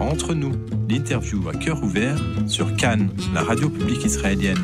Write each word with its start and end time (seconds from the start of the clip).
Entre 0.00 0.34
nous, 0.34 0.52
l'interview 0.88 1.48
à 1.48 1.52
cœur 1.52 1.80
ouvert 1.80 2.18
sur 2.48 2.74
Cannes, 2.76 3.10
la 3.32 3.42
radio 3.44 3.70
publique 3.70 4.04
israélienne. 4.04 4.58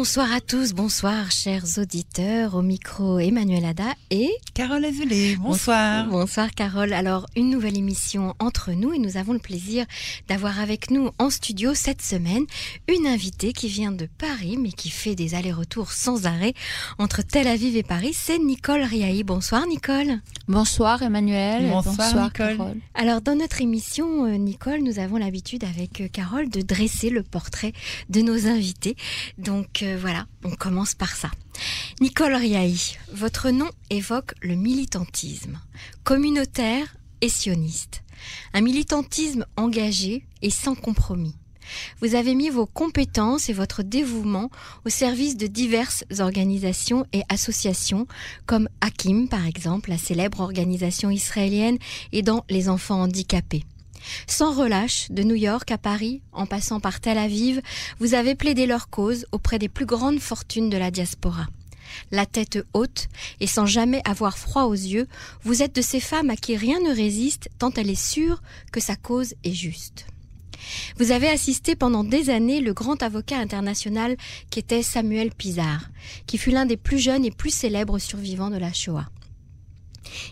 Bonsoir 0.00 0.32
à 0.32 0.40
tous, 0.40 0.72
bonsoir 0.72 1.30
chers 1.30 1.76
auditeurs, 1.76 2.54
au 2.54 2.62
micro 2.62 3.18
Emmanuel 3.18 3.66
Ada 3.66 3.92
et 4.10 4.30
Carole 4.54 4.86
Azoulay. 4.86 5.36
Bonsoir. 5.36 6.06
Bonsoir 6.06 6.50
Carole. 6.52 6.94
Alors 6.94 7.26
une 7.36 7.50
nouvelle 7.50 7.76
émission 7.76 8.34
entre 8.38 8.72
nous 8.72 8.94
et 8.94 8.98
nous 8.98 9.18
avons 9.18 9.34
le 9.34 9.38
plaisir 9.38 9.84
d'avoir 10.26 10.58
avec 10.58 10.90
nous 10.90 11.10
en 11.18 11.28
studio 11.28 11.74
cette 11.74 12.00
semaine 12.00 12.46
une 12.88 13.06
invitée 13.06 13.52
qui 13.52 13.68
vient 13.68 13.92
de 13.92 14.06
Paris 14.06 14.56
mais 14.58 14.72
qui 14.72 14.88
fait 14.88 15.14
des 15.14 15.34
allers-retours 15.34 15.92
sans 15.92 16.24
arrêt 16.24 16.54
entre 16.98 17.20
Tel 17.20 17.46
Aviv 17.46 17.76
et 17.76 17.82
Paris. 17.82 18.14
C'est 18.14 18.38
Nicole 18.38 18.80
Riahi. 18.80 19.22
Bonsoir 19.22 19.66
Nicole. 19.66 20.20
Bonsoir 20.48 21.02
Emmanuel. 21.02 21.68
Bonsoir, 21.68 22.24
Nicole. 22.24 22.56
Carole. 22.56 22.76
Alors 22.94 23.20
dans 23.20 23.36
notre 23.36 23.60
émission 23.60 24.24
euh, 24.24 24.38
Nicole, 24.38 24.80
nous 24.80 24.98
avons 24.98 25.18
l'habitude 25.18 25.62
avec 25.62 26.00
euh, 26.00 26.08
Carole 26.10 26.48
de 26.48 26.62
dresser 26.62 27.10
le 27.10 27.22
portrait 27.22 27.74
de 28.08 28.22
nos 28.22 28.46
invités. 28.46 28.96
Donc 29.36 29.84
voilà, 29.96 30.26
on 30.44 30.50
commence 30.50 30.94
par 30.94 31.14
ça. 31.14 31.30
Nicole 32.00 32.34
Riahi, 32.34 32.96
votre 33.12 33.50
nom 33.50 33.70
évoque 33.90 34.34
le 34.42 34.54
militantisme, 34.54 35.60
communautaire 36.04 36.96
et 37.20 37.28
sioniste. 37.28 38.02
Un 38.52 38.60
militantisme 38.60 39.46
engagé 39.56 40.24
et 40.42 40.50
sans 40.50 40.74
compromis. 40.74 41.34
Vous 42.00 42.14
avez 42.14 42.34
mis 42.34 42.50
vos 42.50 42.66
compétences 42.66 43.48
et 43.48 43.52
votre 43.52 43.82
dévouement 43.82 44.50
au 44.84 44.88
service 44.88 45.36
de 45.36 45.46
diverses 45.46 46.04
organisations 46.18 47.06
et 47.12 47.22
associations, 47.28 48.06
comme 48.46 48.68
Hakim 48.80 49.28
par 49.28 49.46
exemple, 49.46 49.90
la 49.90 49.98
célèbre 49.98 50.40
organisation 50.40 51.10
israélienne 51.10 51.78
aidant 52.12 52.44
les 52.48 52.68
enfants 52.68 53.02
handicapés. 53.02 53.64
Sans 54.26 54.52
relâche, 54.52 55.10
de 55.10 55.22
New 55.22 55.34
York 55.34 55.70
à 55.70 55.78
Paris, 55.78 56.22
en 56.32 56.46
passant 56.46 56.80
par 56.80 57.00
Tel 57.00 57.18
Aviv, 57.18 57.60
vous 57.98 58.14
avez 58.14 58.34
plaidé 58.34 58.66
leur 58.66 58.90
cause 58.90 59.26
auprès 59.32 59.58
des 59.58 59.68
plus 59.68 59.86
grandes 59.86 60.20
fortunes 60.20 60.70
de 60.70 60.76
la 60.76 60.90
diaspora. 60.90 61.46
La 62.10 62.26
tête 62.26 62.58
haute 62.72 63.08
et 63.40 63.46
sans 63.46 63.66
jamais 63.66 64.02
avoir 64.04 64.38
froid 64.38 64.64
aux 64.64 64.74
yeux, 64.74 65.08
vous 65.42 65.62
êtes 65.62 65.74
de 65.74 65.82
ces 65.82 66.00
femmes 66.00 66.30
à 66.30 66.36
qui 66.36 66.56
rien 66.56 66.80
ne 66.80 66.94
résiste 66.94 67.48
tant 67.58 67.72
elle 67.76 67.90
est 67.90 67.94
sûre 67.94 68.42
que 68.72 68.80
sa 68.80 68.96
cause 68.96 69.34
est 69.44 69.52
juste. 69.52 70.06
Vous 70.98 71.10
avez 71.10 71.28
assisté 71.28 71.74
pendant 71.74 72.04
des 72.04 72.30
années 72.30 72.60
le 72.60 72.74
grand 72.74 73.02
avocat 73.02 73.38
international 73.38 74.16
qui 74.50 74.58
était 74.58 74.82
Samuel 74.82 75.30
Pizarre, 75.30 75.90
qui 76.26 76.38
fut 76.38 76.50
l'un 76.50 76.66
des 76.66 76.76
plus 76.76 76.98
jeunes 76.98 77.24
et 77.24 77.30
plus 77.30 77.54
célèbres 77.54 77.98
survivants 77.98 78.50
de 78.50 78.58
la 78.58 78.72
Shoah. 78.72 79.08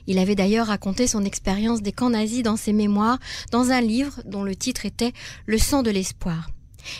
Il 0.07 0.19
avait 0.19 0.35
d'ailleurs 0.35 0.69
raconté 0.69 1.07
son 1.07 1.25
expérience 1.25 1.83
des 1.83 1.93
camps 1.93 2.11
nazis 2.11 2.43
dans 2.43 2.57
ses 2.57 2.73
mémoires, 2.73 3.19
dans 3.51 3.71
un 3.71 3.81
livre 3.81 4.21
dont 4.25 4.43
le 4.43 4.57
titre 4.57 4.87
était 4.87 5.13
Le 5.47 5.59
sang 5.59 5.83
de 5.83 5.91
l'espoir. 5.91 6.49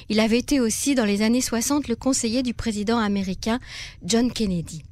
Il 0.09 0.21
avait 0.21 0.39
été 0.39 0.61
aussi 0.61 0.95
dans 0.95 1.05
les 1.05 1.23
années 1.23 1.41
60 1.41 1.89
le 1.89 1.97
conseiller 1.97 2.43
du 2.43 2.55
président 2.55 2.99
américain 2.99 3.59
John 4.05 4.33
Kennedy. 4.33 4.83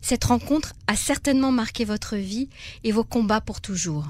Cette 0.00 0.24
rencontre 0.24 0.72
a 0.86 0.96
certainement 0.96 1.52
marqué 1.52 1.84
votre 1.84 2.16
vie 2.16 2.48
et 2.84 2.92
vos 2.92 3.04
combats 3.04 3.40
pour 3.40 3.60
toujours. 3.60 4.06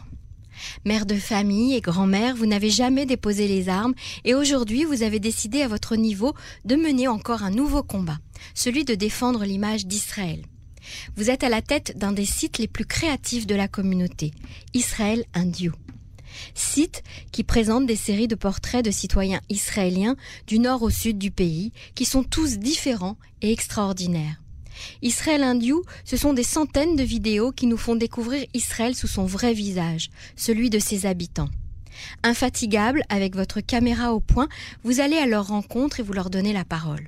Mère 0.85 1.07
de 1.07 1.17
famille 1.17 1.75
et 1.75 1.81
grand-mère, 1.81 2.37
vous 2.37 2.47
n'avez 2.47 2.71
jamais 2.71 3.07
déposé 3.07 3.49
les 3.49 3.69
armes 3.69 3.95
et 4.25 4.35
aujourd'hui 4.35 4.85
vous 4.85 5.03
avez 5.03 5.19
décidé 5.19 5.63
à 5.63 5.69
votre 5.69 5.97
niveau 5.97 6.35
de 6.65 6.77
mener 6.77 7.09
encore 7.09 7.43
un 7.43 7.51
nouveau 7.51 7.83
combat, 7.83 8.19
celui 8.55 8.85
de 8.85 8.95
défendre 8.95 9.45
l'image 9.45 9.87
d'Israël. 9.87 10.43
Vous 11.17 11.31
êtes 11.31 11.45
à 11.45 11.49
la 11.49 11.63
tête 11.63 11.97
d'un 11.97 12.13
des 12.13 12.27
sites 12.27 12.59
les 12.59 12.69
plus 12.69 12.85
créatifs 12.85 13.47
de 13.47 13.55
la 13.55 13.69
communauté, 13.69 14.33
Israël 14.75 15.25
Indio. 15.35 15.73
Site 16.55 17.03
qui 17.33 17.45
présente 17.45 17.87
des 17.87 17.97
séries 17.97 18.29
de 18.29 18.35
portraits 18.35 18.85
de 18.85 18.91
citoyens 18.91 19.41
israéliens 19.49 20.17
du 20.47 20.59
nord 20.59 20.83
au 20.83 20.91
sud 20.91 21.19
du 21.19 21.31
pays, 21.31 21.73
qui 21.95 22.05
sont 22.05 22.25
tous 22.25 22.59
différents 22.59 23.17
et 23.43 23.53
extraordinaires. 23.53 24.41
Israël 25.03 25.43
Indiou, 25.43 25.85
ce 26.05 26.17
sont 26.17 26.33
des 26.33 26.43
centaines 26.43 26.97
de 26.97 27.05
vidéos 27.05 27.53
qui 27.53 27.67
nous 27.67 27.77
font 27.77 27.95
découvrir 27.95 28.45
Israël 28.55 28.95
sous 28.95 29.07
son 29.07 29.25
vrai 29.25 29.55
visage, 29.55 30.11
celui 30.37 30.71
de 30.71 30.79
ses 30.79 31.07
habitants. 31.07 31.51
Infatigable, 32.25 33.05
avec 33.09 33.37
votre 33.37 33.61
caméra 33.61 34.13
au 34.13 34.21
point, 34.21 34.49
vous 34.83 35.01
allez 35.01 35.17
à 35.17 35.27
leur 35.27 35.47
rencontre 35.49 36.01
et 36.01 36.03
vous 36.03 36.13
leur 36.13 36.29
donnez 36.29 36.53
la 36.53 36.65
parole. 36.65 37.07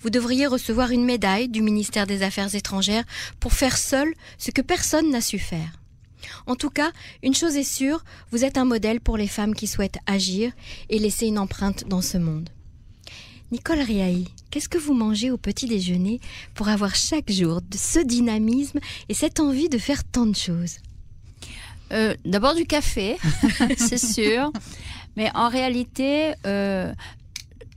Vous 0.00 0.10
devriez 0.10 0.46
recevoir 0.46 0.90
une 0.90 1.04
médaille 1.04 1.48
du 1.48 1.62
ministère 1.62 2.06
des 2.06 2.22
Affaires 2.22 2.54
étrangères 2.54 3.04
pour 3.40 3.52
faire 3.52 3.76
seul 3.76 4.12
ce 4.38 4.50
que 4.50 4.62
personne 4.62 5.10
n'a 5.10 5.20
su 5.20 5.38
faire. 5.38 5.80
En 6.46 6.56
tout 6.56 6.70
cas, 6.70 6.90
une 7.22 7.34
chose 7.34 7.56
est 7.56 7.62
sûre, 7.62 8.04
vous 8.30 8.44
êtes 8.44 8.58
un 8.58 8.64
modèle 8.64 9.00
pour 9.00 9.16
les 9.16 9.28
femmes 9.28 9.54
qui 9.54 9.66
souhaitent 9.66 9.98
agir 10.06 10.52
et 10.88 10.98
laisser 10.98 11.26
une 11.26 11.38
empreinte 11.38 11.84
dans 11.88 12.02
ce 12.02 12.18
monde. 12.18 12.50
Nicole 13.52 13.80
Riahi, 13.80 14.26
qu'est-ce 14.50 14.68
que 14.68 14.78
vous 14.78 14.94
mangez 14.94 15.30
au 15.30 15.36
petit 15.36 15.66
déjeuner 15.66 16.20
pour 16.54 16.68
avoir 16.68 16.96
chaque 16.96 17.30
jour 17.30 17.60
ce 17.76 18.00
dynamisme 18.00 18.80
et 19.08 19.14
cette 19.14 19.38
envie 19.38 19.68
de 19.68 19.78
faire 19.78 20.02
tant 20.02 20.26
de 20.26 20.34
choses? 20.34 20.78
Euh, 21.92 22.14
D'abord 22.24 22.54
du 22.56 22.66
café, 22.66 23.16
c'est 23.76 23.98
sûr. 23.98 24.50
Mais 25.16 25.30
en 25.34 25.48
réalité, 25.48 26.34
euh, 26.44 26.92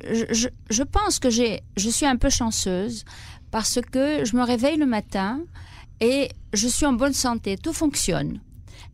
je, 0.07 0.25
je- 0.31 0.47
je 0.69 0.83
pense 0.83 1.19
que 1.19 1.29
j'ai, 1.29 1.61
je 1.77 1.89
suis 1.89 2.05
un 2.05 2.15
peu 2.15 2.29
chanceuse 2.29 3.05
parce 3.51 3.79
que 3.91 4.23
je 4.25 4.35
me 4.35 4.43
réveille 4.43 4.77
le 4.77 4.85
matin 4.85 5.41
et 5.99 6.29
je 6.53 6.67
suis 6.67 6.85
en 6.85 6.93
bonne 6.93 7.13
santé. 7.13 7.57
Tout 7.57 7.73
fonctionne. 7.73 8.39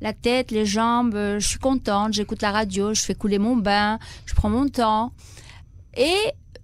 La 0.02 0.14
tête, 0.14 0.52
les 0.52 0.66
jambes, 0.66 1.14
je 1.16 1.46
suis 1.48 1.60
contente, 1.60 2.14
j'écoute 2.14 2.42
la 2.42 2.52
radio, 2.52 2.94
je 2.94 3.02
fais 3.02 3.16
couler 3.16 3.40
mon 3.40 3.56
bain, 3.56 4.00
je 4.26 4.34
prends 4.34 4.50
mon 4.50 4.68
temps 4.68 5.14
et 5.96 6.16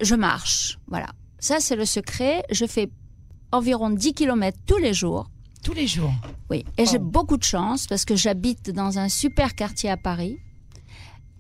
je 0.01 0.16
marche. 0.16 0.80
Voilà. 0.88 1.07
Ça, 1.40 1.59
c'est 1.59 1.75
le 1.75 1.85
secret. 1.85 2.44
Je 2.51 2.66
fais 2.66 2.90
environ 3.51 3.90
10 3.90 4.13
km 4.13 4.57
tous 4.66 4.78
les 4.78 4.94
jours. 4.94 5.30
Tous 5.63 5.74
les 5.74 5.88
jours. 5.88 6.13
Oui, 6.50 6.66
et 6.78 6.85
j'ai 6.85 6.97
Oh. 7.00 7.03
beaucoup 7.03 7.38
de 7.38 7.44
chance 7.44 7.85
parce 7.88 8.03
que 8.06 8.16
j'habite 8.16 8.72
dans 8.72 8.97
un 9.00 9.09
super 9.09 9.53
quartier 9.56 9.90
à 9.91 9.97
Paris. 9.97 10.38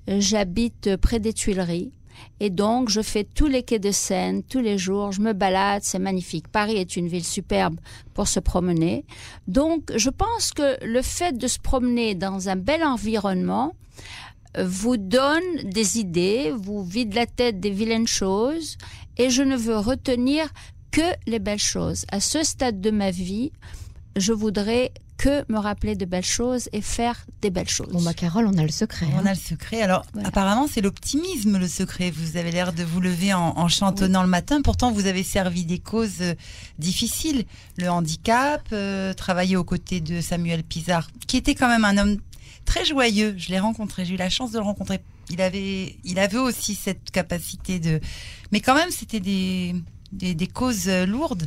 J'habite 0.07 0.95
près 0.97 1.19
des 1.19 1.33
Tuileries. 1.33 1.91
Et 2.39 2.49
donc, 2.49 2.89
je 2.89 3.01
fais 3.01 3.23
tous 3.23 3.47
les 3.47 3.63
quais 3.63 3.79
de 3.79 3.91
Seine, 3.91 4.43
tous 4.43 4.59
les 4.59 4.77
jours. 4.77 5.11
Je 5.11 5.21
me 5.21 5.33
balade, 5.33 5.83
c'est 5.83 5.99
magnifique. 5.99 6.47
Paris 6.47 6.77
est 6.77 6.95
une 6.95 7.07
ville 7.07 7.23
superbe 7.23 7.79
pour 8.13 8.27
se 8.27 8.39
promener. 8.39 9.05
Donc, 9.47 9.91
je 9.95 10.09
pense 10.09 10.51
que 10.51 10.83
le 10.85 11.01
fait 11.01 11.37
de 11.37 11.47
se 11.47 11.59
promener 11.59 12.15
dans 12.15 12.49
un 12.49 12.55
bel 12.55 12.83
environnement 12.83 13.73
euh, 14.57 14.65
vous 14.65 14.97
donne 14.97 15.43
des 15.63 15.99
idées, 15.99 16.51
vous 16.55 16.83
vide 16.83 17.13
la 17.13 17.25
tête 17.25 17.59
des 17.59 17.71
vilaines 17.71 18.07
choses. 18.07 18.77
Et 19.17 19.29
je 19.29 19.43
ne 19.43 19.55
veux 19.55 19.77
retenir 19.77 20.49
que 20.91 21.01
les 21.27 21.39
belles 21.39 21.59
choses. 21.59 22.05
À 22.11 22.19
ce 22.19 22.43
stade 22.43 22.81
de 22.81 22.91
ma 22.91 23.11
vie, 23.11 23.51
je 24.15 24.33
voudrais 24.33 24.91
que 25.21 25.45
me 25.53 25.59
rappeler 25.59 25.95
de 25.95 26.05
belles 26.05 26.25
choses 26.25 26.67
et 26.73 26.81
faire 26.81 27.27
des 27.43 27.51
belles 27.51 27.69
choses. 27.69 27.91
Bon 27.93 28.01
bah 28.01 28.15
Carole, 28.15 28.47
on 28.47 28.57
a 28.57 28.63
le 28.63 28.69
secret. 28.71 29.05
On 29.13 29.19
hein. 29.19 29.25
a 29.27 29.33
le 29.33 29.39
secret. 29.39 29.79
Alors, 29.83 30.03
Voilà. 30.13 30.29
apparemment, 30.29 30.67
c'est 30.67 30.81
l'optimisme, 30.81 31.59
le 31.59 31.67
secret. 31.67 32.09
Vous 32.09 32.37
avez 32.37 32.49
l'air 32.51 32.73
de 32.73 32.83
vous 32.83 32.99
lever 32.99 33.31
en, 33.31 33.53
en 33.55 33.67
chantonnant 33.67 34.23
le 34.23 34.27
matin. 34.29 34.63
Pourtant, 34.63 34.91
vous 34.91 35.05
avez 35.05 35.21
servi 35.21 35.63
des 35.63 35.77
causes 35.77 36.21
euh, 36.21 36.33
difficiles. 36.79 37.45
Le 37.77 37.87
handicap, 37.87 38.63
euh, 38.73 39.13
travailler 39.13 39.57
aux 39.57 39.63
côtés 39.63 40.01
de 40.01 40.21
Samuel 40.21 40.63
Pizarre, 40.63 41.07
qui 41.27 41.37
était 41.37 41.53
quand 41.53 41.67
même 41.67 41.85
un 41.85 41.99
homme 41.99 42.17
très 42.65 42.83
joyeux. 42.83 43.35
Je 43.37 43.49
l'ai 43.49 43.59
rencontré, 43.59 44.05
j'ai 44.05 44.15
eu 44.15 44.17
la 44.17 44.29
chance 44.31 44.51
de 44.51 44.57
le 44.57 44.65
rencontrer. 44.65 45.01
Il 45.29 45.39
avait, 45.41 45.97
il 46.03 46.17
avait 46.17 46.39
aussi 46.39 46.73
cette 46.73 47.11
capacité 47.11 47.79
de... 47.79 47.99
Mais 48.51 48.59
quand 48.59 48.73
même, 48.73 48.89
c'était 48.89 49.19
des, 49.19 49.75
des, 50.11 50.33
des 50.33 50.47
causes 50.47 50.87
euh, 50.89 51.05
lourdes. 51.05 51.45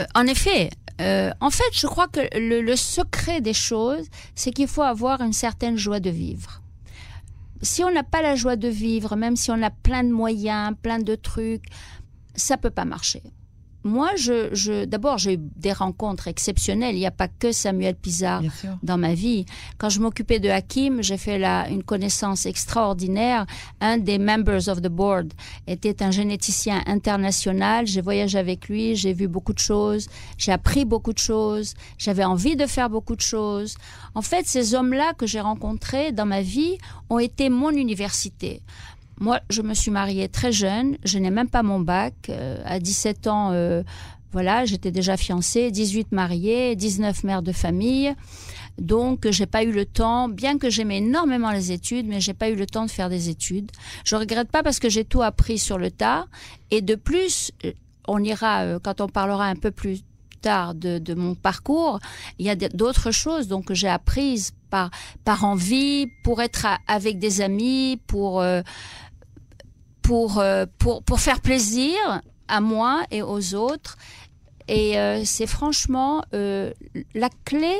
Euh, 0.00 0.04
en 0.14 0.26
effet, 0.26 0.70
euh, 1.00 1.30
en 1.40 1.50
fait, 1.50 1.64
je 1.72 1.86
crois 1.86 2.08
que 2.08 2.20
le, 2.38 2.60
le 2.60 2.76
secret 2.76 3.40
des 3.40 3.52
choses, 3.52 4.06
c'est 4.34 4.52
qu'il 4.52 4.68
faut 4.68 4.82
avoir 4.82 5.20
une 5.20 5.32
certaine 5.32 5.76
joie 5.76 6.00
de 6.00 6.10
vivre. 6.10 6.62
Si 7.62 7.82
on 7.82 7.90
n'a 7.90 8.02
pas 8.02 8.22
la 8.22 8.34
joie 8.34 8.56
de 8.56 8.68
vivre, 8.68 9.16
même 9.16 9.36
si 9.36 9.50
on 9.50 9.62
a 9.62 9.70
plein 9.70 10.04
de 10.04 10.12
moyens, 10.12 10.74
plein 10.82 10.98
de 10.98 11.14
trucs, 11.14 11.64
ça 12.34 12.56
peut 12.56 12.70
pas 12.70 12.84
marcher. 12.84 13.22
Moi, 13.84 14.10
je, 14.16 14.48
je, 14.54 14.86
d'abord, 14.86 15.18
j'ai 15.18 15.34
eu 15.34 15.38
des 15.38 15.72
rencontres 15.72 16.26
exceptionnelles. 16.26 16.94
Il 16.94 17.00
n'y 17.00 17.06
a 17.06 17.10
pas 17.10 17.28
que 17.28 17.52
Samuel 17.52 17.94
Pizarre 17.94 18.42
dans 18.82 18.96
ma 18.96 19.12
vie. 19.12 19.44
Quand 19.76 19.90
je 19.90 20.00
m'occupais 20.00 20.40
de 20.40 20.48
Hakim, 20.48 21.02
j'ai 21.02 21.18
fait 21.18 21.38
là 21.38 21.68
une 21.68 21.82
connaissance 21.82 22.46
extraordinaire. 22.46 23.44
Un 23.82 23.98
des 23.98 24.18
members 24.18 24.68
of 24.68 24.80
the 24.80 24.88
board 24.88 25.34
était 25.66 26.02
un 26.02 26.10
généticien 26.10 26.82
international. 26.86 27.86
J'ai 27.86 28.00
voyagé 28.00 28.38
avec 28.38 28.68
lui, 28.68 28.96
j'ai 28.96 29.12
vu 29.12 29.28
beaucoup 29.28 29.52
de 29.52 29.58
choses, 29.58 30.08
j'ai 30.38 30.52
appris 30.52 30.86
beaucoup 30.86 31.12
de 31.12 31.18
choses, 31.18 31.74
j'avais 31.98 32.24
envie 32.24 32.56
de 32.56 32.66
faire 32.66 32.88
beaucoup 32.88 33.16
de 33.16 33.20
choses. 33.20 33.76
En 34.14 34.22
fait, 34.22 34.46
ces 34.46 34.74
hommes-là 34.74 35.12
que 35.12 35.26
j'ai 35.26 35.40
rencontrés 35.40 36.12
dans 36.12 36.26
ma 36.26 36.40
vie 36.40 36.78
ont 37.10 37.18
été 37.18 37.50
mon 37.50 37.70
université. 37.70 38.62
Moi, 39.20 39.40
je 39.50 39.62
me 39.62 39.74
suis 39.74 39.90
mariée 39.90 40.28
très 40.28 40.52
jeune, 40.52 40.96
je 41.04 41.18
n'ai 41.18 41.30
même 41.30 41.48
pas 41.48 41.62
mon 41.62 41.80
bac. 41.80 42.14
Euh, 42.28 42.60
à 42.64 42.80
17 42.80 43.26
ans, 43.26 43.50
euh, 43.52 43.82
voilà, 44.32 44.64
j'étais 44.64 44.90
déjà 44.90 45.16
fiancée, 45.16 45.70
18 45.70 46.12
mariée, 46.12 46.74
19 46.74 47.24
mère 47.24 47.42
de 47.42 47.52
famille. 47.52 48.14
Donc, 48.78 49.30
j'ai 49.30 49.46
pas 49.46 49.62
eu 49.62 49.70
le 49.70 49.86
temps, 49.86 50.28
bien 50.28 50.58
que 50.58 50.68
j'aimais 50.68 50.98
énormément 50.98 51.52
les 51.52 51.70
études, 51.70 52.06
mais 52.06 52.20
j'ai 52.20 52.34
pas 52.34 52.50
eu 52.50 52.56
le 52.56 52.66
temps 52.66 52.84
de 52.84 52.90
faire 52.90 53.08
des 53.08 53.28
études. 53.28 53.70
Je 54.04 54.16
regrette 54.16 54.50
pas 54.50 54.64
parce 54.64 54.80
que 54.80 54.88
j'ai 54.88 55.04
tout 55.04 55.22
appris 55.22 55.58
sur 55.58 55.78
le 55.78 55.92
tas. 55.92 56.26
Et 56.72 56.82
de 56.82 56.96
plus, 56.96 57.52
euh, 57.64 57.72
on 58.08 58.22
ira, 58.22 58.80
quand 58.80 59.00
on 59.00 59.08
parlera 59.08 59.46
un 59.46 59.56
peu 59.56 59.70
plus 59.70 60.02
tard 60.42 60.74
de, 60.74 60.98
de 60.98 61.14
mon 61.14 61.34
parcours, 61.34 62.00
il 62.38 62.46
y 62.46 62.50
a 62.50 62.56
d'autres 62.56 63.12
choses 63.12 63.48
donc 63.48 63.66
que 63.66 63.74
j'ai 63.74 63.88
apprises 63.88 64.52
par 64.74 64.90
par 65.24 65.44
envie, 65.44 66.08
pour 66.24 66.42
être 66.42 66.66
avec 66.88 67.18
des 67.18 67.40
amis, 67.40 68.00
pour 68.06 68.42
pour, 70.04 70.38
euh, 70.38 70.66
pour, 70.78 71.02
pour 71.02 71.18
faire 71.18 71.40
plaisir 71.40 71.96
à 72.46 72.60
moi 72.60 73.04
et 73.10 73.22
aux 73.22 73.54
autres. 73.54 73.96
Et 74.68 74.98
euh, 74.98 75.24
c'est 75.24 75.46
franchement 75.46 76.22
euh, 76.34 76.72
la 77.14 77.30
clé 77.44 77.74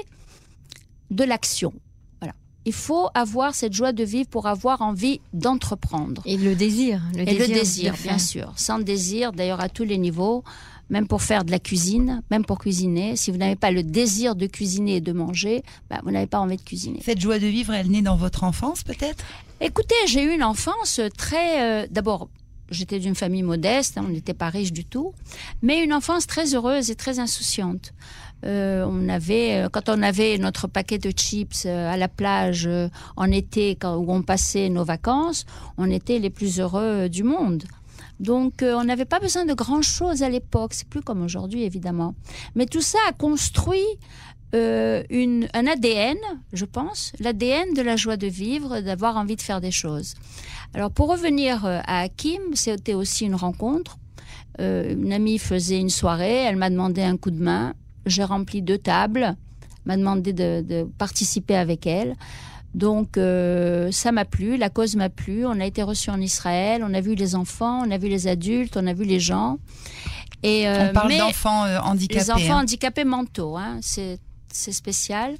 de 1.11 1.23
l'action. 1.23 1.73
Voilà. 2.20 2.35
Il 2.64 2.73
faut 2.73 3.08
avoir 3.14 3.55
cette 3.55 3.75
joie 3.75 3.93
de 3.93 4.05
vivre 4.05 4.29
pour 4.29 4.46
avoir 4.46 4.81
envie 4.81 5.20
d'entreprendre. 5.35 6.23
Et 6.25 6.38
le 6.38 6.55
désir. 6.55 7.02
Le 7.14 7.20
et 7.20 7.25
désir 7.26 7.49
le 7.49 7.55
désir, 7.55 7.94
bien 8.02 8.19
sûr. 8.19 8.52
Sans 8.56 8.79
désir, 8.79 9.32
d'ailleurs, 9.32 9.61
à 9.61 9.69
tous 9.69 9.85
les 9.85 9.99
niveaux, 9.99 10.44
même 10.91 11.07
pour 11.07 11.23
faire 11.23 11.45
de 11.45 11.51
la 11.51 11.59
cuisine, 11.59 12.23
même 12.31 12.45
pour 12.45 12.59
cuisiner. 12.59 13.17
Si 13.17 13.31
vous 13.31 13.37
n'avez 13.37 13.57
pas 13.57 13.71
le 13.71 13.83
désir 13.83 14.35
de 14.37 14.47
cuisiner 14.47 14.97
et 14.97 15.01
de 15.01 15.13
manger, 15.13 15.63
bah, 15.91 16.01
vous 16.05 16.11
n'avez 16.11 16.27
pas 16.27 16.41
envie 16.41 16.57
de 16.57 16.63
cuisiner. 16.63 17.01
Cette 17.03 17.21
joie 17.21 17.39
de 17.39 17.47
vivre, 17.47 17.73
elle 17.73 17.91
naît 17.91 18.03
dans 18.03 18.17
votre 18.17 18.45
enfance, 18.45 18.83
peut-être? 18.83 19.25
Écoutez, 19.61 19.95
j'ai 20.07 20.23
eu 20.23 20.35
une 20.35 20.45
enfance 20.45 21.01
très... 21.17 21.89
D'abord, 21.89 22.29
j'étais 22.71 22.99
d'une 22.99 23.15
famille 23.15 23.43
modeste, 23.43 23.99
hein, 23.99 24.05
on 24.07 24.11
n'était 24.11 24.35
pas 24.35 24.49
riche 24.49 24.73
du 24.73 24.85
tout, 24.85 25.13
mais 25.63 25.83
une 25.83 25.93
enfance 25.93 26.27
très 26.27 26.55
heureuse 26.55 26.91
et 26.91 26.95
très 26.95 27.19
insouciante. 27.19 27.93
Euh, 28.45 28.85
on 28.87 29.09
avait, 29.09 29.65
euh, 29.65 29.69
quand 29.71 29.89
on 29.89 30.03
avait 30.03 30.37
notre 30.37 30.67
paquet 30.67 30.99
de 30.99 31.11
chips 31.11 31.65
euh, 31.65 31.91
à 31.91 31.97
la 31.97 32.09
plage 32.09 32.69
en 33.17 33.31
été, 33.31 33.77
quand, 33.77 33.97
où 33.97 34.13
on 34.13 34.23
passait 34.23 34.69
nos 34.69 34.85
vacances, 34.85 35.47
on 35.79 35.91
était 35.91 36.19
les 36.19 36.31
plus 36.31 36.61
heureux 36.61 37.09
du 37.09 37.23
monde. 37.23 37.65
Donc, 38.21 38.63
on 38.63 38.85
n'avait 38.85 39.05
pas 39.05 39.21
besoin 39.21 39.45
de 39.45 39.55
grand 39.55 39.83
chose 39.83 40.23
à 40.23 40.29
l'époque. 40.29 40.75
C'est 40.75 40.89
plus 40.89 41.03
comme 41.03 41.23
aujourd'hui, 41.23 41.65
évidemment. 41.65 42.15
Mais 42.55 42.67
tout 42.67 42.81
ça 42.81 42.99
a 43.09 43.13
construit 43.13 43.85
une, 44.53 45.49
un 45.53 45.67
ADN, 45.67 46.17
je 46.53 46.65
pense, 46.65 47.13
l'ADN 47.19 47.75
de 47.75 47.83
la 47.83 47.97
joie 47.97 48.17
de 48.17 48.29
vivre, 48.29 48.81
d'avoir 48.81 49.17
envie 49.17 49.35
de 49.35 49.43
faire 49.43 49.61
des 49.61 49.73
choses. 49.73 50.15
Alors 50.75 50.91
pour 50.91 51.09
revenir 51.09 51.65
euh, 51.65 51.79
à 51.87 52.01
Hakim, 52.01 52.43
c'était 52.55 52.95
aussi 52.95 53.27
une 53.27 53.37
rencontre. 53.37 53.97
Euh, 54.61 54.93
une 54.93 55.13
amie 55.13 55.39
faisait 55.39 55.79
une 55.79 55.89
soirée, 55.89 56.35
elle 56.35 56.57
m'a 56.57 56.69
demandé 56.69 57.03
un 57.03 57.17
coup 57.17 57.31
de 57.31 57.41
main. 57.41 57.75
J'ai 58.07 58.25
rempli 58.25 58.61
deux 58.61 58.79
tables, 58.79 59.37
m'a 59.85 59.97
demandé 59.97 60.33
de, 60.33 60.87
participer 60.99 61.55
avec 61.57 61.87
elle. 61.87 62.17
Donc 62.75 63.17
euh, 63.17 63.93
ça 63.93 64.11
m'a 64.11 64.25
plu, 64.25 64.56
la 64.56 64.69
cause 64.69 64.97
m'a 64.97 65.09
plu. 65.09 65.47
On 65.47 65.61
a 65.61 65.65
été 65.65 65.82
reçus 65.82 66.11
en 66.11 66.21
Israël, 66.21 66.85
on 66.85 66.93
a 66.93 67.00
vu 67.00 67.15
les 67.15 67.35
enfants, 67.35 67.82
on 67.87 67.91
a 67.91 67.99
vu 67.99 68.09
les 68.09 68.26
adultes, 68.26 68.76
on 68.76 68.87
a 68.87 68.93
vu 68.93 69.05
les 69.05 69.21
gens. 69.21 69.59
Et, 70.43 70.69
on 70.69 70.93
parle 70.93 71.17
d'enfants 71.17 71.65
handicapés. 71.85 72.21
Les 72.21 72.31
enfants 72.31 72.56
hein. 72.56 72.62
handicapés 72.62 73.05
mentaux, 73.05 73.56
hein, 73.56 73.79
c'est 73.81 74.19
spécial. 74.73 75.37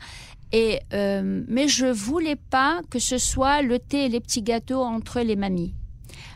Et, 0.53 0.79
euh, 0.93 1.43
mais 1.49 1.67
je 1.67 1.87
voulais 1.87 2.37
pas 2.37 2.81
que 2.89 3.01
ce 3.01 3.19
soit 3.19 3.61
le 3.61 3.81
thé 3.81 4.05
et 4.05 4.09
les 4.09 4.21
petits 4.21 4.43
gâteaux 4.43 4.83
entre 4.83 5.21
les 5.21 5.35
mamies. 5.35 5.75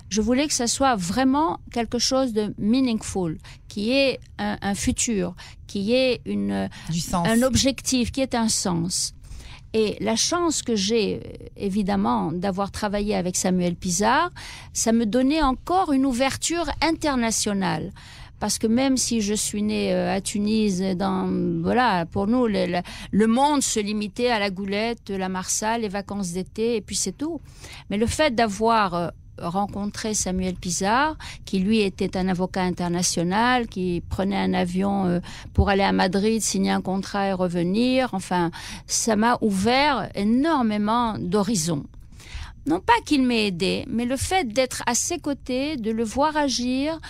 Je 0.08 0.20
voulais 0.20 0.48
que 0.48 0.54
ça 0.54 0.66
soit 0.66 0.96
vraiment 0.96 1.60
quelque 1.70 1.98
chose 1.98 2.32
de 2.32 2.52
meaningful, 2.58 3.38
qui 3.68 3.92
est 3.92 4.18
un, 4.38 4.74
futur, 4.74 5.36
qui 5.66 5.94
est 5.94 6.22
une, 6.24 6.68
un 7.12 7.42
objectif, 7.42 8.10
qui 8.10 8.22
est 8.22 8.34
un 8.34 8.48
sens. 8.48 9.14
Et 9.74 9.96
la 10.00 10.16
chance 10.16 10.62
que 10.62 10.76
j'ai, 10.76 11.20
évidemment, 11.56 12.32
d'avoir 12.32 12.70
travaillé 12.70 13.14
avec 13.14 13.36
Samuel 13.36 13.74
Pizarre, 13.74 14.30
ça 14.72 14.92
me 14.92 15.04
donnait 15.04 15.42
encore 15.42 15.92
une 15.92 16.06
ouverture 16.06 16.66
internationale 16.80 17.92
parce 18.40 18.58
que 18.58 18.66
même 18.66 18.96
si 18.96 19.20
je 19.20 19.34
suis 19.34 19.62
née 19.62 19.92
euh, 19.92 20.14
à 20.14 20.20
Tunis, 20.20 20.80
dans 20.96 21.28
voilà, 21.62 22.06
pour 22.06 22.26
nous 22.26 22.46
le, 22.46 23.26
monde 23.26 23.62
se 23.62 23.80
limitait 23.80 24.30
à 24.30 24.38
la 24.38 24.50
goulette, 24.50 25.10
la 25.10 25.28
marsale, 25.28 25.82
les 25.82 25.88
vacances 25.88 26.32
d'été 26.32 26.76
et 26.76 26.80
puis 26.80 26.96
c'est 26.96 27.12
tout. 27.12 27.40
Mais 27.90 27.96
le 27.96 28.06
fait 28.06 28.34
d'avoir 28.34 28.94
euh, 28.94 29.08
rencontré 29.40 30.14
Samuel 30.14 30.54
Pizarre, 30.54 31.16
qui 31.44 31.58
lui 31.58 31.80
était 31.80 32.16
un 32.16 32.28
avocat 32.28 32.62
international, 32.62 33.68
qui 33.68 34.02
prenait 34.08 34.36
un 34.36 34.54
avion 34.54 35.06
euh, 35.06 35.20
pour 35.54 35.68
aller 35.68 35.82
à 35.82 35.92
Madrid, 35.92 36.42
signer 36.42 36.70
un 36.70 36.80
contrat 36.80 37.28
et 37.28 37.32
revenir. 37.32 38.10
Enfin, 38.12 38.50
ça 38.86 39.16
m'a 39.16 39.38
ouvert 39.40 40.10
énormément 40.14 41.16
d'horizons. 41.18 41.84
Non 42.66 42.80
pas 42.80 43.00
qu'il 43.06 43.22
m'ait 43.22 43.46
aidé, 43.46 43.84
mais 43.88 44.04
le 44.04 44.16
fait 44.16 44.46
d'être 44.46 44.82
à 44.86 44.94
ses 44.94 45.18
côtés, 45.18 45.76
de 45.76 45.90
le 45.90 46.04
voir 46.04 46.36
agir, 46.36 47.00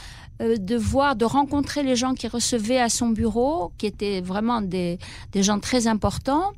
euh, 0.40 0.56
de 0.56 0.76
voir, 0.76 1.16
de 1.16 1.24
rencontrer 1.24 1.82
les 1.82 1.96
gens 1.96 2.14
qui 2.14 2.28
recevaient 2.28 2.78
à 2.78 2.88
son 2.88 3.08
bureau, 3.08 3.72
qui 3.76 3.86
étaient 3.86 4.20
vraiment 4.20 4.62
des, 4.62 4.98
gens 5.34 5.58
très 5.58 5.88
importants, 5.88 6.52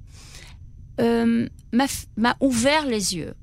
euh, 1.01 1.49
m'a 1.73 2.37
ouvert 2.41 2.85
les 2.85 3.17
yeux. 3.17 3.35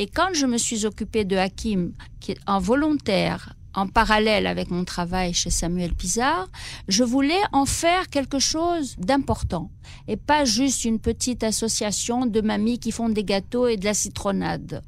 Et 0.00 0.06
quand 0.06 0.32
je 0.32 0.46
me 0.46 0.56
suis 0.56 0.86
occupée 0.86 1.26
de 1.26 1.36
Hakim, 1.36 1.92
qui 2.20 2.32
est 2.32 2.38
en 2.46 2.58
volontaire, 2.58 3.54
en 3.74 3.86
parallèle 3.86 4.46
avec 4.46 4.70
mon 4.70 4.86
travail 4.86 5.34
chez 5.34 5.50
Samuel 5.50 5.94
Pizarre, 5.94 6.48
je 6.88 7.04
voulais 7.04 7.42
en 7.52 7.66
faire 7.66 8.08
quelque 8.08 8.38
chose 8.38 8.96
d'important 8.96 9.70
et 10.08 10.16
pas 10.16 10.46
juste 10.46 10.86
une 10.86 11.00
petite 11.00 11.44
association 11.44 12.24
de 12.24 12.40
mamies 12.40 12.78
qui 12.78 12.92
font 12.92 13.10
des 13.10 13.24
gâteaux 13.24 13.66
et 13.68 13.76
de 13.76 13.84
la 13.84 13.92
citronnade. 13.92 14.82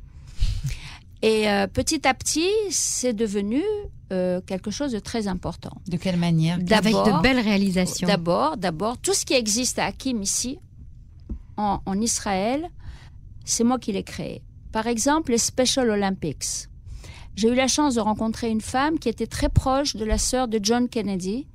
Et 1.21 1.47
euh, 1.47 1.67
petit 1.67 2.09
à 2.09 2.15
petit, 2.15 2.49
c'est 2.71 3.13
devenu 3.13 3.63
euh, 4.15 4.41
quelque 4.41 4.71
chose 4.71 4.93
de 4.93 4.99
très 4.99 5.29
important. 5.29 5.77
De 5.89 5.99
quelle 5.99 6.17
manière? 6.17 6.59
Avec 6.71 6.95
de 6.95 7.21
belles 7.21 7.39
réalisations. 7.39 8.09
D'abord, 8.09 8.57
d'abord, 8.57 8.97
tout 8.97 9.13
ce 9.13 9.27
qui 9.27 9.35
existe 9.35 9.79
à 9.79 9.85
Hakim 9.85 10.23
ici, 10.23 10.59
en, 11.59 11.81
en 11.85 12.01
Israël, 12.01 12.71
c'est 13.45 13.63
moi 13.63 13.79
qui 13.79 13.93
l'ai 13.93 14.05
créé. 14.05 14.41
Par 14.73 14.87
exemple, 14.87 15.33
les 15.33 15.39
Special 15.39 15.91
Olympics. 15.91 16.69
J'ai 17.37 17.49
eu 17.49 17.55
la 17.55 17.69
chance 17.69 17.95
de 17.95 18.01
rencontrer 18.01 18.51
une 18.51 18.61
femme 18.63 18.99
qui 18.99 19.09
était 19.09 19.27
très 19.27 19.51
proche 19.51 19.97
de 19.97 20.05
la 20.05 20.19
sœur 20.19 20.49
de 20.49 20.59
John 20.63 20.89
Kennedy, 20.89 21.47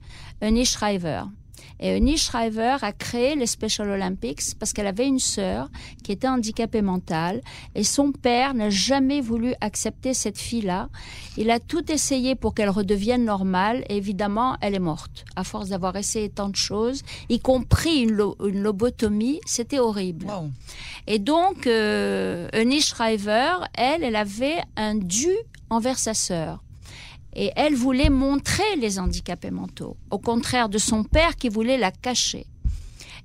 Eunice 0.41 0.71
Shriver. 0.71 1.23
Et 1.79 1.95
Eunice 1.97 2.23
Shriver 2.23 2.77
a 2.81 2.91
créé 2.91 3.35
les 3.35 3.45
Special 3.45 3.89
Olympics 3.89 4.55
parce 4.59 4.73
qu'elle 4.73 4.87
avait 4.87 5.07
une 5.07 5.19
sœur 5.19 5.69
qui 6.03 6.11
était 6.11 6.27
handicapée 6.27 6.81
mentale 6.81 7.41
et 7.75 7.83
son 7.83 8.11
père 8.11 8.53
n'a 8.53 8.69
jamais 8.69 9.21
voulu 9.21 9.53
accepter 9.61 10.13
cette 10.13 10.37
fille-là. 10.37 10.89
Il 11.37 11.51
a 11.51 11.59
tout 11.59 11.91
essayé 11.91 12.35
pour 12.35 12.53
qu'elle 12.53 12.69
redevienne 12.69 13.25
normale 13.25 13.83
et 13.89 13.97
évidemment, 13.97 14.57
elle 14.61 14.75
est 14.75 14.79
morte. 14.79 15.25
À 15.35 15.43
force 15.43 15.69
d'avoir 15.69 15.95
essayé 15.95 16.29
tant 16.29 16.49
de 16.49 16.55
choses, 16.55 17.03
y 17.29 17.39
compris 17.39 18.01
une, 18.01 18.15
lobotomie, 18.61 19.39
c'était 19.45 19.79
horrible. 19.79 20.27
Et 21.05 21.19
donc, 21.19 21.67
euh, 21.67 22.47
Eunice 22.53 22.87
Shriver, 22.87 23.53
elle, 23.73 24.03
elle 24.03 24.15
avait 24.15 24.57
un 24.75 24.95
dû 24.95 25.31
envers 25.69 25.99
sa 25.99 26.13
sœur. 26.13 26.63
Et 27.39 27.51
elle 27.55 27.75
voulait 27.75 28.09
montrer 28.09 28.75
les 28.81 28.97
handicapés 28.97 29.51
mentaux, 29.51 29.95
au 30.09 30.17
contraire 30.17 30.69
de 30.69 30.79
son 30.79 31.03
père 31.03 31.35
qui 31.35 31.49
voulait 31.49 31.77
la 31.77 31.91
cacher. 31.91 32.47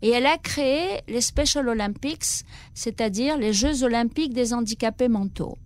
Et 0.02 0.10
elle 0.10 0.26
a 0.26 0.36
créé 0.36 1.00
les 1.08 1.22
Special 1.22 1.66
Olympics, 1.66 2.44
c'est-à-dire 2.74 3.38
les 3.38 3.54
Jeux 3.54 3.84
olympiques 3.84 4.34
des 4.34 4.52
handicapés 4.52 5.08
mentaux. 5.08 5.56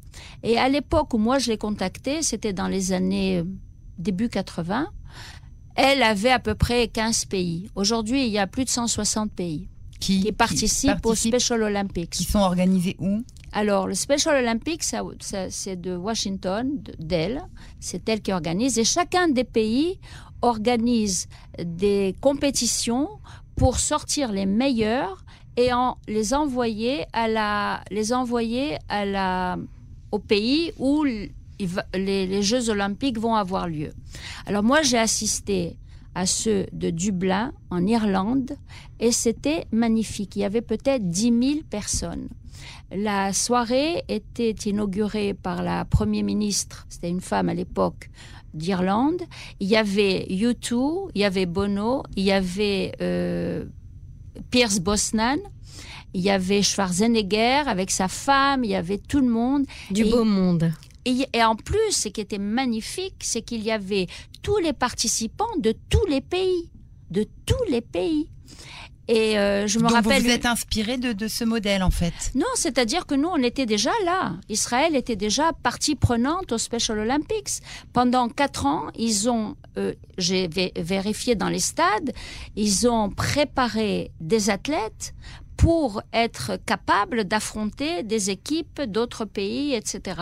Et 0.45 0.59
à 0.59 0.69
l'époque 0.69 1.13
où 1.13 1.19
moi 1.19 1.39
je 1.41 1.51
l'ai 1.51 1.59
contactée, 1.59 2.23
c'était 2.23 2.53
dans 2.53 2.69
les 2.69 2.93
années 2.93 3.39
euh, 3.39 3.45
début 3.99 4.29
80, 4.29 4.87
elle 5.75 6.03
avait 6.03 6.31
à 6.31 6.39
peu 6.39 6.55
près 6.55 6.87
15 6.89 7.25
pays. 7.25 7.69
Aujourd'hui, 7.75 8.27
il 8.27 8.33
y 8.33 8.39
a 8.39 8.47
plus 8.47 8.65
de 8.65 8.71
160 8.71 9.33
pays 9.33 9.69
qui, 9.99 10.31
participent, 10.33 11.05
aux 11.05 11.15
Special 11.15 11.63
Olympics. 11.63 12.11
Qui 12.11 12.25
sont 12.25 12.39
organisés 12.39 12.97
où? 13.01 13.23
Alors, 13.53 13.87
le 13.87 13.95
Special 13.95 14.37
Olympics, 14.37 14.83
c'est 14.83 15.81
de 15.81 15.97
Washington, 15.97 16.79
d'elle. 16.99 17.43
C'est 17.81 18.07
elle 18.09 18.21
qui 18.21 18.33
organise. 18.33 18.79
Et 18.79 18.85
chacun 18.85 19.29
des 19.29 19.45
pays 19.45 19.99
organise 20.43 21.27
des 21.59 22.15
compétitions 22.21 23.09
pour 23.57 23.79
sortir 23.79 24.31
les 24.33 24.47
meilleurs 24.47 25.25
et 25.57 25.71
les 26.07 26.35
envoyer 26.35 27.07
à 27.15 27.29
la, 27.29 27.83
les 27.91 28.13
envoyer 28.13 28.77
à 28.91 29.07
la, 29.07 29.57
au 30.13 30.19
pays 30.19 30.73
où 30.79 31.05
les, 31.05 31.33
les 31.95 32.43
Jeux 32.43 32.69
Olympiques 32.69 33.19
vont 33.19 33.37
avoir 33.37 33.69
lieu. 33.69 33.93
Alors 34.45 34.63
moi, 34.63 34.83
j'ai 34.83 34.99
assisté 34.99 35.77
à 36.15 36.27
ceux 36.27 36.67
de 36.73 36.91
Dublin, 36.91 37.53
en 37.71 37.87
Irlande, 37.87 38.57
et 39.01 39.13
c'était 39.13 39.67
magnifique. 39.71 40.37
Il 40.37 40.41
y 40.41 40.45
avait 40.45 40.63
peut-être 40.63 41.09
10 41.11 41.23
000 41.23 41.61
personnes. 41.69 42.29
La 42.95 43.33
soirée 43.33 44.05
était 44.09 44.51
inaugurée 44.67 45.35
par 45.35 45.63
la 45.63 45.85
première 45.85 46.25
ministre, 46.25 46.87
c'était 46.89 47.09
une 47.11 47.21
femme 47.21 47.49
à 47.49 47.55
l'époque 47.55 48.11
d'Irlande. 48.55 49.23
Il 49.61 49.69
y 49.69 49.77
avait 49.77 50.27
U2, 50.31 51.11
il 51.15 51.21
y 51.21 51.25
avait 51.25 51.47
Bono, 51.47 52.03
il 52.17 52.25
y 52.25 52.33
avait 52.33 52.93
euh, 53.01 53.65
Pierce 54.51 54.81
Brosnan, 54.81 55.39
il 56.15 56.21
y 56.23 56.31
avait 56.31 56.63
Schwarzenegger 56.63 57.63
avec 57.67 57.91
sa 57.91 58.09
femme, 58.09 58.65
il 58.65 58.71
y 58.71 58.75
avait 58.77 58.99
tout 58.99 59.21
le 59.21 59.29
monde. 59.29 59.65
Du 59.91 60.03
Et- 60.03 60.11
beau 60.11 60.25
monde. 60.25 60.73
Et, 61.05 61.27
et 61.35 61.45
en 61.45 61.55
plus, 61.55 61.91
ce 61.93 62.09
qui 62.09 62.21
était 62.21 62.39
magnifique, 62.39 63.17
c'est 63.21 63.43
qu'il 63.43 63.63
y 63.63 63.71
avait 63.71 64.07
tous 64.43 64.57
les 64.59 64.73
participants 64.73 65.45
de 65.61 65.73
tous 65.89 66.05
les 66.07 66.21
pays, 66.21 66.69
de 67.11 67.27
tous 67.45 67.63
les 67.71 67.81
pays. 67.81 68.29
Et 69.09 69.39
euh, 69.39 69.67
je 69.69 69.79
me 69.79 69.85
Donc 69.85 69.93
rappelle. 69.93 70.21
vous 70.23 70.29
vous 70.29 70.35
êtes 70.35 70.47
inspiré 70.47 70.97
de, 70.99 71.13
de 71.13 71.29
ce 71.29 71.45
modèle 71.45 71.83
en 71.85 71.91
fait. 71.91 72.13
Non, 72.35 72.47
c'est-à-dire 72.57 73.07
que 73.07 73.15
nous, 73.15 73.29
on 73.29 73.43
était 73.43 73.67
déjà 73.67 73.93
là. 74.05 74.35
Israël 74.49 74.97
était 74.97 75.15
déjà 75.15 75.53
partie 75.63 75.95
prenante 75.95 76.51
aux 76.53 76.59
Special 76.59 76.99
Olympics. 76.99 77.61
Pendant 77.93 78.29
quatre 78.29 78.67
ans, 78.67 78.89
ils 78.97 79.31
ont, 79.31 79.55
euh, 79.79 79.95
j'ai 80.19 80.49
vé- 80.49 80.73
vérifié 80.81 81.37
dans 81.37 81.49
les 81.49 81.61
stades, 81.61 82.13
ils 82.57 82.89
ont 82.89 83.11
préparé 83.11 84.11
des 84.21 84.51
athlètes 84.51 85.15
pour 85.57 86.03
être 86.13 86.59
capables 86.67 87.25
d'affronter 87.25 88.03
des 88.03 88.29
équipes 88.31 88.83
d'autres 88.83 89.25
pays, 89.25 89.73
etc. 89.75 90.21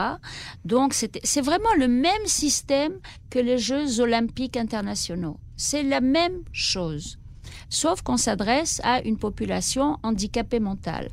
Donc, 0.65 0.95
c'est 0.95 1.41
vraiment 1.41 1.73
le 1.77 1.89
même 1.89 2.27
système 2.27 2.93
que 3.31 3.39
les 3.41 3.59
Jeux 3.59 3.99
olympiques 4.01 4.57
internationaux. 4.57 5.39
C'est 5.57 5.83
la 5.83 6.01
même 6.01 6.43
chose 6.53 7.19
sauf 7.69 8.03
qu'on 8.03 8.17
s'adresse 8.17 8.81
à 8.85 9.01
une 9.03 9.17
population 9.17 9.99
handicapée 10.03 10.61
mentale. 10.61 11.11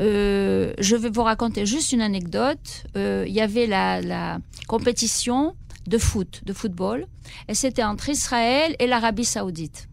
Euh, 0.00 0.74
je 0.78 0.96
vais 0.96 1.10
vous 1.10 1.22
raconter 1.22 1.66
juste 1.66 1.92
une 1.92 2.00
anecdote. 2.00 2.84
Euh, 2.96 3.24
Il 3.28 3.34
y 3.34 3.40
avait 3.40 3.66
la, 3.66 4.00
la 4.00 4.38
compétition 4.66 5.54
de 5.86 5.98
foot, 5.98 6.42
de 6.44 6.52
football, 6.52 7.06
et 7.48 7.54
c'était 7.54 7.84
entre 7.84 8.08
Israël 8.08 8.74
et 8.78 8.86
l'Arabie 8.86 9.24
saoudite. 9.24 9.88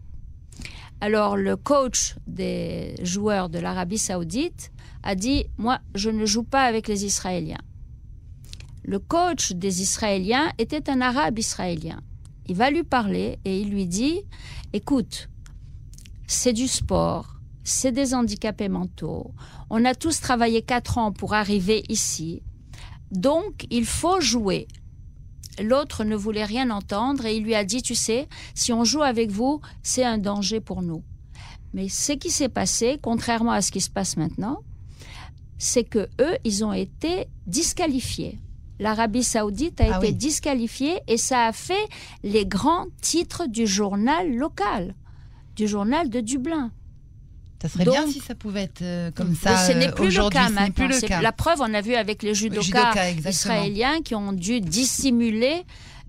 Alors 1.02 1.36
le 1.36 1.56
coach 1.56 2.16
des 2.28 2.96
joueurs 3.04 3.50
de 3.50 3.60
l'Arabie 3.60 3.98
saoudite 3.98 4.72
a 5.04 5.16
dit, 5.16 5.46
moi, 5.58 5.80
je 5.96 6.10
ne 6.10 6.26
joue 6.26 6.44
pas 6.44 6.64
avec 6.64 6.88
les 6.88 7.06
Israéliens. 7.06 7.62
Le 8.84 9.00
coach 9.00 9.52
des 9.54 9.82
Israéliens 9.82 10.52
était 10.58 10.90
un 10.90 11.02
Arabe 11.02 11.40
israélien. 11.40 12.02
Il 12.48 12.56
va 12.56 12.70
lui 12.70 12.84
parler 12.84 13.38
et 13.46 13.60
il 13.60 13.70
lui 13.70 13.86
dit, 13.86 14.22
écoute, 14.74 15.30
c'est 16.32 16.54
du 16.54 16.68
sport, 16.68 17.36
c'est 17.64 17.92
des 17.92 18.14
handicapés 18.14 18.70
mentaux. 18.70 19.32
On 19.70 19.84
a 19.86 19.94
tous 19.94 20.22
travaillé 20.22 20.62
quatre 20.62 20.98
ans 20.98 21.12
pour 21.12 21.34
arriver 21.34 21.84
ici. 21.90 22.42
Donc, 23.12 23.66
il 23.70 23.86
faut 23.86 24.22
jouer. 24.22 24.68
L'autre 25.62 26.06
ne 26.06 26.16
voulait 26.16 26.46
rien 26.46 26.70
entendre 26.70 27.26
et 27.26 27.36
il 27.36 27.44
lui 27.44 27.54
a 27.54 27.66
dit, 27.66 27.82
tu 27.82 27.96
sais, 27.96 28.30
si 28.56 28.72
on 28.72 28.86
joue 28.86 29.02
avec 29.02 29.30
vous, 29.30 29.60
c'est 29.84 30.06
un 30.06 30.18
danger 30.18 30.62
pour 30.62 30.82
nous. 30.82 31.04
Mais 31.74 31.90
ce 31.90 32.14
qui 32.14 32.32
s'est 32.32 32.50
passé, 32.50 32.98
contrairement 33.02 33.52
à 33.52 33.62
ce 33.62 33.72
qui 33.72 33.82
se 33.82 33.90
passe 33.90 34.16
maintenant, 34.16 34.60
c'est 35.58 35.84
que 35.84 36.08
eux, 36.22 36.38
ils 36.46 36.64
ont 36.64 36.74
été 36.74 37.28
disqualifiés. 37.46 38.40
L'Arabie 38.80 39.24
saoudite 39.24 39.80
a 39.82 39.96
Ah 39.96 39.98
été 39.98 40.08
oui. 40.08 40.14
disqualifiée 40.16 41.02
et 41.08 41.18
ça 41.18 41.46
a 41.46 41.52
fait 41.52 41.88
les 42.24 42.46
grands 42.46 42.88
titres 43.02 43.48
du 43.48 43.68
journal 43.68 44.34
local, 44.34 44.96
du 45.56 45.68
journal 45.68 46.10
de 46.10 46.20
Dublin. 46.22 46.72
Ça 47.62 47.70
serait 47.70 47.84
Donc- 47.84 47.94
bien 47.94 48.08
si 48.08 48.20
ça 48.20 48.34
pouvait 48.34 48.64
être 48.64 48.82
euh, 48.82 49.12
comme 49.12 49.36
ça 49.36 49.56
ce 49.56 49.72
n'est 49.74 49.92
plus 49.92 50.16
le 50.16 50.30
cas 50.30 50.50
maintenant. 50.50 50.72
plus 50.74 50.88
le 50.88 50.94
C'est- 50.94 51.08
cas. 51.08 51.22
La 51.22 51.32
preuve, 51.32 51.60
on 51.62 51.74
a 51.74 51.82
vu 51.82 51.94
avec 51.94 52.24
les 52.24 52.34
judokas, 52.34 53.12
israéliens 53.30 54.02
qui 54.02 54.16
ont 54.16 54.34
dû 54.34 54.62
dissimuler 54.62 55.64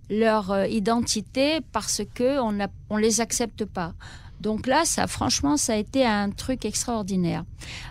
leur 0.09 0.51
euh, 0.51 0.67
identité 0.67 1.61
parce 1.73 2.03
que 2.15 2.41
on 2.41 2.53
ne 2.53 2.65
on 2.91 2.97
les 2.97 3.21
accepte 3.21 3.65
pas. 3.67 3.93
Donc 4.43 4.67
là, 4.67 4.83
ça, 4.85 5.07
franchement, 5.07 5.57
ça 5.57 5.75
a 5.75 5.77
été 5.77 6.05
un 6.05 6.31
truc 6.31 6.65
extraordinaire. 6.65 7.45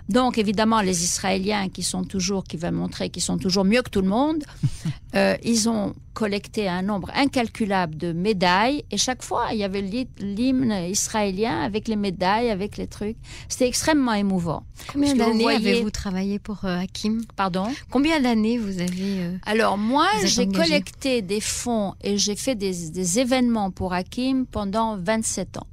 Donc, 0.09 0.37
évidemment, 0.37 0.81
les 0.81 1.03
Israéliens 1.05 1.69
qui 1.69 1.81
sont 1.81 2.03
toujours, 2.03 2.43
qui 2.43 2.57
veulent 2.57 2.73
montrer 2.73 3.09
qu'ils 3.09 3.23
sont 3.23 3.37
toujours 3.37 3.63
mieux 3.63 3.81
que 3.81 3.89
tout 3.89 4.01
le 4.01 4.09
monde, 4.09 4.43
euh, 5.15 5.35
ils 5.43 5.69
ont 5.69 5.93
collecté 6.13 6.67
un 6.67 6.81
nombre 6.81 7.09
incalculable 7.15 7.95
de 7.95 8.11
médailles 8.11 8.83
et 8.91 8.97
chaque 8.97 9.23
fois, 9.23 9.47
il 9.53 9.59
y 9.59 9.63
avait 9.63 9.81
l'hy- 9.81 10.09
l'hymne 10.19 10.73
israélien 10.89 11.61
avec 11.61 11.87
les 11.87 11.95
médailles, 11.95 12.49
avec 12.49 12.75
les 12.75 12.87
trucs. 12.87 13.15
C'était 13.47 13.67
extrêmement 13.67 14.13
émouvant. 14.13 14.63
Combien 14.91 15.13
d'années 15.15 15.43
voyez- 15.43 15.69
avez-vous 15.71 15.89
travaillé 15.91 16.37
pour 16.37 16.65
euh, 16.65 16.79
Hakim? 16.79 17.23
Pardon? 17.37 17.67
Combien 17.89 18.19
d'années 18.19 18.57
vous 18.57 18.81
avez 18.81 19.21
euh, 19.23 19.37
Alors 19.45 19.77
moi, 19.77 20.07
j'ai 20.27 20.43
collecté 20.67 21.21
des 21.21 21.39
fonds 21.39 21.93
et 22.03 22.17
j'ai 22.17 22.35
fait 22.35 22.55
des, 22.55 22.89
des 22.89 23.19
événements 23.19 23.71
pour 23.71 23.93
Hakim 23.93 24.45
pendant 24.45 24.97
27 24.97 25.57
ans. 25.59 25.67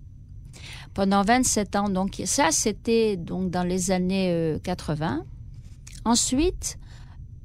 Pendant 0.98 1.22
27 1.22 1.76
ans, 1.76 1.88
donc 1.88 2.20
ça 2.24 2.48
c'était 2.50 3.16
donc 3.16 3.52
dans 3.52 3.62
les 3.62 3.92
années 3.92 4.32
euh, 4.32 4.58
80. 4.64 5.22
Ensuite, 6.04 6.76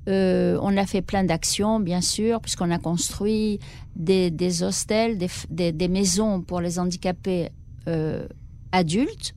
euh, 0.07 0.57
on 0.63 0.75
a 0.75 0.87
fait 0.87 1.03
plein 1.03 1.23
d'actions, 1.23 1.79
bien 1.79 2.01
sûr, 2.01 2.41
puisqu'on 2.41 2.71
a 2.71 2.79
construit 2.79 3.59
des, 3.95 4.31
des 4.31 4.63
hostels, 4.63 5.19
des- 5.51 5.71
des 5.71 5.87
maisons 5.87 6.41
pour 6.41 6.61
les 6.61 6.79
handicapés 6.79 7.49
euh, 7.87 8.25
adultes. 8.71 9.35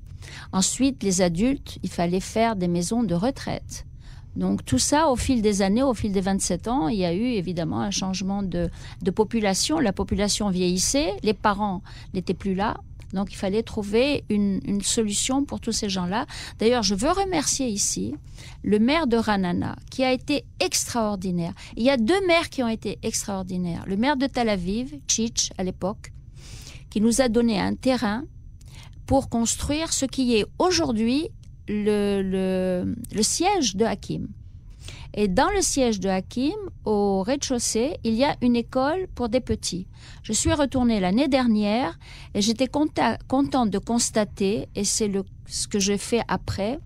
Ensuite, 0.50 1.02
les 1.02 1.20
adultes, 1.20 1.76
il 1.82 1.90
fallait 1.90 2.20
faire 2.20 2.56
des 2.56 2.68
maisons 2.68 3.02
de 3.02 3.14
retraite. 3.14 3.84
Donc 4.34 4.64
tout 4.64 4.78
ça, 4.78 5.08
au 5.10 5.16
fil 5.16 5.42
des 5.42 5.60
années, 5.60 5.82
au 5.82 5.92
fil 5.92 6.12
des 6.12 6.22
27 6.22 6.68
ans, 6.68 6.88
il 6.88 6.96
y 6.96 7.04
a 7.04 7.12
eu 7.12 7.22
évidemment 7.42 7.82
un 7.82 7.90
changement 7.90 8.42
de, 8.42 8.70
de 9.02 9.10
population. 9.10 9.78
La 9.78 9.92
population 9.92 10.48
vieillissait, 10.48 11.12
les 11.22 11.34
parents 11.34 11.82
n'étaient 12.14 12.32
plus 12.32 12.54
là. 12.54 12.78
Donc 13.16 13.32
il 13.32 13.36
fallait 13.36 13.62
trouver 13.62 14.24
une, 14.28 14.60
solution 14.82 15.44
pour 15.44 15.58
tous 15.58 15.72
ces 15.72 15.88
gens-là. 15.88 16.26
D'ailleurs, 16.58 16.82
je 16.82 16.94
veux 16.94 17.10
remercier 17.10 17.66
ici 17.66 18.14
le 18.62 18.78
maire 18.78 19.06
de 19.06 19.16
Ranana, 19.16 19.74
qui 19.90 20.04
a 20.04 20.12
été 20.12 20.44
extraordinaire. 20.60 21.54
Il 21.76 21.82
y 21.82 21.90
a 21.90 21.96
deux 21.96 22.26
maires 22.26 22.50
qui 22.50 22.62
ont 22.62 22.68
été 22.68 22.98
extraordinaires. 23.02 23.84
Le 23.86 23.96
maire 23.96 24.16
de 24.16 24.26
Tel 24.26 24.50
Aviv, 24.50 24.94
Chich, 25.08 25.50
à 25.56 25.64
l'époque, 25.64 26.12
qui 26.90 27.00
nous 27.00 27.22
a 27.22 27.28
donné 27.28 27.58
un 27.58 27.74
terrain 27.74 28.24
pour 29.06 29.30
construire 29.30 29.92
ce 29.92 30.04
qui 30.04 30.36
est 30.36 30.44
aujourd'hui 30.58 31.30
le 31.68 32.84
siège 33.22 33.76
de 33.76 33.84
Hakim. 33.86 34.28
Et 35.14 35.28
dans 35.28 35.48
le 35.50 35.62
siège 35.62 35.98
de 36.00 36.08
Hakim, 36.08 36.54
au 36.84 37.22
rez-de-chaussée, 37.22 37.96
il 38.04 38.14
y 38.14 38.24
a 38.24 38.36
une 38.42 38.56
école 38.56 39.06
pour 39.14 39.28
des 39.28 39.40
petits. 39.40 39.86
Je 40.22 40.32
suis 40.32 40.52
retournée 40.52 41.00
l'année 41.00 41.28
dernière 41.28 41.98
et 42.34 42.42
j'étais 42.42 42.68
contente 42.68 43.70
de 43.70 43.78
constater, 43.78 44.68
et 44.74 44.84
c'est 44.84 45.10
ce 45.46 45.68
que 45.68 45.78
j'ai 45.78 45.98
fait 45.98 46.20
après, 46.28 46.78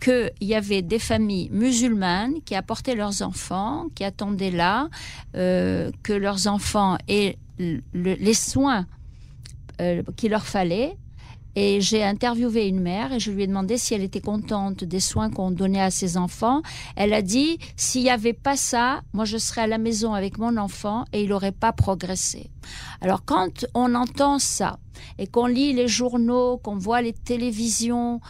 qu'il 0.00 0.30
y 0.40 0.54
avait 0.54 0.82
des 0.82 1.00
familles 1.00 1.50
musulmanes 1.50 2.40
qui 2.44 2.54
apportaient 2.54 2.94
leurs 2.94 3.20
enfants, 3.22 3.86
qui 3.94 4.04
attendaient 4.04 4.52
là, 4.52 4.88
euh, 5.34 5.90
que 6.02 6.12
leurs 6.12 6.46
enfants 6.46 6.96
aient 7.08 7.36
le- 7.58 7.82
le- 7.92 8.14
les 8.14 8.34
soins 8.34 8.86
euh, 9.80 10.02
qu'il 10.16 10.30
leur 10.30 10.46
fallait. 10.46 10.96
Et 11.54 11.80
j'ai 11.80 12.04
interviewé 12.04 12.68
une 12.68 12.80
mère 12.80 13.12
et 13.12 13.18
je 13.18 13.32
lui 13.32 13.42
ai 13.42 13.46
demandé 13.46 13.78
si 13.78 13.94
elle 13.94 14.02
était 14.02 14.20
contente 14.20 14.84
des 14.84 15.00
soins 15.00 15.30
qu'on 15.30 15.50
donnait 15.50 15.80
à 15.80 15.90
ses 15.90 16.16
enfants. 16.16 16.62
Elle 16.94 17.12
a 17.12 17.22
dit, 17.22 17.58
s'il 17.76 18.02
n'y 18.02 18.10
avait 18.10 18.32
pas 18.32 18.56
ça, 18.56 19.00
moi 19.12 19.24
je 19.24 19.38
serais 19.38 19.62
à 19.62 19.66
la 19.66 19.78
maison 19.78 20.14
avec 20.14 20.38
mon 20.38 20.56
enfant 20.56 21.04
et 21.12 21.22
il 21.22 21.30
n'aurait 21.30 21.52
pas 21.52 21.72
progressé. 21.72 22.50
Alors 23.00 23.24
quand 23.24 23.66
on 23.74 23.94
entend 23.94 24.38
ça 24.38 24.78
et 25.18 25.26
qu'on 25.26 25.46
lit 25.46 25.72
les 25.72 25.88
journaux, 25.88 26.58
qu'on 26.58 26.76
voit 26.76 27.02
les 27.02 27.12
télévisions, 27.12 28.20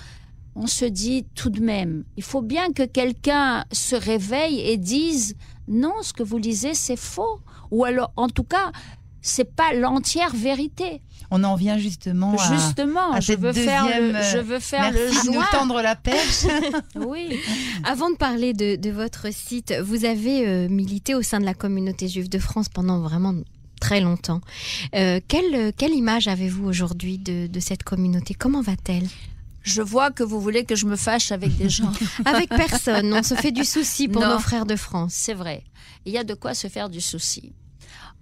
on 0.54 0.66
se 0.66 0.84
dit 0.84 1.26
tout 1.34 1.50
de 1.50 1.60
même, 1.60 2.04
il 2.16 2.22
faut 2.22 2.42
bien 2.42 2.72
que 2.72 2.84
quelqu'un 2.84 3.64
se 3.72 3.94
réveille 3.94 4.60
et 4.60 4.76
dise, 4.76 5.36
non, 5.68 5.92
ce 6.02 6.12
que 6.12 6.22
vous 6.22 6.38
lisez, 6.38 6.74
c'est 6.74 6.96
faux. 6.96 7.40
Ou 7.70 7.84
alors, 7.84 8.12
en 8.16 8.28
tout 8.28 8.42
cas, 8.42 8.72
c'est 9.20 9.54
pas 9.54 9.74
l'entière 9.74 10.34
vérité. 10.34 11.02
On 11.30 11.44
en 11.44 11.56
vient 11.56 11.76
justement 11.78 12.34
à, 12.38 12.54
Justement, 12.56 13.12
à 13.12 13.20
je 13.20 13.26
cette 13.26 13.40
veux 13.40 13.52
faire 13.52 13.84
deuxième, 13.84 14.12
le, 14.12 14.16
euh, 14.16 14.32
je 14.32 14.38
veux 14.38 14.58
faire 14.60 14.90
Merci 14.92 15.14
le 15.16 15.22
de 15.22 15.26
nous 15.28 15.32
joint. 15.34 15.48
tendre 15.52 15.82
la 15.82 15.94
perche. 15.94 16.46
Oui. 16.96 17.38
Avant 17.84 18.10
de 18.10 18.16
parler 18.16 18.54
de, 18.54 18.76
de 18.76 18.90
votre 18.90 19.32
site, 19.32 19.74
vous 19.84 20.04
avez 20.06 20.46
euh, 20.48 20.68
milité 20.68 21.14
au 21.14 21.22
sein 21.22 21.38
de 21.40 21.44
la 21.44 21.54
communauté 21.54 22.08
juive 22.08 22.28
de 22.30 22.38
France 22.38 22.68
pendant 22.70 23.00
vraiment 23.00 23.34
très 23.80 24.00
longtemps. 24.00 24.40
Euh, 24.94 25.20
quelle, 25.28 25.72
quelle 25.74 25.92
image 25.92 26.28
avez-vous 26.28 26.66
aujourd'hui 26.66 27.18
de, 27.18 27.46
de 27.46 27.60
cette 27.60 27.82
communauté? 27.82 28.32
Comment 28.34 28.62
va-t-elle? 28.62 29.06
Je 29.62 29.82
vois 29.82 30.10
que 30.10 30.22
vous 30.22 30.40
voulez 30.40 30.64
que 30.64 30.76
je 30.76 30.86
me 30.86 30.96
fâche 30.96 31.30
avec 31.30 31.54
des 31.58 31.68
gens. 31.68 31.92
Avec 32.24 32.48
personne, 32.48 33.12
on 33.12 33.22
se 33.22 33.34
fait 33.34 33.52
du 33.52 33.64
souci 33.66 34.08
pour 34.08 34.22
Non. 34.22 34.30
nos 34.34 34.38
frères 34.38 34.64
de 34.64 34.76
France. 34.76 35.12
C'est 35.14 35.34
vrai. 35.34 35.62
Il 36.06 36.12
y 36.12 36.16
a 36.16 36.24
de 36.24 36.32
quoi 36.32 36.54
se 36.54 36.68
faire 36.68 36.88
du 36.88 37.02
souci. 37.02 37.52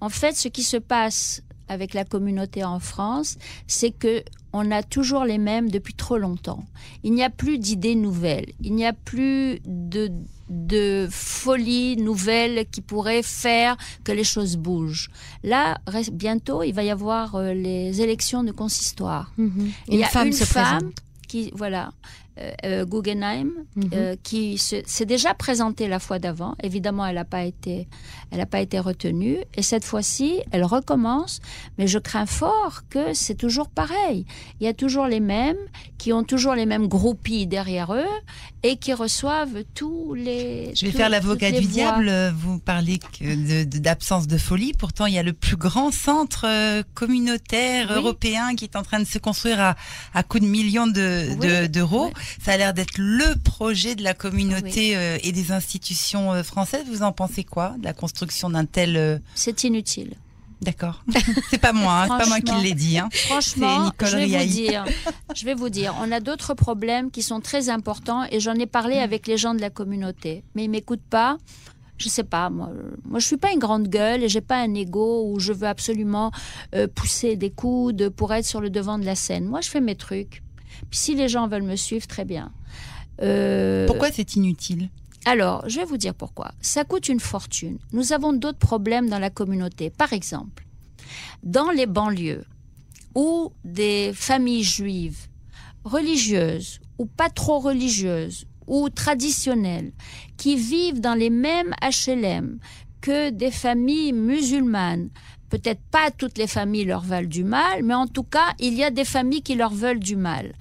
En 0.01 0.09
fait, 0.09 0.35
ce 0.37 0.49
qui 0.49 0.65
se 0.65 0.77
passe 0.77 1.43
avec 1.69 1.95
la 1.95 2.05
communauté 2.05 2.65
en 2.65 2.81
France, 2.81 3.39
c'est 3.67 3.91
que 3.91 4.23
on 4.53 4.71
a 4.71 4.83
toujours 4.83 5.25
les 5.25 5.39
mêmes 5.39 5.71
depuis 5.71 5.95
trop 5.95 6.17
longtemps. 6.17 6.65
Il 7.03 7.13
n'y 7.13 7.23
a 7.23 7.31
plus 7.31 7.59
d'idées 7.59 7.95
nouvelles. 7.95 8.53
Il 8.63 8.75
n'y 8.75 8.87
a 8.87 8.95
plus 8.95 9.61
de, 9.67 10.11
de 10.49 11.09
folie 11.11 11.97
nouvelle 11.97 12.65
qui 12.71 12.81
pourrait 12.81 13.23
faire 13.23 13.77
que 14.05 14.13
les 14.13 14.25
choses 14.25 14.57
bougent. 14.57 15.11
Là, 15.43 15.79
bientôt, 16.13 16.63
il 16.63 16.73
va 16.73 16.85
y 16.85 16.91
avoir 16.91 17.35
euh, 17.35 17.53
les 17.53 18.01
élections 18.01 18.45
de 18.45 18.53
consistoire. 18.53 19.33
Mhm. 19.37 19.73
Il 19.89 19.99
y 19.99 20.05
a 20.05 20.09
femme 20.09 20.29
une 20.29 20.33
se 20.33 20.45
femme 20.45 20.79
présente. 20.79 20.95
qui, 21.29 21.53
voilà, 21.55 21.93
Guggenheim, 22.85 23.51
Mhm. 23.77 23.91
euh, 23.95 24.17
qui 24.23 24.59
se- 24.59 24.83
s'est 24.87 25.07
déjà 25.07 25.35
présentée 25.35 25.89
la 25.89 25.99
fois 25.99 26.19
d'avant. 26.19 26.55
Évidemment, 26.63 27.07
elle 27.07 27.15
n'a 27.17 27.25
pas 27.25 27.45
été, 27.45 27.89
elle 28.31 28.39
n'a 28.39 28.47
pas 28.47 28.61
été 28.61 28.79
retenue. 28.79 29.39
Et 29.55 29.63
cette 29.63 29.85
fois-ci, 29.85 30.41
elle 30.51 30.65
recommence. 30.65 31.41
Mais 31.79 31.87
je 31.87 31.99
crains 31.99 32.27
fort 32.27 32.83
que 32.91 33.13
c'est 33.15 33.35
toujours 33.35 33.69
pareil. 33.69 34.27
Il 34.61 34.65
y 34.65 34.69
a 34.69 34.75
toujours 34.75 35.07
les 35.07 35.21
mêmes 35.21 35.57
qui 35.99 36.13
ont 36.13 36.25
toujours 36.25 36.55
les 36.55 36.67
mêmes 36.67 36.89
groupies 36.89 37.47
derrière 37.47 37.93
eux 37.95 38.05
et 38.63 38.77
qui 38.77 38.93
reçoivent 38.93 39.65
tous 39.75 40.15
les. 40.15 40.73
Je 40.75 40.87
vais 40.87 40.91
tous- 40.93 40.97
faire 40.97 41.09
l'avocat 41.09 41.51
du 41.51 41.61
voix. 41.61 41.71
diable. 41.73 42.35
Vous 42.37 42.59
parlez 42.59 42.99
que 42.99 43.25
de- 43.25 43.65
de- 43.69 43.79
d'absence 43.79 44.27
de, 44.27 44.37
folie. 44.39 44.73
Pourtant, 44.79 45.07
il 45.07 45.15
y 45.15 45.19
a 45.19 45.23
le 45.23 45.33
plus 45.33 45.57
grand 45.57 45.91
centre 45.93 46.45
euh, 46.47 46.83
communautaire 46.95 47.89
Oui. 47.91 47.97
européen 47.97 48.55
qui 48.55 48.65
est 48.65 48.77
en 48.77 48.83
train 48.83 48.99
de 49.01 49.05
se 49.07 49.19
construire 49.19 49.61
à, 49.61 49.77
à 50.15 50.23
coups 50.23 50.43
de 50.45 50.49
millions 50.49 50.87
de- 50.87 51.29
Oui, 51.31 51.37
de- 51.47 51.67
d'euros. 51.67 52.07
oui. 52.15 52.23
Ça 52.43 52.53
a 52.53 52.57
l'air 52.57 52.75
d'être 52.75 52.99
le 52.99 53.37
projet 53.43 53.95
de 53.95 54.03
la 54.03 54.15
communauté 54.15 54.97
euh, 54.97 55.19
et 55.23 55.33
des 55.33 55.53
institutions 55.53 56.33
euh, 56.33 56.43
françaises. 56.43 56.85
Vous 56.89 57.03
en 57.03 57.13
pensez 57.13 57.45
quoi 57.45 57.75
de 57.79 57.85
la 57.85 57.93
construction 57.93 58.51
d'un 58.51 58.65
tel 58.65 58.97
euh, 58.97 59.19
C'est 59.35 59.65
inutile. 59.65 60.15
D'accord. 60.63 61.05
c'est 61.51 61.59
pas 61.59 61.73
moi, 61.73 62.03
hein, 62.03 62.07
c'est 62.09 62.25
pas 62.25 62.27
moi 62.27 62.41
qui 62.41 62.55
l'ai 62.65 62.75
dit. 62.75 62.99
Hein. 62.99 63.09
Franchement, 63.13 63.85
Nicole 63.85 64.09
je 64.09 64.17
vais 64.17 64.27
vous 64.27 64.47
dire, 64.47 64.85
je 65.35 65.45
vais 65.45 65.55
vous 65.55 65.69
dire, 65.69 65.95
on 66.01 66.11
a 66.11 66.21
d'autres 66.21 66.55
problèmes 66.55 67.11
qui 67.11 67.23
sont 67.23 67.41
très 67.41 67.69
importants 67.69 68.25
et 68.31 68.41
j'en 68.41 68.55
ai 68.55 68.67
parlé 68.67 68.97
avec 68.97 69.27
les 69.27 69.37
gens 69.37 69.55
de 69.55 69.61
la 69.61 69.71
communauté, 69.71 70.45
mais 70.55 70.65
ils 70.65 70.71
m'écoutent 70.71 71.01
pas. 71.11 71.37
Je 71.99 72.09
sais 72.09 72.25
pas, 72.25 72.51
moi, 72.51 72.71
moi 73.05 73.21
je 73.21 73.27
suis 73.27 73.37
pas 73.37 73.53
une 73.53 73.59
grande 73.59 73.89
gueule 73.89 74.23
et 74.23 74.29
j'ai 74.29 74.43
pas 74.43 74.57
un 74.57 74.75
ego 74.75 75.31
où 75.31 75.41
je 75.41 75.53
veux 75.53 75.67
absolument 75.67 76.31
euh, 76.75 76.87
pousser 76.87 77.37
des 77.37 77.51
coudes 77.51 78.11
pour 78.11 78.33
être 78.35 78.45
sur 78.45 78.61
le 78.61 78.71
devant 78.71 78.99
de 78.99 79.05
la 79.05 79.15
scène. 79.15 79.47
Moi, 79.47 79.61
je 79.63 79.71
fais 79.71 79.81
mes 79.81 79.95
trucs. 79.95 80.43
Puis 80.91 80.99
si 80.99 81.15
les 81.15 81.29
gens 81.29 81.49
veulent 81.49 81.63
me 81.63 81.77
suivre, 81.77 82.07
très 82.07 82.25
bien. 82.25 82.53
Euh, 83.23 83.87
Pourquoi 83.87 84.11
c'est 84.13 84.37
inutile? 84.37 84.91
Alors, 85.25 85.69
je 85.69 85.81
vais 85.81 85.85
vous 85.85 85.97
dire 85.97 86.15
pourquoi. 86.15 86.53
Ça 86.61 86.85
coûte 86.85 87.09
une 87.09 87.19
fortune. 87.19 87.79
Nous 87.93 88.13
avons 88.13 88.33
d'autres 88.33 88.59
problèmes 88.59 89.09
dans 89.09 89.19
la 89.19 89.31
communauté. 89.31 89.91
Par 89.91 90.13
exemple, 90.13 90.65
dans 91.43 91.71
les 91.71 91.87
banlieues 91.87 92.45
où 93.17 93.51
des 93.65 94.13
familles 94.15 94.63
juives, 94.63 95.27
religieuses 95.85 96.81
ou 96.99 97.07
pas 97.07 97.29
trop 97.29 97.59
religieuses 97.59 98.47
ou 98.67 98.89
traditionnelles, 98.89 99.93
qui 100.37 100.57
vivent 100.57 101.01
dans 101.01 101.15
les 101.15 101.31
mêmes 101.31 101.75
HLM 101.83 102.59
que 103.01 103.31
des 103.31 103.51
familles 103.51 104.13
musulmanes, 104.13 105.09
peut-être 105.49 105.81
pas 105.91 106.11
toutes 106.11 106.39
les 106.39 106.47
familles 106.47 106.85
leur 106.85 107.03
veulent 107.03 107.29
du 107.29 107.45
mal, 107.45 107.83
mais 107.83 107.95
en 107.95 108.07
tout 108.07 108.25
cas, 108.25 108.55
il 108.59 108.75
y 108.75 108.85
a 108.85 108.91
des 108.91 109.05
familles 109.05 109.43
qui 109.43 109.55
leur 109.55 109.73
veulent 109.73 110.01
du 110.01 110.17
mal. 110.17 110.55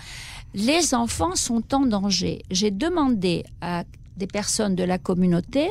Les 0.53 0.93
enfants 0.93 1.35
sont 1.35 1.63
en 1.73 1.85
danger. 1.85 2.43
J'ai 2.49 2.71
demandé 2.71 3.43
à 3.61 3.83
des 4.15 4.27
personnes 4.27 4.75
de 4.75 4.83
la 4.83 4.97
communauté 4.97 5.69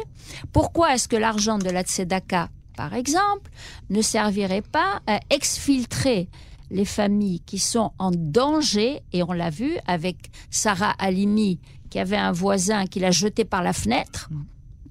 pourquoi 0.52 0.94
est-ce 0.94 1.08
que 1.08 1.16
l'argent 1.16 1.58
de 1.58 1.70
la 1.70 1.82
Tzedaka, 1.82 2.50
par 2.76 2.94
exemple, 2.94 3.50
ne 3.88 4.02
servirait 4.02 4.62
pas 4.62 5.00
à 5.06 5.20
exfiltrer 5.30 6.28
les 6.70 6.84
familles 6.84 7.40
qui 7.40 7.58
sont 7.58 7.92
en 7.98 8.10
danger, 8.10 9.00
et 9.12 9.22
on 9.22 9.32
l'a 9.32 9.50
vu 9.50 9.76
avec 9.86 10.16
Sarah 10.50 10.94
Halimi, 10.98 11.60
qui 11.88 11.98
avait 11.98 12.16
un 12.16 12.32
voisin 12.32 12.86
qui 12.86 13.00
l'a 13.00 13.10
jeté 13.10 13.44
par 13.44 13.62
la 13.62 13.72
fenêtre, 13.72 14.28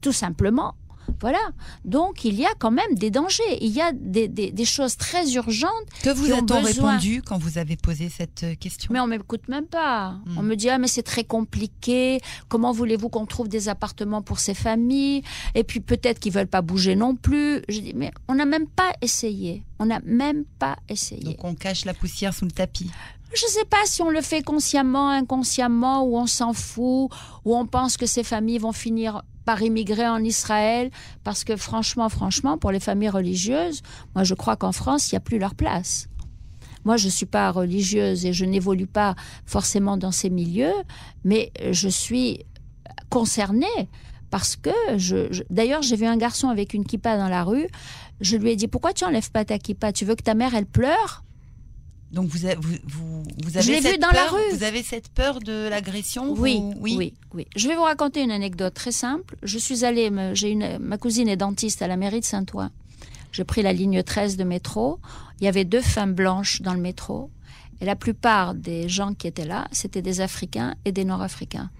tout 0.01 0.13
simplement. 0.13 0.75
Voilà. 1.21 1.39
Donc, 1.85 2.25
il 2.25 2.35
y 2.35 2.45
a 2.45 2.53
quand 2.59 2.71
même 2.71 2.95
des 2.95 3.09
dangers. 3.11 3.43
Il 3.61 3.71
y 3.71 3.81
a 3.81 3.91
des, 3.93 4.27
des- 4.27 4.51
des 4.51 4.65
choses 4.65 4.97
très 4.97 5.31
urgentes 5.33 5.69
Que 6.03 6.09
vous 6.09 6.31
a-t-on 6.31 6.61
répondu 6.61 7.21
quand 7.21 7.37
vous 7.37 7.57
avez 7.57 7.75
posé 7.77 8.09
cette 8.09 8.43
euh, 8.43 8.55
question? 8.55 8.89
Mais 8.93 8.99
on 8.99 9.07
m'écoute 9.07 9.47
même 9.47 9.65
pas. 9.67 10.11
Mm. 10.25 10.37
On 10.37 10.41
me 10.43 10.55
dit 10.55 10.69
ah 10.69 10.77
mais 10.77 10.87
c'est 10.87 11.03
très 11.03 11.23
compliqué. 11.23 12.19
Comment 12.49 12.71
voulez-vous 12.71 13.09
qu'on 13.09 13.25
trouve 13.25 13.47
des 13.47 13.69
appartements 13.69 14.21
pour 14.21 14.39
ces 14.39 14.53
familles? 14.53 15.23
Et 15.55 15.63
puis 15.63 15.79
peut-être 15.79 16.19
qu'ils 16.19 16.33
veulent 16.33 16.47
pas 16.47 16.61
bouger 16.61 16.95
non 16.95 17.15
plus. 17.15 17.61
Je 17.69 17.79
dis 17.79 17.93
mais 17.95 18.11
on 18.27 18.35
n'a 18.35 18.45
même 18.45 18.67
pas 18.67 18.93
essayé. 19.01 19.63
On 19.79 19.85
n'a 19.85 19.99
même 20.05 20.43
pas 20.59 20.77
essayé. 20.89 21.23
Donc 21.23 21.43
on 21.43 21.55
cache 21.55 21.85
la 21.85 21.93
poussière 21.93 22.33
sous 22.33 22.45
le 22.45 22.51
tapis. 22.51 22.89
Je 23.33 23.45
sais 23.47 23.65
pas 23.65 23.81
si 23.85 24.01
on 24.03 24.09
le 24.11 24.21
fait 24.21 24.43
consciemment, 24.43 25.09
inconsciemment, 25.09 26.03
ou 26.05 26.17
on 26.17 26.27
s'en 26.27 26.53
fout, 26.53 27.09
ou 27.45 27.55
on 27.55 27.65
pense 27.65 27.97
que 27.97 28.05
ces 28.05 28.23
familles 28.23 28.59
vont 28.59 28.71
finir 28.73 29.23
par 29.45 29.61
immigrer 29.61 30.07
en 30.07 30.23
Israël, 30.23 30.89
parce 31.23 31.43
que 31.43 31.55
franchement, 31.55 32.09
franchement, 32.09 32.57
pour 32.57 32.71
les 32.71 32.79
familles 32.79 33.09
religieuses, 33.09 33.81
moi 34.15 34.23
je 34.23 34.33
crois 34.33 34.55
qu'en 34.55 34.71
France, 34.71 35.11
il 35.11 35.15
n'y 35.15 35.17
a 35.17 35.21
plus 35.21 35.39
leur 35.39 35.55
place. 35.55 36.07
Moi, 36.85 36.97
je 36.97 37.07
suis 37.07 37.25
pas 37.25 37.49
religieuse 37.49 38.25
et 38.25 38.33
je 38.33 38.43
n'évolue 38.43 38.87
pas 38.87 39.15
forcément 39.45 39.95
dans 39.95 40.11
ces 40.11 40.29
milieux, 40.29 40.73
mais 41.23 41.51
je 41.71 41.87
suis 41.87 42.39
concernée 43.09 43.89
parce 44.29 44.55
que 44.55 44.71
je- 44.97 45.43
d'ailleurs 45.49 45.81
j'ai 45.81 45.95
vu 45.95 46.05
un 46.05 46.17
garçon 46.17 46.49
avec 46.49 46.73
une 46.73 46.83
kippa 46.85 47.17
dans 47.17 47.29
la 47.29 47.43
rue. 47.43 47.67
Je 48.19 48.35
lui 48.35 48.51
ai 48.51 48.55
dit 48.55 48.67
pourquoi 48.67 48.91
tu 48.91 49.05
enlèves 49.05 49.31
pas 49.31 49.45
ta 49.45 49.59
kippa? 49.59 49.93
Tu 49.93 50.05
veux 50.05 50.15
que 50.15 50.23
ta 50.23 50.33
mère 50.33 50.55
elle 50.55 50.65
pleure? 50.65 51.22
Donc 52.13 52.27
vous, 52.29 52.45
avez- 52.45 52.55
vous, 52.61 52.75
vous, 52.85 53.23
vous 53.43 53.57
avez 53.57 53.65
Je 53.65 53.71
l'ai 53.71 53.79
vu 53.79 53.87
cette 53.89 54.01
dans 54.01 54.07
la 54.07 54.13
peur- 54.25 54.33
rue. 54.33 54.55
Vous 54.55 54.63
avez 54.63 54.83
cette 54.83 55.09
peur 55.09 55.39
de 55.39 55.67
l'agression 55.67 56.33
Oui, 56.37 56.59
vous- 56.59 56.73
oui, 56.79 57.13
oui, 57.33 57.47
Je 57.55 57.67
vais 57.67 57.75
vous 57.75 57.81
raconter 57.83 58.21
une 58.21 58.31
anecdote 58.31 58.73
très 58.73 58.91
simple. 58.91 59.35
Je 59.43 59.57
suis 59.57 59.83
allée, 59.83 60.11
j'ai 60.33 60.51
une, 60.51 60.77
ma 60.79 60.97
cousine 60.97 61.27
est 61.27 61.37
dentiste 61.37 61.81
à 61.81 61.87
la 61.87 61.97
mairie 61.97 62.19
de 62.19 62.25
Saint-Ouen. 62.25 62.69
J'ai 63.31 63.43
pris 63.43 63.63
la 63.63 63.73
ligne 63.73 64.03
13 64.03 64.37
de 64.37 64.43
métro. 64.43 64.99
Il 65.41 65.45
y 65.45 65.47
avait 65.47 65.65
deux 65.65 65.81
femmes 65.81 66.13
blanches 66.13 66.61
dans 66.61 66.75
le 66.75 66.79
métro. 66.79 67.31
Et 67.81 67.85
la 67.85 67.95
plupart 67.95 68.53
des 68.53 68.87
gens 68.87 69.13
qui 69.15 69.25
étaient 69.27 69.45
là, 69.47 69.67
c'était 69.71 70.03
des 70.03 70.21
Africains 70.21 70.75
et 70.85 70.91
des 70.91 71.03
Nord-Africains. 71.05 71.71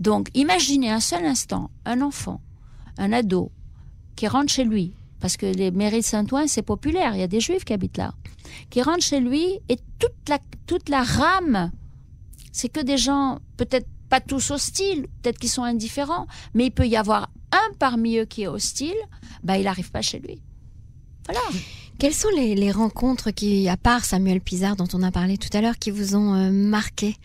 Donc, 0.00 0.28
imaginez 0.34 0.90
un 0.90 1.00
seul 1.00 1.24
instant 1.24 1.70
un 1.84 2.02
enfant, 2.02 2.40
un 2.98 3.12
ado, 3.12 3.52
qui 4.16 4.26
rentre 4.26 4.52
chez 4.52 4.64
lui, 4.64 4.92
parce 5.20 5.36
que 5.36 5.46
les 5.46 5.70
mairies 5.70 6.00
de 6.00 6.04
Saint-Ouen, 6.04 6.46
c'est 6.48 6.62
populaire, 6.62 7.14
il 7.14 7.20
y 7.20 7.22
a 7.22 7.28
des 7.28 7.40
juifs 7.40 7.64
qui 7.64 7.72
habitent 7.72 7.96
là, 7.96 8.12
qui 8.70 8.82
rentre 8.82 9.02
chez 9.02 9.20
lui 9.20 9.60
et 9.68 9.76
toute 9.98 10.28
la, 10.28 10.38
toute 10.66 10.88
la 10.88 11.02
rame, 11.02 11.70
c'est 12.52 12.68
que 12.68 12.80
des 12.80 12.98
gens, 12.98 13.38
peut-être 13.56 13.88
pas 14.08 14.20
tous 14.20 14.50
hostiles, 14.50 15.06
peut-être 15.22 15.38
qu'ils 15.38 15.50
sont 15.50 15.64
indifférents, 15.64 16.26
mais 16.54 16.66
il 16.66 16.70
peut 16.70 16.86
y 16.86 16.96
avoir 16.96 17.28
un 17.52 17.74
parmi 17.78 18.18
eux 18.18 18.24
qui 18.24 18.42
est 18.42 18.48
hostile, 18.48 18.96
bah, 19.42 19.58
il 19.58 19.64
n'arrive 19.64 19.90
pas 19.90 20.02
chez 20.02 20.18
lui. 20.18 20.40
Voilà. 21.26 21.40
Quelles 21.98 22.14
sont 22.14 22.28
les, 22.36 22.54
les 22.54 22.70
rencontres 22.70 23.30
qui, 23.30 23.68
à 23.68 23.76
part 23.76 24.04
Samuel 24.04 24.40
Pizarre 24.40 24.76
dont 24.76 24.88
on 24.92 25.02
a 25.02 25.10
parlé 25.10 25.38
tout 25.38 25.48
à 25.56 25.60
l'heure, 25.60 25.78
qui 25.78 25.90
vous 25.90 26.14
ont 26.14 26.34
euh, 26.34 26.50
marqué? 26.50 27.16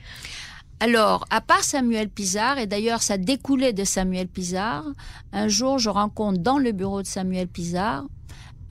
Alors, 0.80 1.26
à 1.30 1.42
part 1.42 1.64
Samuel 1.64 2.10
Pizarre, 2.10 2.58
et 2.58 2.66
d'ailleurs 2.66 3.04
ça 3.04 3.18
découlait 3.18 3.74
de 3.74 3.84
Samuel 3.84 4.28
Pizarre, 4.28 4.86
un 5.32 5.48
jour 5.48 5.78
je 5.78 5.90
rencontre 5.90 6.40
dans 6.40 6.58
le 6.58 6.72
bureau 6.72 7.04
de 7.04 7.08
Samuel 7.08 7.48
Pizarre 7.48 8.06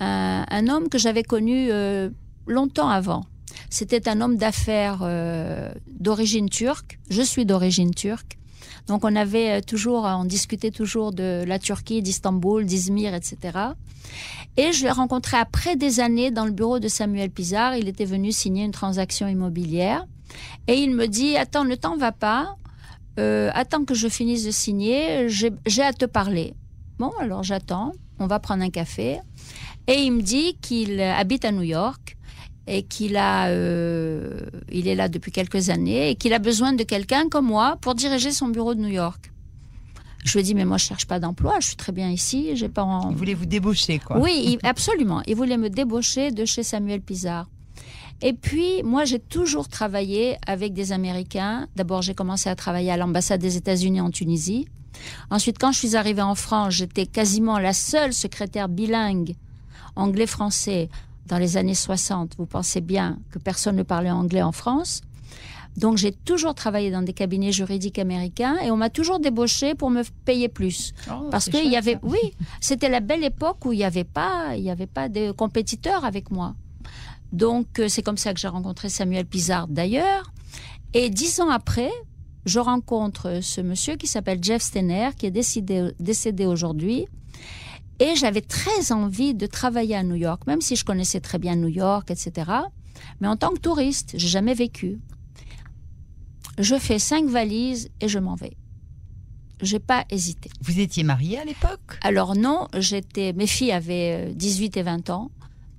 un, 0.00 0.44
un 0.48 0.68
homme 0.68 0.88
que 0.88 0.98
j'avais 0.98 1.22
connu 1.22 1.70
euh, 1.70 2.10
longtemps 2.46 2.88
avant. 2.88 3.24
C'était 3.68 4.08
un 4.08 4.20
homme 4.20 4.36
d'affaires 4.36 5.00
euh, 5.02 5.72
d'origine 5.88 6.48
turque. 6.48 6.98
Je 7.08 7.22
suis 7.22 7.46
d'origine 7.46 7.94
turque. 7.94 8.38
Donc 8.86 9.04
on 9.04 9.14
avait 9.14 9.58
euh, 9.58 9.60
toujours, 9.60 10.04
on 10.04 10.24
discutait 10.24 10.70
toujours 10.70 11.12
de 11.12 11.44
la 11.46 11.58
Turquie, 11.58 12.02
d'Istanbul, 12.02 12.64
d'Izmir, 12.64 13.14
etc. 13.14 13.58
Et 14.56 14.72
je 14.72 14.84
l'ai 14.84 14.90
rencontré 14.90 15.36
après 15.36 15.76
des 15.76 16.00
années 16.00 16.30
dans 16.30 16.44
le 16.44 16.50
bureau 16.50 16.80
de 16.80 16.88
Samuel 16.88 17.30
Pizarre. 17.30 17.76
Il 17.76 17.88
était 17.88 18.04
venu 18.04 18.32
signer 18.32 18.64
une 18.64 18.72
transaction 18.72 19.28
immobilière. 19.28 20.06
Et 20.66 20.74
il 20.74 20.94
me 20.94 21.06
dit, 21.06 21.36
attends, 21.36 21.64
le 21.64 21.76
temps 21.76 21.96
va 21.96 22.12
pas. 22.12 22.56
Euh, 23.18 23.50
attends 23.54 23.84
que 23.84 23.94
je 23.94 24.08
finisse 24.08 24.44
de 24.44 24.50
signer. 24.50 25.28
J'ai 25.28 25.82
à 25.82 25.92
te 25.92 26.04
parler. 26.04 26.54
Bon, 26.98 27.12
alors 27.20 27.42
j'attends. 27.42 27.92
On 28.18 28.26
va 28.26 28.38
prendre 28.38 28.62
un 28.62 28.70
café. 28.70 29.20
Et 29.86 30.02
il 30.02 30.12
me 30.12 30.22
dit 30.22 30.56
qu'il 30.60 31.00
habite 31.00 31.44
à 31.44 31.52
New 31.52 31.62
York 31.62 32.16
et 32.66 32.82
qu'il 32.82 33.16
a, 33.16 33.48
euh, 33.48 34.40
il 34.70 34.86
est 34.88 34.94
là 34.94 35.08
depuis 35.08 35.32
quelques 35.32 35.70
années 35.70 36.10
et 36.10 36.14
qu'il 36.14 36.32
a 36.32 36.38
besoin 36.38 36.72
de 36.72 36.82
quelqu'un 36.84 37.28
comme 37.28 37.46
moi 37.46 37.76
pour 37.80 37.94
diriger 37.94 38.30
son 38.32 38.48
bureau 38.48 38.74
de 38.74 38.80
New 38.80 38.88
York. 38.88 39.32
Je 40.24 40.32
lui 40.34 40.40
ai 40.40 40.42
dit, 40.42 40.54
mais 40.54 40.66
moi 40.66 40.76
je 40.76 40.84
cherche 40.84 41.06
pas 41.06 41.18
d'emploi, 41.18 41.54
je 41.60 41.68
suis 41.68 41.76
très 41.76 41.92
bien 41.92 42.10
ici, 42.10 42.50
j'ai 42.54 42.68
pas 42.68 42.82
en... 42.82 43.10
Il 43.10 43.16
voulait 43.16 43.34
vous 43.34 43.46
débaucher, 43.46 43.98
quoi. 43.98 44.18
Oui, 44.18 44.58
il- 44.62 44.68
absolument. 44.68 45.22
Il 45.26 45.34
voulait 45.34 45.56
me 45.56 45.70
débaucher 45.70 46.30
de 46.30 46.44
chez 46.44 46.62
Samuel 46.62 47.00
Pizarre. 47.00 47.48
Et 48.22 48.34
puis, 48.34 48.82
moi, 48.82 49.06
j'ai 49.06 49.18
toujours 49.18 49.66
travaillé 49.68 50.36
avec 50.46 50.74
des 50.74 50.92
Américains. 50.92 51.68
D'abord, 51.74 52.02
j'ai 52.02 52.12
commencé 52.14 52.50
à 52.50 52.54
travailler 52.54 52.90
à 52.90 52.98
l'ambassade 52.98 53.40
des 53.40 53.56
États-Unis 53.56 54.02
en 54.02 54.10
Tunisie. 54.10 54.68
Ensuite, 55.30 55.56
quand 55.58 55.72
je 55.72 55.78
suis 55.78 55.96
arrivée 55.96 56.20
en 56.20 56.34
France, 56.34 56.74
j'étais 56.74 57.06
quasiment 57.06 57.58
la 57.58 57.72
seule 57.72 58.12
secrétaire 58.12 58.68
bilingue 58.68 59.36
anglais-français 59.96 60.90
dans 61.30 61.38
les 61.38 61.56
années 61.56 61.74
60, 61.76 62.34
vous 62.38 62.46
pensez 62.46 62.80
bien 62.80 63.18
que 63.30 63.38
personne 63.38 63.76
ne 63.76 63.84
parlait 63.84 64.10
anglais 64.10 64.42
en 64.42 64.50
France. 64.50 65.00
Donc 65.76 65.96
j'ai 65.96 66.10
toujours 66.10 66.56
travaillé 66.56 66.90
dans 66.90 67.02
des 67.02 67.12
cabinets 67.12 67.52
juridiques 67.52 68.00
américains 68.00 68.56
et 68.64 68.72
on 68.72 68.76
m'a 68.76 68.90
toujours 68.90 69.20
débauché 69.20 69.76
pour 69.76 69.90
me 69.90 70.02
payer 70.24 70.48
plus. 70.48 70.92
Oh, 71.08 71.28
Parce 71.30 71.48
qu'il 71.48 71.70
y 71.70 71.76
avait, 71.76 71.94
ça. 71.94 72.00
oui, 72.02 72.18
c'était 72.60 72.88
la 72.88 72.98
belle 72.98 73.22
époque 73.22 73.64
où 73.64 73.72
il 73.72 73.76
n'y 73.76 73.84
avait 73.84 74.02
pas, 74.02 74.56
il 74.56 74.64
y 74.64 74.70
avait 74.70 74.88
pas 74.88 75.08
de 75.08 75.30
compétiteurs 75.30 76.04
avec 76.04 76.32
moi. 76.32 76.56
Donc 77.32 77.78
euh, 77.78 77.86
c'est 77.88 78.02
comme 78.02 78.18
ça 78.18 78.34
que 78.34 78.40
j'ai 78.40 78.48
rencontré 78.48 78.88
Samuel 78.88 79.24
Pizard 79.24 79.68
d'ailleurs. 79.68 80.32
Et 80.94 81.10
dix 81.10 81.38
ans 81.38 81.50
après, 81.50 81.92
je 82.44 82.58
rencontre 82.58 83.38
ce 83.40 83.60
monsieur 83.60 83.94
qui 83.94 84.08
s'appelle 84.08 84.42
Jeff 84.42 84.62
Stener, 84.62 85.10
qui 85.16 85.26
est 85.26 85.30
décédé 85.30 86.46
aujourd'hui. 86.46 87.06
Et 88.00 88.16
j'avais 88.16 88.40
très 88.40 88.92
envie 88.92 89.34
de 89.34 89.46
travailler 89.46 89.94
à 89.94 90.02
New 90.02 90.14
York, 90.14 90.46
même 90.46 90.60
si 90.62 90.74
je 90.74 90.84
connaissais 90.84 91.20
très 91.20 91.38
bien 91.38 91.54
New 91.54 91.68
York, 91.68 92.10
etc. 92.10 92.50
Mais 93.20 93.28
en 93.28 93.36
tant 93.36 93.50
que 93.50 93.58
touriste, 93.60 94.12
j'ai 94.16 94.28
jamais 94.28 94.54
vécu. 94.54 94.98
Je 96.58 96.76
fais 96.76 96.98
cinq 96.98 97.26
valises 97.26 97.90
et 98.00 98.08
je 98.08 98.18
m'en 98.18 98.34
vais. 98.34 98.56
J'ai 99.62 99.78
pas 99.78 100.04
hésité. 100.10 100.50
Vous 100.62 100.80
étiez 100.80 101.02
mariée 101.02 101.38
à 101.38 101.44
l'époque? 101.44 101.98
Alors 102.02 102.34
non, 102.34 102.66
j'étais, 102.78 103.34
mes 103.34 103.46
filles 103.46 103.72
avaient 103.72 104.30
euh, 104.30 104.32
18 104.34 104.78
et 104.78 104.82
20 104.82 105.10
ans, 105.10 105.30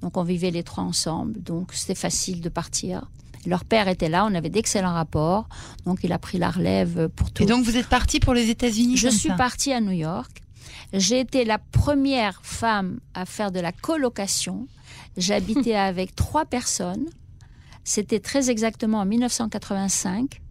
donc 0.02 0.18
on 0.18 0.24
vivait 0.24 0.52
les 0.52 0.62
trois 0.62 0.84
ensemble, 0.84 1.42
donc 1.42 1.74
c'était 1.74 1.96
facile 1.96 2.42
de 2.42 2.50
partir. 2.50 3.10
Leur 3.48 3.66
père 3.66 3.88
était 3.88 4.10
là, 4.10 4.24
on 4.30 4.36
avait 4.36 4.52
d'excellents 4.52 4.94
rapports, 4.94 5.50
donc 5.88 6.02
il 6.04 6.12
a 6.14 6.20
pris 6.20 6.38
la 6.38 6.52
relève 6.52 7.10
pour 7.10 7.32
tout. 7.32 7.42
Et 7.42 7.48
donc 7.48 7.66
vous 7.66 7.76
êtes 7.76 7.88
partie 7.88 8.20
pour 8.20 8.36
les 8.36 8.52
États-Unis 8.52 8.98
Je 8.98 9.08
suis 9.08 9.30
ça? 9.30 9.36
partie 9.36 9.74
à 9.74 9.82
New 9.82 9.92
York. 9.94 10.44
J'ai 10.94 11.20
été 11.20 11.46
la 11.46 11.58
première 11.58 12.42
femme 12.44 13.00
à 13.14 13.26
faire 13.26 13.52
de 13.52 13.60
la 13.60 13.72
colocation. 13.72 14.68
J'habitais 15.18 15.76
avec 15.90 16.16
trois 16.16 16.46
personnes. 16.46 17.08
C'était 17.84 18.20
très 18.20 18.50
exactement 18.50 19.00
en 19.00 19.06
1985. 19.06 20.42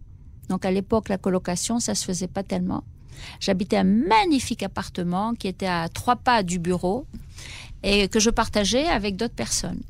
Donc 0.49 0.65
à 0.65 0.71
l'époque, 0.71 1.09
la 1.09 1.17
colocation, 1.17 1.79
ça 1.79 1.95
se 1.95 2.05
faisait 2.05 2.27
pas 2.27 2.43
tellement. 2.43 2.83
J'habitais 3.39 3.77
un 3.77 3.83
magnifique 3.83 4.63
appartement 4.63 5.33
qui 5.33 5.47
était 5.47 5.67
à 5.67 5.87
trois 5.89 6.15
pas 6.15 6.43
du 6.43 6.59
bureau 6.59 7.05
et 7.83 8.07
que 8.07 8.19
je 8.19 8.29
partageais 8.29 8.87
avec 8.87 9.15
d'autres 9.15 9.35
personnes. 9.35 9.81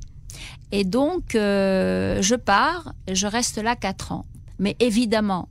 Et 0.71 0.83
donc, 0.83 1.35
euh, 1.35 2.21
je 2.21 2.35
pars, 2.35 2.93
et 3.07 3.15
je 3.15 3.27
reste 3.27 3.57
là 3.57 3.75
quatre 3.75 4.11
ans. 4.11 4.25
Mais 4.59 4.75
évidemment, 4.79 5.49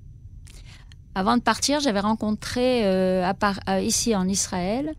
avant 1.14 1.36
de 1.36 1.42
partir, 1.42 1.80
j'avais 1.80 2.00
rencontré 2.00 2.86
euh, 2.86 3.30
euh, 3.68 3.80
ici 3.80 4.14
en 4.14 4.28
Israël 4.28 4.94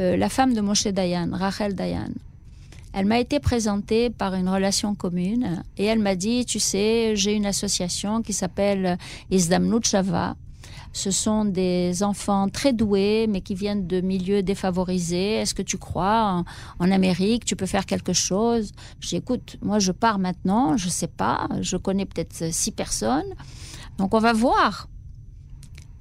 euh, 0.00 0.16
la 0.16 0.28
femme 0.28 0.54
de 0.54 0.60
Moshe 0.60 0.86
Dayan, 0.86 1.30
Rachel 1.32 1.74
Dayan. 1.74 2.10
Elle 2.92 3.06
m'a 3.06 3.18
été 3.18 3.40
présentée 3.40 4.10
par 4.10 4.34
une 4.34 4.48
relation 4.48 4.94
commune 4.94 5.62
et 5.76 5.84
elle 5.84 5.98
m'a 5.98 6.14
dit, 6.14 6.44
tu 6.44 6.58
sais, 6.58 7.14
j'ai 7.14 7.34
une 7.34 7.46
association 7.46 8.22
qui 8.22 8.32
s'appelle 8.32 8.98
Izdamnut 9.30 9.86
Shava. 9.86 10.36
Ce 10.92 11.12
sont 11.12 11.44
des 11.44 12.02
enfants 12.02 12.48
très 12.48 12.72
doués, 12.72 13.26
mais 13.28 13.42
qui 13.42 13.54
viennent 13.54 13.86
de 13.86 14.00
milieux 14.00 14.42
défavorisés. 14.42 15.34
Est-ce 15.34 15.54
que 15.54 15.62
tu 15.62 15.78
crois 15.78 16.44
en, 16.78 16.84
en 16.84 16.90
Amérique, 16.90 17.44
tu 17.44 17.54
peux 17.54 17.66
faire 17.66 17.86
quelque 17.86 18.12
chose? 18.12 18.72
J'ai 19.00 19.18
écoute, 19.18 19.56
moi 19.62 19.78
je 19.78 19.92
pars 19.92 20.18
maintenant, 20.18 20.76
je 20.76 20.88
sais 20.88 21.06
pas, 21.06 21.48
je 21.60 21.76
connais 21.76 22.06
peut-être 22.06 22.52
six 22.52 22.72
personnes, 22.72 23.34
donc 23.98 24.14
on 24.14 24.18
va 24.18 24.32
voir. 24.32 24.88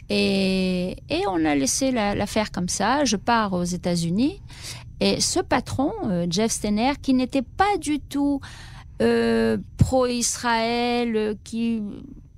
Et, 0.10 0.96
on 1.28 1.46
a 1.46 1.56
laissé 1.56 1.92
la, 1.92 2.16
la 2.16 2.26
faire 2.26 2.52
comme 2.52 2.70
ça. 2.70 3.06
Je 3.06 3.16
pars 3.16 3.54
aux 3.54 3.64
États-Unis. 3.64 4.42
Et 5.00 5.22
ce 5.22 5.40
patron, 5.40 5.94
euh, 6.06 6.28
Jeff 6.30 6.52
Stener, 6.52 6.94
qui 7.02 7.14
n'était 7.14 7.42
pas 7.42 7.78
du 7.78 8.00
tout 8.00 8.42
euh, 9.02 9.58
pro-Israël, 9.78 11.16
euh, 11.16 11.34
qui 11.44 11.82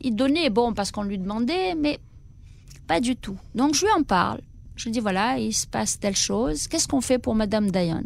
il 0.01 0.15
donnait, 0.15 0.49
bon, 0.49 0.73
parce 0.73 0.91
qu'on 0.91 1.03
lui 1.03 1.17
demandait, 1.17 1.75
mais 1.75 1.99
pas 2.87 2.99
du 2.99 3.15
tout. 3.15 3.37
Donc 3.55 3.73
je 3.73 3.85
lui 3.85 3.91
en 3.97 4.03
parle. 4.03 4.41
Je 4.75 4.85
lui 4.85 4.91
dis, 4.91 4.99
voilà, 4.99 5.37
il 5.37 5.53
se 5.53 5.67
passe 5.67 5.99
telle 5.99 6.15
chose. 6.15 6.67
Qu'est-ce 6.67 6.87
qu'on 6.87 7.01
fait 7.01 7.19
pour 7.19 7.35
Madame 7.35 7.69
Dayan? 7.69 8.03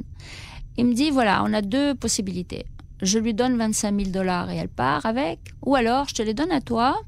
Il 0.77 0.85
me 0.87 0.93
dit, 0.93 1.09
voilà, 1.09 1.43
on 1.45 1.53
a 1.53 1.61
deux 1.61 1.95
possibilités. 1.95 2.65
Je 3.01 3.19
lui 3.19 3.33
donne 3.33 3.57
25 3.57 3.97
000 3.97 4.11
dollars 4.11 4.51
et 4.51 4.57
elle 4.57 4.69
part 4.69 5.05
avec. 5.05 5.39
Ou 5.65 5.75
alors, 5.75 6.09
je 6.09 6.15
te 6.15 6.21
les 6.21 6.33
donne 6.33 6.51
à 6.51 6.61
toi. 6.61 7.01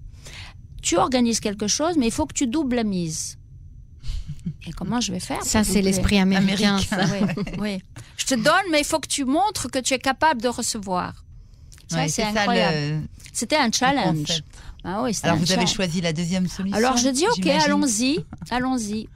Tu 0.81 0.97
organises 0.97 1.39
quelque 1.39 1.67
chose, 1.67 1.95
mais 1.97 2.07
il 2.07 2.11
faut 2.11 2.25
que 2.25 2.33
tu 2.33 2.47
doubles 2.47 2.75
la 2.75 2.83
mise. 2.83 3.37
Et 4.65 4.71
comment 4.71 5.01
je 5.01 5.11
vais 5.11 5.19
faire 5.19 5.43
Ça, 5.43 5.63
c'est 5.63 5.81
l'esprit 5.81 6.19
américain. 6.19 6.77
Américain. 6.77 6.79
ça. 6.79 7.05
oui, 7.13 7.43
oui. 7.59 7.81
Je 8.17 8.25
te 8.25 8.35
donne, 8.35 8.71
mais 8.71 8.79
il 8.79 8.85
faut 8.85 8.99
que 8.99 9.07
tu 9.07 9.25
montres 9.25 9.69
que 9.69 9.79
tu 9.79 9.93
es 9.93 9.99
capable 9.99 10.41
de 10.41 10.47
recevoir. 10.47 11.25
Ça, 11.89 11.97
Ouais, 11.97 12.07
c'est 12.09 12.23
ça, 12.23 12.29
incroyable. 12.41 12.77
le- 12.77 13.01
C'était 13.33 13.55
un 13.57 13.67
le 13.67 13.71
challenge. 13.73 14.43
Ah 14.83 15.01
oui, 15.03 15.17
Alors 15.23 15.35
un 15.35 15.39
vous 15.39 15.51
avez 15.51 15.67
choisi 15.67 15.99
la 16.01 16.13
deuxième 16.13 16.47
solution 16.47 16.77
Alors 16.77 16.95
je 16.97 17.09
dis 17.09 17.25
ok, 17.27 17.45
allons-y, 17.47 18.25
allons-y. 18.51 19.07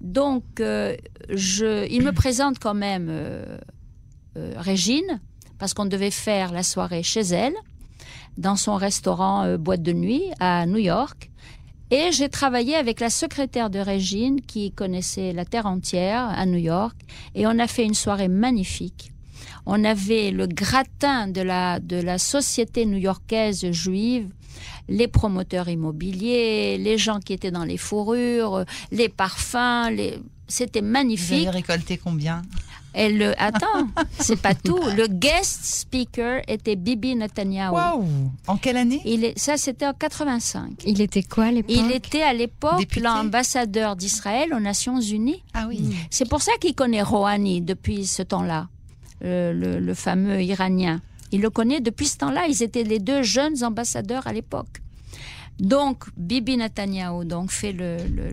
Donc 0.00 0.44
euh, 0.60 0.96
je, 1.30 1.86
il 1.90 2.02
me 2.02 2.12
présente 2.12 2.58
quand 2.58 2.74
même 2.74 3.06
euh, 3.08 3.58
euh, 4.36 4.52
Régine 4.56 5.20
parce 5.58 5.74
qu'on 5.74 5.86
devait 5.86 6.10
faire 6.10 6.52
la 6.52 6.62
soirée 6.62 7.02
chez 7.02 7.20
elle 7.20 7.54
dans 8.38 8.56
son 8.56 8.76
restaurant 8.76 9.44
euh, 9.44 9.56
boîte 9.56 9.82
de 9.82 9.92
nuit 9.92 10.24
à 10.40 10.66
New 10.66 10.78
York. 10.78 11.30
Et 11.90 12.10
j'ai 12.10 12.28
travaillé 12.28 12.74
avec 12.74 12.98
la 12.98 13.10
secrétaire 13.10 13.70
de 13.70 13.78
Régine 13.78 14.40
qui 14.40 14.72
connaissait 14.72 15.32
la 15.32 15.44
terre 15.44 15.66
entière 15.66 16.24
à 16.24 16.44
New 16.44 16.58
York 16.58 16.96
et 17.34 17.46
on 17.46 17.58
a 17.60 17.68
fait 17.68 17.84
une 17.84 17.94
soirée 17.94 18.28
magnifique. 18.28 19.12
On 19.66 19.84
avait 19.84 20.30
le 20.32 20.46
gratin 20.46 21.28
de 21.28 21.40
la, 21.40 21.78
de 21.78 21.96
la 21.96 22.18
société 22.18 22.86
new-yorkaise 22.86 23.70
juive, 23.70 24.28
les 24.88 25.08
promoteurs 25.08 25.68
immobiliers, 25.68 26.76
les 26.78 26.98
gens 26.98 27.20
qui 27.20 27.32
étaient 27.32 27.50
dans 27.50 27.64
les 27.64 27.76
fourrures, 27.76 28.64
les 28.90 29.08
parfums, 29.08 29.90
c'était 30.48 30.80
Vous 30.80 30.86
magnifique. 30.86 31.46
avez 31.46 31.58
récolté 31.58 31.98
combien? 31.98 32.42
Et 32.98 33.12
le, 33.12 33.34
attends, 33.40 33.88
c'est 34.18 34.40
pas 34.40 34.54
tout. 34.54 34.80
Le 34.96 35.06
guest 35.06 35.60
speaker 35.64 36.40
était 36.48 36.76
Bibi 36.76 37.14
Netanyahu. 37.14 37.74
Waouh 37.74 38.04
En 38.46 38.56
quelle 38.56 38.78
année? 38.78 39.02
Il 39.04 39.22
est, 39.22 39.38
ça, 39.38 39.58
c'était 39.58 39.86
en 39.86 39.92
85. 39.92 40.82
Il 40.86 41.02
était 41.02 41.22
quoi 41.22 41.44
à 41.44 41.50
l'époque? 41.50 41.76
Il 41.78 41.92
était 41.92 42.22
à 42.22 42.32
l'époque 42.32 42.96
l'ambassadeur 42.96 43.96
d'Israël 43.96 44.54
aux 44.54 44.60
Nations 44.60 44.98
Unies. 44.98 45.42
Ah 45.52 45.66
oui. 45.68 45.94
C'est 46.10 46.26
pour 46.26 46.40
ça 46.40 46.52
qu'il 46.58 46.74
connaît 46.74 47.02
Rouhani 47.02 47.60
depuis 47.60 48.06
ce 48.06 48.22
temps-là, 48.22 48.68
le, 49.20 49.52
le 49.78 49.94
fameux 49.94 50.42
Iranien. 50.42 51.02
Il 51.32 51.42
le 51.42 51.50
connaît 51.50 51.80
depuis 51.82 52.06
ce 52.06 52.16
temps-là. 52.16 52.46
Ils 52.48 52.62
étaient 52.62 52.84
les 52.84 52.98
deux 52.98 53.22
jeunes 53.22 53.62
ambassadeurs 53.62 54.26
à 54.26 54.32
l'époque. 54.32 54.80
Donc, 55.58 56.04
Bibi 56.16 56.56
Netanyahu 56.56 57.26
donc, 57.26 57.50
fait 57.50 57.72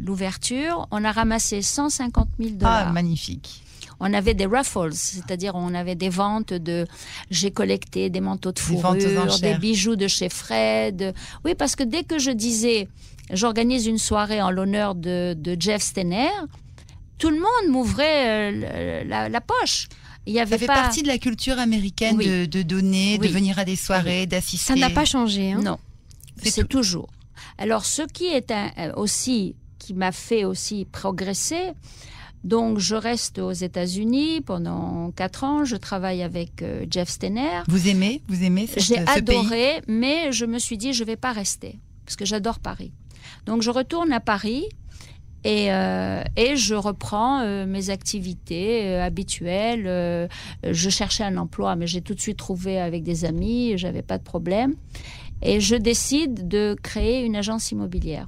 l'ouverture. 0.02 0.88
On 0.92 1.04
a 1.04 1.12
ramassé 1.12 1.62
150 1.62 2.28
000 2.40 2.52
Ah, 2.54 2.58
dollars. 2.60 2.94
magnifique. 2.94 3.64
On 4.06 4.14
avait 4.14 4.34
des 4.34 4.46
raffles, 4.46 4.92
c'est-à-dire 4.94 5.56
on 5.56 5.74
avait 5.74 5.96
des 5.96 6.10
ventes 6.10 6.54
de... 6.54 6.86
J'ai 7.32 7.52
collecté 7.52 8.10
des 8.10 8.20
manteaux 8.22 8.52
de 8.52 8.60
fourrure, 8.60 8.96
des 9.42 9.56
bijoux 9.56 9.96
de 9.96 10.08
chez 10.08 10.30
Fred. 10.30 11.14
Oui, 11.46 11.56
parce 11.56 11.76
que 11.76 11.84
dès 11.84 12.04
que 12.04 12.20
je 12.20 12.32
disais, 12.32 12.88
j'organise 13.32 13.88
une 13.88 13.98
soirée 13.98 14.42
en 14.42 14.52
l'honneur 14.52 14.94
de, 14.96 15.34
de 15.38 15.56
Jeff 15.60 15.82
Stener, 15.82 16.30
tout 17.18 17.30
le 17.30 17.38
monde 17.38 17.72
m'ouvrait 17.72 18.52
euh, 18.52 19.04
la, 19.06 19.30
la 19.30 19.42
poche. 19.42 19.88
Il 20.26 20.34
y 20.34 20.40
avait 20.40 20.52
Ça 20.52 20.58
fait 20.58 20.66
pas... 20.68 20.76
partie 20.84 21.02
de 21.04 21.08
la 21.08 21.18
culture 21.18 21.60
américaine 21.60 22.16
Oui. 22.18 22.28
de, 22.28 22.46
de 22.46 22.62
donner, 22.62 23.18
Oui. 23.20 23.28
de 23.28 23.34
venir 23.34 23.60
à 23.60 23.66
des 23.66 23.76
soirées, 23.76 24.26
d'assister. 24.26 24.74
Ça 24.74 24.76
n'a 24.80 24.90
pas 24.90 25.06
changé. 25.06 25.52
Hein 25.54 25.62
Non, 25.64 25.78
C'est 26.42 26.62
tout. 26.68 26.80
toujours. 26.80 27.10
Alors, 27.58 27.86
ce 27.86 28.02
qui 28.04 28.26
est 28.26 28.52
un- 28.52 28.72
euh, 28.78 28.94
aussi, 28.96 29.56
qui 29.80 29.94
m'a 29.94 30.12
fait 30.14 30.46
aussi 30.46 30.86
progresser, 30.92 31.72
donc 32.44 32.80
je 32.80 32.96
reste 32.96 33.40
aux 33.40 33.52
États-Unis 33.52 34.42
pendant 34.42 35.12
quatre 35.12 35.44
ans, 35.44 35.64
je 35.66 35.76
travaille 35.76 36.22
avec 36.24 36.62
euh, 36.62 36.86
Jeff 36.90 37.10
Stener. 37.10 37.62
Vous 37.68 37.88
aimez 37.88 38.22
Vous 38.28 38.44
aimez 38.44 38.68
cette- 38.68 38.84
J'ai 38.84 38.96
ce 38.96 39.04
pays 39.22 39.38
adoré, 39.38 39.82
mais 39.88 40.32
je 40.32 40.46
me 40.46 40.60
suis 40.60 40.78
dit, 40.78 40.94
je 40.94 41.04
vais 41.04 41.16
pas 41.16 41.32
rester, 41.32 41.80
parce 42.06 42.16
que 42.16 42.26
j'adore 42.26 42.60
Paris. 42.60 42.92
Donc, 43.46 43.62
je 43.62 43.70
retourne 43.72 44.12
à 44.12 44.20
Paris 44.20 44.66
et, 45.46 45.72
euh, 45.74 46.24
et 46.38 46.56
je 46.56 46.76
reprends 46.76 47.42
euh, 47.42 47.66
mes 47.66 47.90
activités 47.90 48.84
euh, 48.88 49.04
habituelles. 49.04 49.84
Euh, 49.88 50.28
je 50.70 50.90
cherchais 50.90 51.24
un 51.24 51.38
emploi, 51.38 51.76
mais 51.76 51.88
j'ai 51.88 52.02
tout 52.02 52.14
de 52.16 52.22
suite 52.22 52.38
trouvé 52.38 52.80
avec 52.80 53.04
des 53.04 53.26
amis, 53.26 53.74
j'avais 53.78 54.02
pas 54.02 54.18
de 54.18 54.24
problème. 54.24 54.76
Et 55.42 55.60
je 55.60 55.76
décide 55.76 56.48
de 56.48 56.76
créer 56.82 57.26
une 57.26 57.36
agence 57.36 57.72
immobilière. 57.72 58.28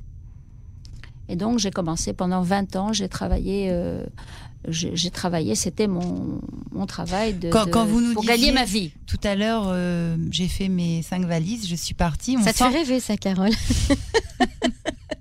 Et 1.30 1.36
donc, 1.36 1.60
j'ai 1.60 1.72
commencé 1.72 2.14
pendant 2.14 2.42
20 2.42 2.76
ans, 2.76 2.94
j'ai 2.94 3.10
travaillé. 3.10 3.70
euh, 3.72 4.04
j'ai 4.68 5.12
travaillé, 5.12 5.54
c'était 5.54 5.86
mon, 5.86 6.42
mon 6.72 6.88
travail 6.88 7.36
de, 7.36 7.50
Quand- 7.52 7.66
de- 7.68 7.70
quand 7.70 7.86
vous 7.86 8.02
nous 8.02 8.14
pour 8.14 8.24
disiez- 8.24 8.36
gagner 8.36 8.52
ma 8.52 8.66
vie. 8.66 8.92
Tout 9.06 9.20
à 9.24 9.36
l'heure, 9.36 9.66
euh, 9.68 10.18
j'ai 10.32 10.48
fait 10.48 10.70
mes 10.70 11.04
cinq 11.04 11.24
valises, 11.26 11.68
je 11.68 11.76
suis 11.76 11.94
partie. 11.94 12.36
On 12.40 12.42
Ça 12.44 12.52
te 12.52 12.58
fait 12.58 12.68
rêver, 12.70 13.00
ça, 13.00 13.16
Carole 13.16 13.52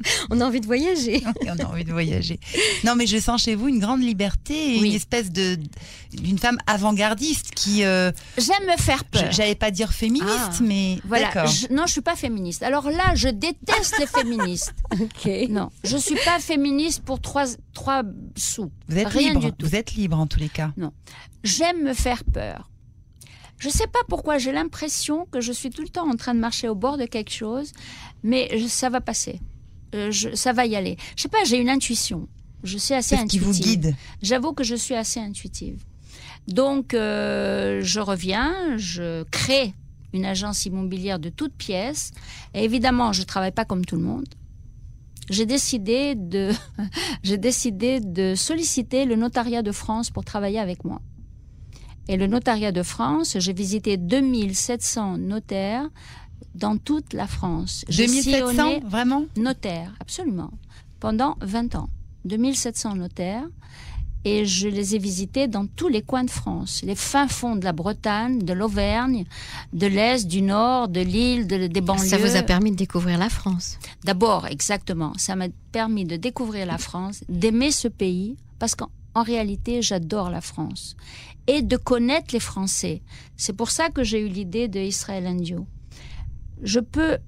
on 0.30 0.40
a 0.40 0.44
envie 0.44 0.60
de 0.60 0.66
voyager. 0.66 1.22
on 1.46 1.58
a 1.58 1.64
envie 1.64 1.84
de 1.84 1.92
voyager. 1.92 2.38
Non, 2.84 2.94
mais 2.96 3.06
je 3.06 3.18
sens 3.18 3.42
chez 3.42 3.54
vous 3.54 3.68
une 3.68 3.78
grande 3.78 4.02
liberté 4.02 4.54
et 4.54 4.78
une 4.78 4.92
espèce 4.92 5.30
de 5.30 5.58
d'une 6.12 6.38
femme 6.38 6.58
avant-gardiste 6.66 7.52
qui. 7.54 7.84
Euh, 7.84 8.12
J'aime 8.38 8.66
me 8.66 8.76
faire 8.76 9.04
peur. 9.04 9.30
J'allais 9.32 9.54
pas 9.54 9.70
dire 9.70 9.92
féministe, 9.92 10.28
ah. 10.28 10.62
mais 10.62 10.98
voilà. 11.04 11.44
non, 11.70 11.86
je 11.86 11.92
suis 11.92 12.00
pas 12.00 12.16
féministe. 12.16 12.62
Alors 12.62 12.90
là, 12.90 13.14
je 13.14 13.28
déteste 13.28 13.98
les 13.98 14.06
féministes. 14.06 14.74
ok. 15.00 15.48
Non, 15.48 15.70
je 15.82 15.96
suis 15.96 16.16
pas 16.24 16.38
féministe 16.38 17.02
pour 17.04 17.20
trois 17.20 17.46
trois 17.72 18.02
sous. 18.36 18.70
Vous 18.88 18.98
êtes 18.98 19.08
Rien 19.08 19.30
libre. 19.30 19.40
Du 19.40 19.52
tout. 19.52 19.66
Vous 19.66 19.74
êtes 19.74 19.94
libre 19.94 20.18
en 20.18 20.26
tous 20.26 20.38
les 20.38 20.48
cas. 20.48 20.72
Non, 20.76 20.92
j'aime 21.42 21.82
me 21.82 21.94
faire 21.94 22.24
peur. 22.24 22.70
Je 23.58 23.68
ne 23.68 23.72
sais 23.72 23.86
pas 23.86 24.00
pourquoi, 24.08 24.38
j'ai 24.38 24.52
l'impression 24.52 25.26
que 25.30 25.40
je 25.40 25.52
suis 25.52 25.70
tout 25.70 25.82
le 25.82 25.88
temps 25.88 26.08
en 26.08 26.16
train 26.16 26.34
de 26.34 26.40
marcher 26.40 26.68
au 26.68 26.74
bord 26.74 26.98
de 26.98 27.06
quelque 27.06 27.32
chose, 27.32 27.72
mais 28.22 28.50
ça 28.68 28.90
va 28.90 29.00
passer. 29.00 29.40
Euh, 29.94 30.12
ça 30.34 30.52
va 30.52 30.66
y 30.66 30.76
aller. 30.76 30.96
Je 31.16 31.22
sais 31.22 31.28
pas, 31.28 31.44
j'ai 31.44 31.58
une 31.58 31.70
intuition. 31.70 32.28
Je 32.62 32.78
suis 32.78 32.94
assez 32.94 33.14
intuitive. 33.14 33.40
qui 33.40 33.46
vous 33.46 33.52
guide 33.52 33.96
J'avoue 34.22 34.52
que 34.52 34.64
je 34.64 34.74
suis 34.74 34.94
assez 34.94 35.20
intuitive. 35.20 35.84
Donc, 36.48 36.94
euh, 36.94 37.80
je 37.82 38.00
reviens, 38.00 38.76
je 38.76 39.22
crée 39.24 39.74
une 40.12 40.24
agence 40.24 40.66
immobilière 40.66 41.18
de 41.18 41.28
toutes 41.28 41.54
pièces. 41.54 42.12
Et 42.54 42.64
évidemment, 42.64 43.12
je 43.12 43.20
ne 43.20 43.26
travaille 43.26 43.52
pas 43.52 43.64
comme 43.64 43.84
tout 43.84 43.96
le 43.96 44.02
monde. 44.02 44.26
J'ai 45.30 45.46
décidé 45.46 46.14
de, 46.14 46.50
j'ai 47.22 47.38
décidé 47.38 48.00
de 48.00 48.34
solliciter 48.34 49.04
le 49.04 49.16
notariat 49.16 49.62
de 49.62 49.72
France 49.72 50.10
pour 50.10 50.24
travailler 50.24 50.58
avec 50.58 50.84
moi. 50.84 51.00
Et 52.06 52.16
le 52.16 52.26
notariat 52.26 52.70
de 52.70 52.82
France, 52.82 53.36
j'ai 53.38 53.54
visité 53.54 53.96
2700 53.96 55.18
notaires 55.18 55.88
dans 56.54 56.76
toute 56.76 57.12
la 57.12 57.26
France. 57.26 57.84
2700, 57.88 58.80
vraiment? 58.86 59.24
Notaires, 59.36 59.92
absolument. 60.00 60.50
Pendant 61.00 61.36
20 61.40 61.74
ans. 61.74 61.88
2700 62.24 62.96
notaires. 62.96 63.46
Et 64.26 64.46
je 64.46 64.68
les 64.68 64.94
ai 64.94 64.98
visités 64.98 65.48
dans 65.48 65.66
tous 65.66 65.88
les 65.88 66.00
coins 66.00 66.24
de 66.24 66.30
France. 66.30 66.80
Les 66.82 66.94
fins 66.94 67.28
fonds 67.28 67.56
de 67.56 67.64
la 67.64 67.72
Bretagne, 67.72 68.38
de 68.38 68.54
l'Auvergne, 68.54 69.26
de 69.74 69.86
l'Est, 69.86 70.26
du 70.26 70.40
Nord, 70.40 70.88
de 70.88 71.00
l'île, 71.00 71.46
des 71.46 71.80
banlieues. 71.82 72.08
Ça 72.08 72.16
vous 72.16 72.34
a 72.34 72.42
permis 72.42 72.70
de 72.70 72.76
découvrir 72.76 73.18
la 73.18 73.28
France? 73.28 73.78
D'abord, 74.02 74.46
exactement. 74.46 75.12
Ça 75.18 75.36
m'a 75.36 75.48
permis 75.72 76.06
de 76.06 76.16
découvrir 76.16 76.64
la 76.64 76.78
France, 76.78 77.22
d'aimer 77.28 77.70
ce 77.70 77.86
pays, 77.86 78.38
parce 78.58 78.74
qu'en 78.74 78.88
réalité, 79.14 79.82
j'adore 79.82 80.30
la 80.30 80.40
France 80.40 80.96
et 81.46 81.60
de 81.60 81.76
connaître 81.76 82.32
les 82.32 82.40
Français. 82.40 83.02
C'est 83.36 83.52
pour 83.52 83.70
ça 83.70 83.90
que 83.90 84.02
j'ai 84.02 84.20
eu 84.20 84.28
l'idée 84.28 84.68
de 84.68 84.80
Israël 84.80 85.26
Indio. 85.26 85.66
Je 86.62 86.80
peux 86.80 87.18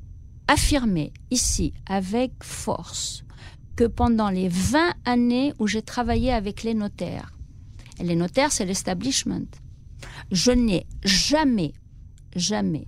affirmer 0.49 1.12
ici 1.31 1.75
avec 1.87 2.33
force 2.43 3.25
que 3.75 3.85
pendant 3.85 4.31
les 4.31 4.49
20 4.49 4.95
années 5.05 5.53
où 5.59 5.67
j'ai 5.67 5.83
travaillé 5.83 6.33
avec 6.33 6.62
les 6.62 6.75
notaires, 6.75 7.33
et 7.99 8.05
les 8.05 8.17
notaires 8.17 8.53
c'est 8.53 8.65
l'establishment, 8.65 9.47
je 10.31 10.53
n'ai 10.53 10.87
jamais, 11.03 11.73
jamais 12.35 12.87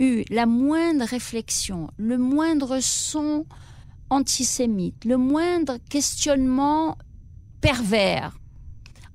eu 0.00 0.24
la 0.30 0.46
moindre 0.46 1.04
réflexion, 1.04 1.90
le 1.98 2.16
moindre 2.16 2.80
son 2.80 3.44
antisémite, 4.08 5.04
le 5.04 5.16
moindre 5.16 5.76
questionnement 5.88 6.96
pervers. 7.60 8.36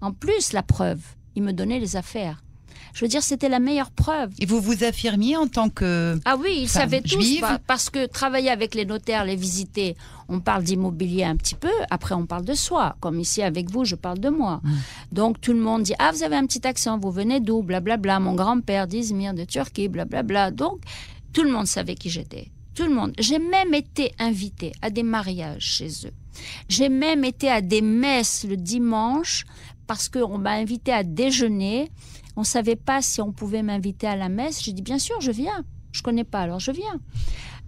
En 0.02 0.14
plus, 0.14 0.54
la 0.54 0.64
preuve, 0.64 1.02
il 1.36 1.44
me 1.44 1.54
donnait 1.54 1.80
les 1.80 1.96
affaires. 1.96 2.45
Je 2.94 3.02
veux 3.02 3.08
dire, 3.10 3.24
c'était 3.24 3.50
la 3.50 3.60
meilleure 3.60 3.92
preuve. 3.92 4.32
Et 4.40 4.46
vous 4.46 4.62
vous 4.62 4.84
affirmiez 4.84 5.36
en 5.36 5.48
tant 5.48 5.70
que. 5.70 6.18
Ah 6.26 6.38
oui, 6.40 6.60
ils 6.62 6.70
savaient 6.70 7.02
tous. 7.02 7.42
Parce 7.68 7.90
que 7.90 8.06
travailler 8.06 8.50
avec 8.50 8.74
les 8.74 8.86
notaires, 8.86 9.26
les 9.26 9.36
visiter, 9.36 9.96
on 10.30 10.40
parle 10.40 10.64
d'immobilier 10.64 11.24
un 11.24 11.36
petit 11.36 11.56
peu, 11.56 11.72
après 11.90 12.16
on 12.16 12.26
parle 12.26 12.46
de 12.46 12.54
soi. 12.54 12.96
Comme 13.00 13.20
ici 13.20 13.42
avec 13.42 13.70
vous, 13.70 13.86
je 13.86 13.96
parle 13.96 14.20
de 14.20 14.30
moi. 14.30 14.62
Mm. 14.64 14.72
Donc 15.12 15.42
tout 15.42 15.54
le 15.54 15.60
monde 15.60 15.84
dit 15.84 15.94
Ah, 16.00 16.12
vous 16.14 16.24
avez 16.24 16.36
un 16.36 16.46
petit 16.46 16.66
accent, 16.66 16.98
vous 16.98 17.12
venez 17.12 17.40
d'où 17.40 17.62
Blablabla. 17.62 18.20
Mon 18.20 18.34
grand-père 18.34 18.88
d'Izmir, 18.88 19.34
de 19.34 19.44
Turquie, 19.44 19.88
blablabla. 19.88 20.52
Donc 20.52 20.80
tout 21.34 21.44
le 21.44 21.52
monde 21.52 21.68
savait 21.68 21.96
qui 21.96 22.10
j'étais. 22.10 22.48
Tout 22.76 22.84
le 22.84 22.94
monde. 22.94 23.14
J'ai 23.20 23.40
même 23.40 23.74
été 23.74 24.14
invitée 24.20 24.74
à 24.82 24.90
des 24.90 25.04
mariages 25.04 25.64
chez 25.64 25.90
eux. 26.06 26.14
J'ai 26.68 26.90
même 26.90 27.24
été 27.24 27.50
à 27.50 27.62
des 27.62 27.82
messes 27.82 28.46
le 28.48 28.58
dimanche 28.58 29.46
parce 29.88 30.10
qu'on 30.10 30.38
m'a 30.38 30.52
invité 30.52 30.92
à 30.92 31.04
déjeuner. 31.04 31.92
On 32.36 32.42
ne 32.42 32.46
savait 32.46 32.76
pas 32.76 33.02
si 33.02 33.22
on 33.22 33.32
pouvait 33.32 33.64
m'inviter 33.64 34.08
à 34.08 34.16
la 34.16 34.30
messe. 34.30 34.64
J'ai 34.64 34.74
dit, 34.74 34.82
bien 34.82 35.00
sûr, 35.00 35.20
je 35.22 35.32
viens. 35.32 35.64
Je 35.92 36.02
connais 36.02 36.24
pas, 36.24 36.42
alors 36.42 36.60
je 36.60 36.72
viens. 36.72 37.00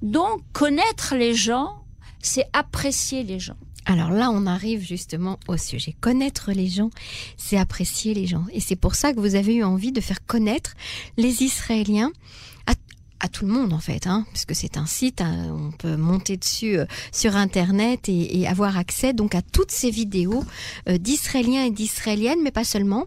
Donc, 0.02 0.42
connaître 0.54 1.16
les 1.16 1.34
gens, 1.34 1.84
c'est 2.20 2.46
apprécier 2.54 3.24
les 3.24 3.40
gens. 3.40 3.58
Alors 3.86 4.12
là, 4.12 4.30
on 4.32 4.46
arrive 4.46 4.86
justement 4.86 5.40
au 5.48 5.56
sujet. 5.56 5.96
Connaître 6.02 6.52
les 6.52 6.68
gens, 6.68 6.90
c'est 7.38 7.58
apprécier 7.58 8.14
les 8.14 8.28
gens. 8.28 8.46
Et 8.52 8.60
c'est 8.60 8.76
pour 8.76 8.96
ça 8.96 9.14
que 9.14 9.20
vous 9.22 9.36
avez 9.36 9.56
eu 9.56 9.64
envie 9.64 9.94
de 9.94 10.02
faire 10.02 10.26
connaître 10.26 10.74
les 11.16 11.44
Israéliens 11.44 12.12
à 13.20 13.28
tout 13.28 13.46
le 13.46 13.52
monde 13.52 13.74
en 13.74 13.80
fait, 13.80 14.08
hein, 14.08 14.26
puisque 14.32 14.56
c'est 14.56 14.78
un 14.78 14.86
site, 14.86 15.22
hein, 15.22 15.48
on 15.52 15.72
peut 15.72 15.96
monter 15.96 16.38
dessus 16.38 16.78
euh, 16.78 16.86
sur 17.12 17.36
internet 17.36 18.10
et, 18.10 18.48
avoir 18.48 18.78
accès 18.78 19.14
donc 19.14 19.36
à 19.36 19.42
toutes 19.42 19.72
ces 19.72 19.90
vidéos 19.90 20.44
euh, 20.88 20.98
d'Israéliens 20.98 21.66
et 21.66 21.72
d'Israéliennes, 21.72 22.40
mais 22.44 22.52
pas 22.52 22.64
seulement. 22.64 23.06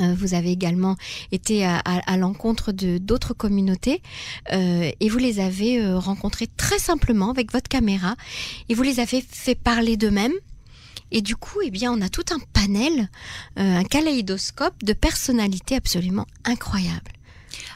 Euh, 0.00 0.14
vous 0.16 0.34
avez 0.34 0.50
également 0.50 0.96
été 1.32 1.64
à, 1.66 2.16
l'encontre 2.16 2.72
de 2.72 2.98
d'autres 2.98 3.34
communautés 3.34 4.02
et 4.50 5.08
vous 5.08 5.18
les 5.18 5.40
avez 5.40 5.94
rencontrés 5.94 6.48
très 6.56 6.78
simplement 6.78 7.30
avec 7.30 7.52
votre 7.52 7.68
caméra 7.68 8.16
et 8.68 8.74
vous 8.74 8.82
les 8.82 9.00
avez 9.00 9.20
fait 9.20 9.54
parler 9.54 9.96
d'eux-mêmes. 9.96 10.32
Et 11.10 11.20
du 11.20 11.36
coup, 11.36 11.60
eh 11.62 11.70
bien, 11.70 11.92
on 11.92 12.00
a 12.00 12.08
tout 12.08 12.24
un 12.30 12.38
panel, 12.52 13.10
un 13.56 13.84
kaléidoscope 13.84 14.82
de 14.82 14.94
personnalités 14.94 15.76
absolument 15.76 16.26
incroyables. 16.44 17.12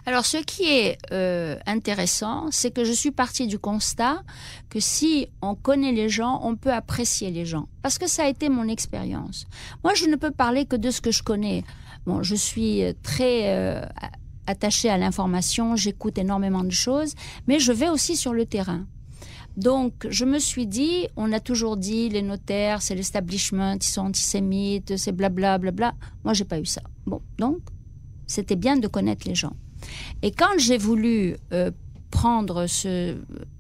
Alors, 0.09 0.25
ce 0.25 0.37
qui 0.37 0.69
est 0.69 0.99
euh, 1.11 1.59
intéressant, 1.67 2.47
c'est 2.53 2.71
que 2.71 2.85
je 2.85 2.93
suis 2.93 3.11
partie 3.11 3.49
du 3.49 3.59
constat 3.59 4.23
que 4.71 4.79
si 4.79 5.29
on 5.43 5.57
connaît 5.57 5.91
les 5.91 6.09
gens, 6.09 6.41
on 6.45 6.55
peut 6.55 6.73
apprécier 6.73 7.33
les 7.33 7.45
gens. 7.45 7.67
Parce 7.83 7.99
que 7.99 8.07
ça 8.07 8.25
a 8.25 8.29
été 8.29 8.49
mon 8.49 8.69
expérience. 8.69 9.47
Moi, 9.83 9.95
je 9.95 10.07
ne 10.07 10.15
peux 10.15 10.31
parler 10.31 10.65
que 10.65 10.77
de 10.77 10.91
ce 10.91 11.01
que 11.01 11.11
je 11.11 11.25
connais. 11.25 11.65
Bon, 12.07 12.23
je 12.23 12.35
suis 12.35 12.83
très 13.03 13.55
euh, 13.55 13.85
attachée 14.47 14.89
à 14.89 14.97
l'information, 14.97 15.77
j'écoute 15.77 16.19
énormément 16.19 16.65
de 16.65 16.71
choses, 16.71 17.15
mais 17.47 17.59
je 17.59 17.73
vais 17.73 17.89
aussi 17.89 18.17
sur 18.17 18.33
le 18.33 18.47
terrain. 18.47 18.87
Donc, 19.57 20.07
je 20.11 20.25
me 20.25 20.39
suis 20.39 20.67
dit, 20.67 21.09
on 21.17 21.33
a 21.33 21.41
toujours 21.41 21.77
dit, 21.79 22.11
les 22.11 22.23
notaires, 22.23 22.83
c'est 22.83 22.95
l'establishment, 22.95 23.77
ils 23.77 23.83
sont 23.83 24.03
antisémites, 24.03 24.97
c'est 24.99 25.13
blablabla. 25.13 25.59
Bla, 25.59 25.71
bla. 25.73 25.95
Moi, 26.25 26.35
j'ai 26.35 26.45
pas 26.45 26.61
eu 26.61 26.67
ça. 26.67 26.83
Bon, 27.07 27.23
donc, 27.39 27.59
c'était 28.27 28.57
bien 28.57 28.77
de 28.77 28.87
connaître 28.87 29.27
les 29.27 29.35
gens. 29.35 29.55
Et 30.23 30.31
quand 30.31 30.59
j'ai 30.59 30.79
voulu 30.79 31.37
euh, 31.53 31.71
prendre 32.17 32.67
ce... 32.67 33.15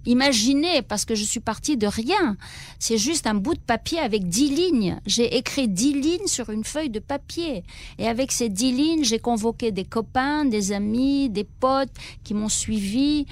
Imaginer, 0.06 0.80
parce 0.80 1.04
que 1.04 1.14
je 1.14 1.24
suis 1.24 1.40
partie 1.40 1.76
de 1.76 1.86
rien. 1.86 2.38
C'est 2.78 2.96
juste 2.96 3.26
un 3.26 3.34
bout 3.34 3.52
de 3.52 3.60
papier 3.60 3.98
avec 3.98 4.28
dix 4.30 4.48
lignes. 4.48 4.98
J'ai 5.04 5.36
écrit 5.36 5.68
dix 5.68 5.92
lignes 5.92 6.26
sur 6.26 6.48
une 6.48 6.64
feuille 6.64 6.88
de 6.88 6.98
papier. 6.98 7.64
Et 7.98 8.08
avec 8.08 8.32
ces 8.32 8.48
dix 8.48 8.72
lignes, 8.72 9.04
j'ai 9.04 9.18
convoqué 9.18 9.72
des 9.72 9.84
copains, 9.84 10.46
des 10.46 10.72
amis, 10.72 11.28
des 11.28 11.44
potes 11.44 11.92
qui 12.24 12.32
m'ont 12.32 12.48
suivi, 12.48 13.26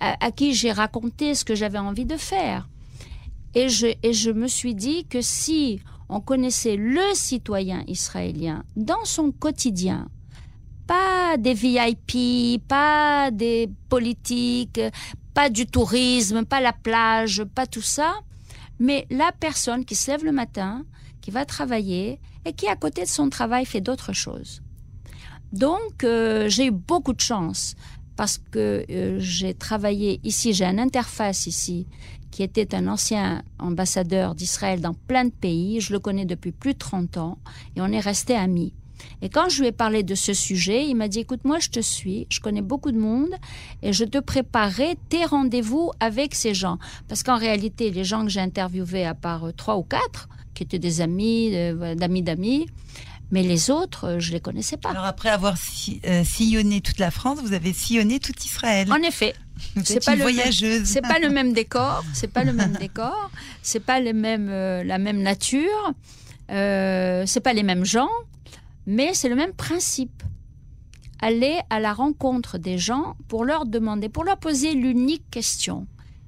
à, 0.00 0.32
qui 0.32 0.52
j'ai 0.52 0.72
raconté 0.72 1.36
ce 1.36 1.44
que 1.44 1.54
j'avais 1.54 1.78
envie 1.78 2.04
de 2.04 2.16
faire. 2.16 2.68
Et 3.54 3.68
je 3.68 4.30
me 4.32 4.48
suis 4.48 4.74
dit 4.74 5.04
que 5.04 5.20
si 5.22 5.78
on 6.08 6.20
connaissait 6.20 6.76
le 6.76 7.14
citoyen 7.14 7.84
israélien 7.86 8.64
dans 8.74 9.04
son 9.04 9.30
quotidien, 9.30 10.08
pas 10.86 11.36
des 11.36 11.54
VIP, 11.54 12.62
pas 12.66 13.30
des 13.30 13.68
politiques, 13.88 14.80
pas 15.34 15.50
du 15.50 15.66
tourisme, 15.66 16.44
pas 16.44 16.60
la 16.60 16.72
plage, 16.72 17.44
pas 17.54 17.66
tout 17.66 17.82
ça, 17.82 18.14
mais 18.78 19.06
la 19.10 19.32
personne 19.32 19.84
qui 19.84 19.94
se 19.94 20.10
lève 20.10 20.24
le 20.24 20.32
matin, 20.32 20.84
qui 21.20 21.30
va 21.30 21.44
travailler 21.44 22.20
et 22.44 22.52
qui 22.52 22.68
à 22.68 22.76
côté 22.76 23.02
de 23.02 23.08
son 23.08 23.28
travail 23.28 23.66
fait 23.66 23.80
d'autres 23.80 24.12
choses. 24.12 24.62
Donc 25.52 26.04
euh, 26.04 26.48
j'ai 26.48 26.66
eu 26.66 26.70
beaucoup 26.70 27.12
de 27.12 27.20
chance 27.20 27.74
parce 28.16 28.38
que 28.38 28.84
euh, 28.88 29.16
j'ai 29.18 29.54
travaillé 29.54 30.20
ici, 30.24 30.52
j'ai 30.52 30.64
un 30.64 30.78
interface 30.78 31.46
ici 31.46 31.86
qui 32.30 32.42
était 32.42 32.74
un 32.74 32.86
ancien 32.88 33.42
ambassadeur 33.58 34.34
d'Israël 34.34 34.80
dans 34.80 34.94
plein 34.94 35.24
de 35.24 35.30
pays, 35.30 35.80
je 35.80 35.92
le 35.92 35.98
connais 35.98 36.24
depuis 36.24 36.52
plus 36.52 36.74
de 36.74 36.78
30 36.78 37.16
ans 37.16 37.38
et 37.76 37.80
on 37.80 37.86
est 37.86 38.00
resté 38.00 38.34
amis. 38.34 38.74
Et 39.22 39.28
quand 39.28 39.48
je 39.48 39.60
lui 39.60 39.68
ai 39.68 39.72
parlé 39.72 40.02
de 40.02 40.14
ce 40.14 40.32
sujet, 40.34 40.86
il 40.86 40.94
m'a 40.94 41.08
dit, 41.08 41.20
écoute, 41.20 41.40
moi 41.44 41.58
je 41.58 41.68
te 41.70 41.80
suis, 41.80 42.26
je 42.30 42.40
connais 42.40 42.62
beaucoup 42.62 42.92
de 42.92 42.98
monde 42.98 43.30
et 43.82 43.92
je 43.92 44.04
te 44.04 44.18
préparerai 44.18 44.96
tes 45.08 45.24
rendez-vous 45.24 45.90
avec 46.00 46.34
ces 46.34 46.54
gens. 46.54 46.78
Parce 47.08 47.22
qu'en 47.22 47.36
réalité, 47.38 47.90
les 47.90 48.04
gens 48.04 48.22
que 48.24 48.28
j'ai 48.30 48.40
interviewés, 48.40 49.04
à 49.06 49.14
part 49.14 49.44
euh, 49.48 49.52
trois 49.52 49.76
ou 49.76 49.82
quatre, 49.82 50.28
qui 50.54 50.62
étaient 50.62 50.78
des 50.78 51.00
amis, 51.00 51.50
euh, 51.54 51.94
d'amis 51.94 52.22
d'amis, 52.22 52.66
Mais 53.32 53.42
les 53.42 53.70
autres, 53.70 54.04
euh, 54.06 54.20
je 54.20 54.30
les 54.32 54.38
connaissais 54.40 54.76
pas. 54.76 54.90
Alors 54.90 55.04
après 55.04 55.30
avoir 55.30 55.56
si- 55.58 56.00
euh, 56.06 56.22
sillonné 56.22 56.80
toute 56.80 57.00
la 57.00 57.10
France, 57.10 57.40
vous 57.42 57.52
avez 57.54 57.72
sillonné 57.72 58.20
tout 58.20 58.32
Israël. 58.44 58.86
En 58.92 59.02
effet, 59.02 59.34
c'est 59.82 60.04
pas 60.04 60.14
c'est 60.84 61.00
pas 61.00 61.18
le 61.18 61.28
même 61.30 61.52
décor, 61.60 62.04
c'est 62.14 62.28
pas 62.30 62.44
le 62.44 62.52
même 62.52 62.74
décor, 62.78 63.30
c'est 63.62 63.80
pas 63.84 63.98
les 63.98 64.12
mêmes, 64.12 64.48
euh, 64.48 64.84
la 64.84 64.98
même 64.98 65.20
nature, 65.22 65.92
euh, 66.50 67.24
c'est 67.26 67.40
pas 67.40 67.52
les 67.52 67.62
mêmes 67.64 67.84
gens, 67.84 68.08
mais 68.86 69.14
c'est 69.14 69.28
le 69.28 69.36
même 69.36 69.52
principe. 69.52 70.22
Aller 71.20 71.58
à 71.70 71.80
la 71.80 71.92
rencontre 71.94 72.58
des 72.58 72.78
gens 72.78 73.16
pour 73.28 73.44
leur 73.44 73.64
demander, 73.66 74.08
pour 74.08 74.24
leur 74.24 74.38
poser 74.38 74.74
l'unique 74.74 75.28
question. 75.30 75.86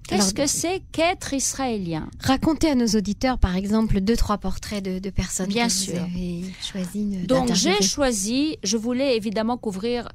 Qu'est-ce 0.08 0.32
que 0.32 0.46
c'est 0.46 0.80
qu'être 0.90 1.34
israélien? 1.34 2.08
Racontez 2.20 2.70
à 2.70 2.74
nos 2.74 2.86
auditeurs, 2.86 3.38
par 3.38 3.56
exemple, 3.56 4.00
deux, 4.00 4.16
trois 4.16 4.38
portraits 4.38 4.82
de, 4.82 4.98
de 4.98 5.10
personnes 5.10 5.48
Bien 5.50 5.66
que 5.66 5.72
sûr. 5.72 5.92
vous 5.92 6.00
avez 6.00 6.44
choisi 6.62 7.04
Donc 7.26 7.52
j'ai 7.52 7.82
choisi, 7.82 8.56
je 8.62 8.78
voulais 8.78 9.16
évidemment 9.18 9.58
couvrir 9.58 10.08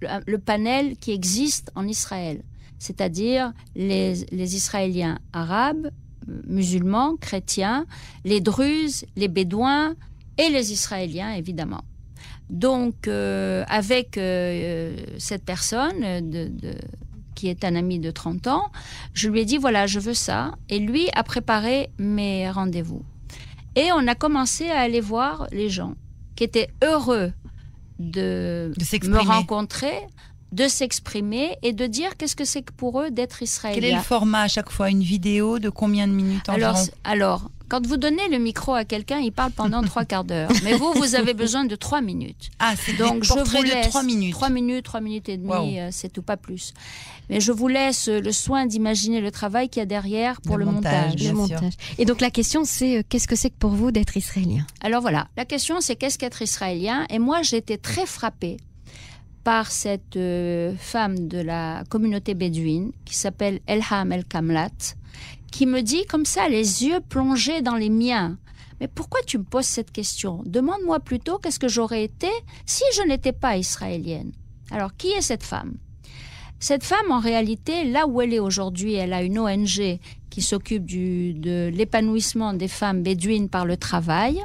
le 0.00 0.38
panel 0.38 0.96
qui 0.98 1.10
existe 1.10 1.72
en 1.74 1.88
Israël, 1.88 2.42
c'est-à-dire 2.78 3.52
les, 3.74 4.14
les 4.30 4.54
Israéliens 4.54 5.18
arabes, 5.32 5.90
euh, 6.28 6.42
musulmans, 6.46 7.16
chrétiens, 7.16 7.86
les 8.24 8.40
Druzes, 8.40 9.06
les 9.16 9.26
Bédouins 9.28 9.96
et 10.38 10.48
les 10.50 10.72
Israéliens 10.72 11.32
évidemment. 11.32 11.82
Donc 12.50 13.08
euh, 13.08 13.64
avec 13.68 14.18
euh, 14.18 14.96
cette 15.18 15.44
personne 15.44 16.02
euh, 16.04 16.20
de- 16.20 16.48
de- 16.48 16.78
qui 17.34 17.48
est 17.48 17.64
un 17.64 17.74
ami 17.74 17.98
de 17.98 18.10
30 18.10 18.46
ans, 18.46 18.70
je 19.14 19.28
lui 19.28 19.40
ai 19.40 19.44
dit 19.44 19.58
voilà 19.58 19.86
je 19.86 19.98
veux 20.00 20.14
ça 20.14 20.52
et 20.68 20.78
lui 20.78 21.08
a 21.14 21.22
préparé 21.22 21.90
mes 21.98 22.50
rendez-vous. 22.50 23.02
Et 23.74 23.90
on 23.92 24.06
a 24.06 24.14
commencé 24.14 24.70
à 24.70 24.80
aller 24.80 25.00
voir 25.02 25.46
les 25.52 25.68
gens 25.68 25.94
qui 26.34 26.44
étaient 26.44 26.70
heureux 26.82 27.32
de, 27.98 28.72
De 28.76 29.08
me 29.08 29.18
rencontrer, 29.34 29.98
de 30.52 30.68
s'exprimer 30.68 31.56
et 31.62 31.72
de 31.72 31.86
dire 31.86 32.16
qu'est-ce 32.16 32.36
que 32.36 32.44
c'est 32.44 32.62
que 32.62 32.72
pour 32.72 33.00
eux 33.00 33.10
d'être 33.10 33.38
Quel 33.38 33.42
est 33.48 33.50
israélien. 33.50 33.96
le 33.98 34.02
format 34.02 34.42
à 34.42 34.48
chaque 34.48 34.70
fois 34.70 34.90
Une 34.90 35.02
vidéo 35.02 35.58
de 35.58 35.68
combien 35.68 36.06
de 36.06 36.12
minutes 36.12 36.48
environ 36.48 36.74
Alors, 37.04 37.50
quand 37.68 37.84
vous 37.84 37.96
donnez 37.96 38.28
le 38.28 38.38
micro 38.38 38.74
à 38.74 38.84
quelqu'un, 38.84 39.18
il 39.18 39.32
parle 39.32 39.50
pendant 39.50 39.82
trois 39.82 40.04
quarts 40.04 40.22
d'heure. 40.22 40.48
Mais 40.62 40.74
vous, 40.74 40.92
vous 40.94 41.16
avez 41.16 41.34
besoin 41.44 41.64
de 41.64 41.74
trois 41.74 42.00
minutes. 42.00 42.50
Ah, 42.60 42.74
c'est 42.76 42.92
Donc, 42.96 43.24
je 43.24 43.32
vous 43.32 43.62
laisse 43.62 43.86
de 43.86 43.90
3 43.90 44.02
minutes. 44.04 44.32
Trois 44.34 44.50
minutes, 44.50 44.84
trois 44.84 45.00
minutes 45.00 45.28
et 45.28 45.36
demie, 45.36 45.48
Wow. 45.50 45.76
euh, 45.78 45.88
c'est 45.90 46.12
tout, 46.12 46.22
pas 46.22 46.36
plus. 46.36 46.72
Mais 47.28 47.40
je 47.40 47.50
vous 47.50 47.66
laisse 47.66 48.06
le 48.06 48.30
soin 48.30 48.66
d'imaginer 48.66 49.20
le 49.20 49.32
travail 49.32 49.68
qu'il 49.68 49.80
y 49.80 49.82
a 49.82 49.86
derrière 49.86 50.40
pour 50.42 50.56
Le 50.58 50.64
le, 50.64 50.70
montage, 50.70 51.20
Le 51.20 51.32
montage. 51.32 51.72
Et 51.98 52.04
donc 52.04 52.20
la 52.20 52.30
question, 52.30 52.62
c'est 52.64 52.98
euh, 52.98 53.02
qu'est-ce 53.08 53.26
que 53.26 53.34
c'est 53.34 53.50
que 53.50 53.58
pour 53.58 53.70
vous 53.72 53.90
d'être 53.90 54.16
israélien? 54.16 54.64
Alors 54.80 55.02
voilà, 55.02 55.26
la 55.36 55.44
question 55.44 55.80
c'est 55.80 55.96
qu'est-ce 55.96 56.18
qu'être 56.18 56.42
israélien? 56.42 57.04
Et 57.10 57.18
moi 57.18 57.42
j'ai 57.42 57.56
été 57.56 57.78
très 57.78 58.06
frappée 58.06 58.58
par 59.46 59.70
cette 59.70 60.16
euh, 60.16 60.74
femme 60.76 61.28
de 61.28 61.38
la 61.38 61.84
communauté 61.88 62.34
bédouine 62.34 62.90
qui 63.04 63.14
s'appelle 63.14 63.60
Elham 63.68 64.10
El 64.10 64.24
Kamlat, 64.24 64.96
qui 65.52 65.66
me 65.66 65.82
dit 65.82 66.04
comme 66.06 66.24
ça, 66.24 66.48
les 66.48 66.84
yeux 66.84 66.98
plongés 66.98 67.62
dans 67.62 67.76
les 67.76 67.88
miens. 67.88 68.38
Mais 68.80 68.88
pourquoi 68.88 69.20
tu 69.24 69.38
me 69.38 69.44
poses 69.44 69.66
cette 69.66 69.92
question? 69.92 70.42
Demande-moi 70.46 70.98
plutôt 70.98 71.38
qu'est-ce 71.38 71.60
que 71.60 71.68
j'aurais 71.68 72.02
été 72.02 72.26
si 72.66 72.82
je 72.96 73.02
n'étais 73.02 73.30
pas 73.30 73.56
israélienne. 73.56 74.32
Alors 74.72 74.96
qui 74.96 75.12
est 75.12 75.20
cette 75.20 75.44
femme? 75.44 75.76
Cette 76.58 76.82
femme, 76.82 77.12
en 77.12 77.20
réalité, 77.20 77.84
là 77.84 78.08
où 78.08 78.20
elle 78.20 78.34
est 78.34 78.40
aujourd'hui, 78.40 78.94
elle 78.94 79.12
a 79.12 79.22
une 79.22 79.38
ONG 79.38 80.00
qui 80.28 80.42
s'occupe 80.42 80.86
de 80.86 81.70
l'épanouissement 81.72 82.52
des 82.52 82.66
femmes 82.66 83.04
bédouines 83.04 83.48
par 83.48 83.64
le 83.64 83.76
travail. 83.76 84.42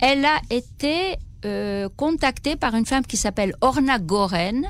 Elle 0.00 0.24
a 0.24 0.40
été 0.48 1.18
euh, 1.44 1.88
contactée 1.96 2.56
par 2.56 2.74
une 2.74 2.86
femme 2.86 3.06
qui 3.06 3.16
s'appelle 3.16 3.54
Orna 3.60 3.98
Goren, 3.98 4.66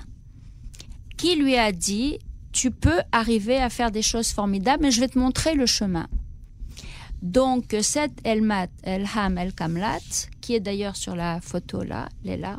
qui 1.17 1.37
lui 1.37 1.57
a 1.57 1.73
dit 1.73 2.19
Tu 2.53 2.71
peux 2.71 3.01
arriver 3.13 3.59
à 3.59 3.69
faire 3.69 3.91
des 3.91 4.03
choses 4.03 4.33
formidables, 4.33 4.83
mais 4.83 4.91
je 4.91 5.01
vais 5.01 5.09
te 5.09 5.19
montrer 5.19 5.55
le 5.55 5.67
chemin. 5.67 6.09
Donc, 7.23 7.77
cette 7.83 8.19
Elmat, 8.25 8.69
Elham 8.83 9.39
El 9.39 9.53
Kamlat, 9.53 10.27
qui 10.41 10.55
est 10.55 10.61
d'ailleurs 10.61 10.97
sur 10.97 11.15
la 11.15 11.41
photo 11.41 11.83
là, 11.83 12.09
elle 12.25 12.31
est 12.31 12.37
là, 12.37 12.59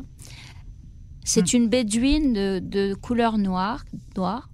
c'est 1.24 1.54
une 1.54 1.68
bédouine 1.68 2.32
de, 2.32 2.60
de 2.62 2.94
couleur 2.94 3.38
noire, 3.38 3.84
noire. 4.16 4.48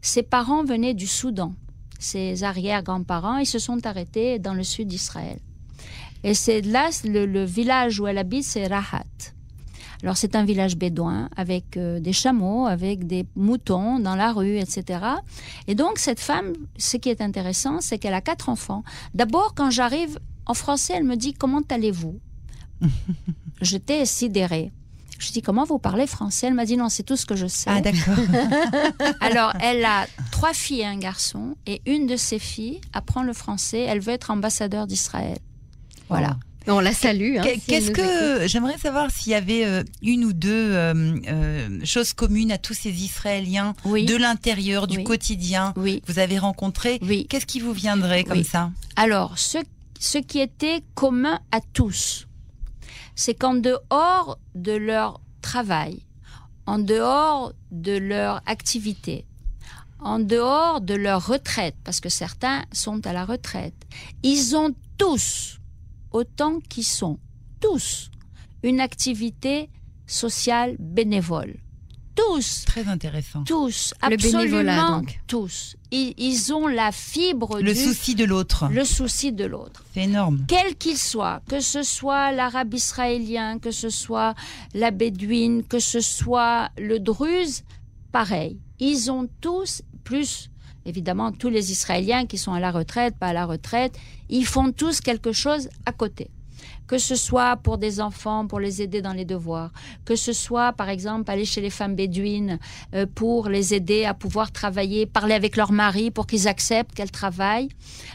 Ses 0.00 0.22
parents 0.24 0.64
venaient 0.64 0.94
du 0.94 1.06
Soudan. 1.06 1.54
Ses 1.98 2.44
arrière-grands-parents, 2.44 3.38
ils 3.38 3.46
se 3.46 3.58
sont 3.58 3.86
arrêtés 3.86 4.38
dans 4.38 4.54
le 4.54 4.62
sud 4.62 4.88
d'Israël. 4.88 5.38
Et 6.24 6.34
c'est 6.34 6.62
là, 6.62 6.90
le, 7.04 7.26
le 7.26 7.44
village 7.44 8.00
où 8.00 8.06
elle 8.06 8.18
habite, 8.18 8.44
c'est 8.44 8.66
Rahat. 8.66 9.04
Alors 10.02 10.16
c'est 10.16 10.36
un 10.36 10.44
village 10.44 10.76
bédouin 10.76 11.28
avec 11.36 11.76
euh, 11.76 12.00
des 12.00 12.12
chameaux, 12.12 12.66
avec 12.66 13.06
des 13.06 13.26
moutons 13.34 13.98
dans 13.98 14.14
la 14.14 14.32
rue, 14.32 14.58
etc. 14.58 15.00
Et 15.66 15.74
donc 15.74 15.98
cette 15.98 16.20
femme, 16.20 16.52
ce 16.76 16.96
qui 16.96 17.08
est 17.08 17.20
intéressant, 17.20 17.80
c'est 17.80 17.98
qu'elle 17.98 18.14
a 18.14 18.20
quatre 18.20 18.48
enfants. 18.48 18.84
D'abord, 19.14 19.54
quand 19.54 19.70
j'arrive 19.70 20.18
en 20.44 20.54
français, 20.54 20.94
elle 20.96 21.04
me 21.04 21.16
dit 21.16 21.32
comment 21.32 21.62
allez-vous? 21.68 22.18
J'étais 23.62 24.04
sidérée. 24.04 24.70
Je 25.18 25.32
dis 25.32 25.40
comment 25.40 25.64
vous 25.64 25.78
parlez 25.78 26.06
français? 26.06 26.48
Elle 26.48 26.54
m'a 26.54 26.66
dit 26.66 26.76
non, 26.76 26.90
c'est 26.90 27.02
tout 27.02 27.16
ce 27.16 27.24
que 27.24 27.36
je 27.36 27.46
sais. 27.46 27.70
Ah, 27.70 27.80
d'accord. 27.80 28.22
Alors, 29.20 29.54
elle 29.60 29.82
a 29.82 30.06
trois 30.30 30.52
filles 30.52 30.80
et 30.80 30.86
un 30.86 30.98
garçon, 30.98 31.56
et 31.66 31.80
une 31.86 32.06
de 32.06 32.16
ses 32.16 32.38
filles 32.38 32.82
apprend 32.92 33.22
le 33.22 33.32
français. 33.32 33.80
Elle 33.80 34.00
veut 34.00 34.12
être 34.12 34.30
ambassadeur 34.30 34.86
d'Israël. 34.86 35.38
Voilà. 36.08 36.36
On 36.68 36.80
la 36.80 36.92
salue. 36.92 37.36
hein, 37.38 37.44
si 37.44 37.60
Qu'est-ce 37.60 37.92
que 37.92 38.48
j'aimerais 38.48 38.76
savoir 38.78 39.10
s'il 39.12 39.30
y 39.30 39.34
avait 39.36 39.64
euh, 39.64 39.84
une 40.02 40.24
ou 40.24 40.32
deux 40.32 40.50
euh, 40.72 41.16
euh, 41.28 41.78
choses 41.84 42.12
communes 42.12 42.50
à 42.50 42.58
tous 42.58 42.74
ces 42.74 42.90
Israéliens 42.90 43.74
Oui. 43.84 44.04
de 44.04 44.16
l'intérieur, 44.16 44.88
du 44.88 44.98
Oui. 44.98 45.04
quotidien 45.04 45.72
Oui. 45.76 46.00
que 46.04 46.12
vous 46.12 46.18
avez 46.18 46.38
rencontrés. 46.40 46.98
Qu'est-ce 47.28 47.46
qui 47.46 47.60
vous 47.60 47.72
viendrait 47.72 48.24
comme 48.24 48.42
ça? 48.42 48.72
Alors, 48.96 49.38
ce, 49.38 49.58
ce 50.00 50.18
qui 50.18 50.40
était 50.40 50.82
commun 50.96 51.38
à 51.52 51.60
tous, 51.72 52.26
c'est 53.14 53.34
qu'en 53.34 53.54
dehors 53.54 54.36
de 54.56 54.72
leur 54.72 55.20
travail, 55.42 56.00
en 56.66 56.80
dehors 56.80 57.52
de 57.70 57.96
leur 57.96 58.42
activité, 58.46 59.24
en 60.00 60.18
dehors 60.18 60.80
de 60.80 60.94
leur 60.94 61.24
retraite, 61.28 61.76
parce 61.84 62.00
que 62.00 62.08
certains 62.08 62.64
sont 62.72 63.06
à 63.06 63.12
la 63.12 63.24
retraite, 63.24 63.74
ils 64.24 64.56
ont 64.56 64.74
tous, 64.98 65.58
autant 66.12 66.60
qu'ils 66.60 66.84
sont, 66.84 67.18
tous, 67.60 68.10
une 68.62 68.80
activité 68.80 69.68
sociale 70.06 70.76
bénévole. 70.78 71.56
Tous 72.14 72.64
Très 72.64 72.88
intéressant. 72.88 73.44
tous, 73.44 73.92
Le 74.02 74.14
absolument 74.14 74.38
bénévolat, 74.40 74.88
donc. 74.88 75.20
tous. 75.26 75.76
Ils, 75.90 76.14
ils 76.16 76.54
ont 76.54 76.66
la 76.66 76.90
fibre 76.90 77.60
Le 77.60 77.74
du 77.74 77.78
souci 77.78 78.14
de 78.14 78.24
l'autre. 78.24 78.68
le 78.72 78.84
souci 78.86 79.32
de 79.32 79.44
l'autre. 79.44 79.84
C'est 79.92 80.04
énorme. 80.04 80.46
Quel 80.48 80.76
qu'il 80.76 80.96
soit, 80.96 81.42
que 81.46 81.60
ce 81.60 81.82
soit 81.82 82.32
l'arabe 82.32 82.72
israélien, 82.72 83.58
que 83.58 83.70
ce 83.70 83.90
soit 83.90 84.34
la 84.72 84.90
bédouine, 84.92 85.62
que 85.62 85.78
ce 85.78 86.00
soit 86.00 86.70
le 86.78 86.98
druze, 87.00 87.64
pareil. 88.12 88.58
Ils 88.78 89.10
ont 89.10 89.28
tous, 89.42 89.82
plus 90.02 90.48
évidemment 90.86 91.32
tous 91.32 91.50
les 91.50 91.72
Israéliens 91.72 92.26
qui 92.26 92.38
sont 92.38 92.52
à 92.52 92.60
la 92.60 92.70
retraite, 92.70 93.16
pas 93.16 93.28
à 93.28 93.32
la 93.32 93.44
retraite, 93.44 93.98
ils 94.28 94.46
font 94.46 94.72
tous 94.72 95.00
quelque 95.00 95.32
chose 95.32 95.68
à 95.84 95.92
côté. 95.92 96.30
Que 96.86 96.98
ce 96.98 97.16
soit 97.16 97.56
pour 97.56 97.78
des 97.78 98.00
enfants, 98.00 98.46
pour 98.46 98.60
les 98.60 98.80
aider 98.80 99.02
dans 99.02 99.12
les 99.12 99.24
devoirs, 99.24 99.72
que 100.04 100.14
ce 100.14 100.32
soit 100.32 100.72
par 100.72 100.88
exemple 100.88 101.30
aller 101.30 101.44
chez 101.44 101.60
les 101.60 101.70
femmes 101.70 101.96
bédouines 101.96 102.58
euh, 102.94 103.06
pour 103.12 103.48
les 103.48 103.74
aider 103.74 104.04
à 104.04 104.14
pouvoir 104.14 104.52
travailler, 104.52 105.04
parler 105.04 105.34
avec 105.34 105.56
leur 105.56 105.72
mari 105.72 106.10
pour 106.10 106.26
qu'ils 106.26 106.46
acceptent 106.46 106.94
qu'elles 106.94 107.10
travaillent. 107.10 107.70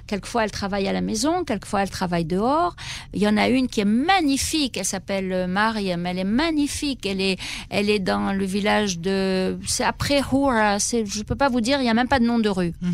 Quelquefois 0.07 0.45
elles 0.45 0.51
travaillent 0.51 0.87
à 0.87 0.93
la 0.93 1.01
maison, 1.01 1.43
quelquefois 1.43 1.81
elles 1.83 1.89
travaillent 1.89 2.25
dehors. 2.25 2.75
Il 3.13 3.21
y 3.21 3.27
en 3.27 3.37
a 3.37 3.49
une 3.49 3.67
qui 3.67 3.81
est 3.81 3.85
magnifique, 3.85 4.77
elle 4.77 4.85
s'appelle 4.85 5.31
euh, 5.33 5.47
Mariam, 5.47 6.05
elle 6.05 6.19
est 6.19 6.23
magnifique, 6.23 7.05
elle 7.05 7.21
est, 7.21 7.37
elle 7.69 7.89
est 7.89 7.99
dans 7.99 8.31
le 8.33 8.45
village 8.45 8.99
de, 8.99 9.59
c'est 9.67 9.83
après 9.83 10.21
Houra, 10.31 10.77
je 10.77 11.23
peux 11.23 11.35
pas 11.35 11.49
vous 11.49 11.61
dire, 11.61 11.79
il 11.81 11.85
y 11.85 11.89
a 11.89 11.93
même 11.93 12.07
pas 12.07 12.19
de 12.19 12.25
nom 12.25 12.39
de 12.39 12.49
rue. 12.49 12.73
Mhm. 12.81 12.93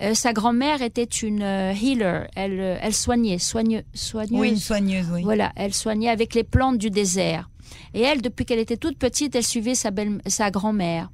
Euh, 0.00 0.14
sa 0.14 0.32
grand-mère 0.32 0.80
était 0.80 1.02
une 1.02 1.42
euh, 1.42 1.72
healer, 1.72 2.28
elle, 2.36 2.60
euh, 2.60 2.78
elle 2.80 2.94
soignait, 2.94 3.38
soigne, 3.38 3.82
soigneuse. 3.94 4.40
Oui, 4.40 4.48
une 4.50 4.56
soigneuse, 4.56 5.06
oui. 5.12 5.22
Voilà, 5.22 5.52
elle 5.56 5.74
soignait 5.74 6.08
avec 6.08 6.34
les 6.34 6.44
plantes 6.44 6.78
du 6.78 6.90
désert. 6.90 7.50
Et 7.94 8.02
elle, 8.02 8.22
depuis 8.22 8.44
qu'elle 8.44 8.60
était 8.60 8.76
toute 8.76 8.96
petite, 8.96 9.34
elle 9.34 9.44
suivait 9.44 9.74
sa, 9.74 9.90
belle, 9.90 10.20
sa 10.26 10.50
grand-mère. 10.50 11.10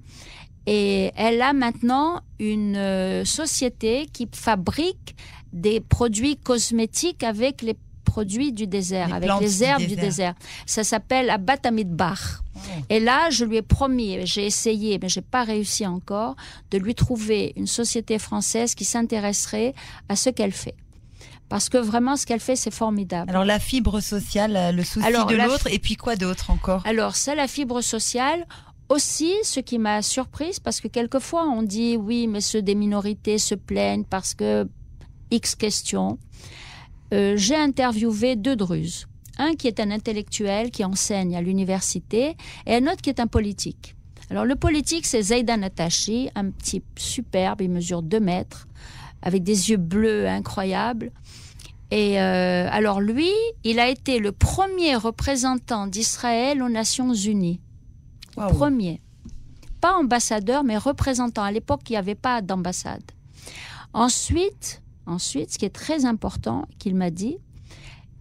Et 0.66 1.12
elle 1.16 1.42
a 1.42 1.52
maintenant 1.52 2.20
une 2.38 2.76
euh, 2.76 3.24
société 3.24 4.06
qui 4.12 4.28
fabrique 4.32 5.14
des 5.52 5.80
produits 5.80 6.36
cosmétiques 6.36 7.22
avec 7.22 7.62
les 7.62 7.76
produits 8.04 8.52
du 8.52 8.66
désert, 8.66 9.08
Les 9.08 9.14
avec 9.14 9.30
les 9.40 9.64
herbes 9.64 9.80
du 9.80 9.88
désert. 9.88 10.04
désert. 10.04 10.34
Ça 10.66 10.84
s'appelle 10.84 11.30
Abatamid 11.30 11.88
Bach. 11.90 12.42
Oh. 12.54 12.58
Et 12.88 13.00
là, 13.00 13.30
je 13.30 13.44
lui 13.44 13.56
ai 13.56 13.62
promis, 13.62 14.24
j'ai 14.26 14.46
essayé, 14.46 14.98
mais 15.02 15.08
j'ai 15.08 15.22
pas 15.22 15.42
réussi 15.44 15.86
encore, 15.86 16.36
de 16.70 16.78
lui 16.78 16.94
trouver 16.94 17.52
une 17.56 17.66
société 17.66 18.18
française 18.18 18.74
qui 18.74 18.84
s'intéresserait 18.84 19.74
à 20.08 20.14
ce 20.16 20.30
qu'elle 20.30 20.52
fait. 20.52 20.76
parce 21.48 21.68
que 21.68 21.78
vraiment 21.78 22.16
ce 22.16 22.24
qu'elle 22.26 22.40
fait 22.40 22.56
c'est 22.56 22.72
formidable. 22.72 23.30
Alors 23.30 23.44
la 23.44 23.58
fibre 23.60 24.00
sociale, 24.00 24.56
euh, 24.56 24.72
le 24.72 24.82
souci 24.82 25.06
Alors, 25.06 25.26
de 25.26 25.36
la 25.36 25.46
l'autre, 25.46 25.68
et 25.70 25.78
puis 25.78 25.94
quoi 25.96 26.16
d'autre 26.16 26.50
encore? 26.50 26.82
Alors, 26.86 27.14
c'est 27.16 27.34
la 27.34 27.46
fibre 27.48 27.80
sociale. 27.82 28.46
Aussi, 28.88 29.32
ce 29.44 29.60
qui 29.60 29.78
m'a 29.78 30.02
surprise, 30.02 30.58
parce 30.60 30.80
que 30.80 30.88
quelquefois 30.88 31.44
on 31.48 31.62
dit 31.62 31.96
oui, 31.96 32.26
mais 32.26 32.40
ceux 32.40 32.62
des 32.62 32.74
minorités 32.74 33.38
se 33.38 33.54
plaignent 33.54 34.04
parce 34.04 34.34
que 34.34 34.68
X 35.30 35.54
questions. 35.54 36.18
Euh, 37.12 37.34
J'ai 37.36 37.56
interviewé 37.56 38.36
deux 38.36 38.56
druzes. 38.56 39.06
Un 39.38 39.54
qui 39.54 39.66
est 39.66 39.80
un 39.80 39.90
intellectuel 39.90 40.70
qui 40.70 40.84
enseigne 40.84 41.36
à 41.36 41.42
l'université 41.42 42.36
et 42.66 42.74
un 42.76 42.86
autre 42.86 43.02
qui 43.02 43.10
est 43.10 43.20
un 43.20 43.26
politique. 43.26 43.96
Alors 44.30 44.44
le 44.44 44.54
politique, 44.56 45.06
c'est 45.06 45.22
Zaidan 45.22 45.62
Atashi, 45.62 46.30
un 46.34 46.50
type 46.50 46.84
superbe, 46.96 47.60
il 47.60 47.70
mesure 47.70 48.02
2 48.02 48.20
mètres, 48.20 48.66
avec 49.22 49.42
des 49.42 49.70
yeux 49.70 49.76
bleus 49.76 50.28
incroyables. 50.28 51.10
Et 51.90 52.20
euh, 52.20 52.68
alors 52.70 53.00
lui, 53.00 53.30
il 53.64 53.78
a 53.78 53.88
été 53.88 54.18
le 54.18 54.32
premier 54.32 54.96
représentant 54.96 55.86
d'Israël 55.86 56.62
aux 56.62 56.68
Nations 56.68 57.12
Unies. 57.12 57.60
Premier. 58.36 59.00
Pas 59.80 59.92
ambassadeur, 59.94 60.64
mais 60.64 60.76
représentant. 60.76 61.42
À 61.42 61.52
l'époque, 61.52 61.82
il 61.88 61.92
n'y 61.92 61.98
avait 61.98 62.14
pas 62.14 62.40
d'ambassade. 62.40 63.02
Ensuite, 63.92 64.82
ensuite, 65.06 65.52
ce 65.52 65.58
qui 65.58 65.64
est 65.64 65.74
très 65.74 66.04
important, 66.04 66.66
qu'il 66.78 66.94
m'a 66.94 67.10
dit, 67.10 67.36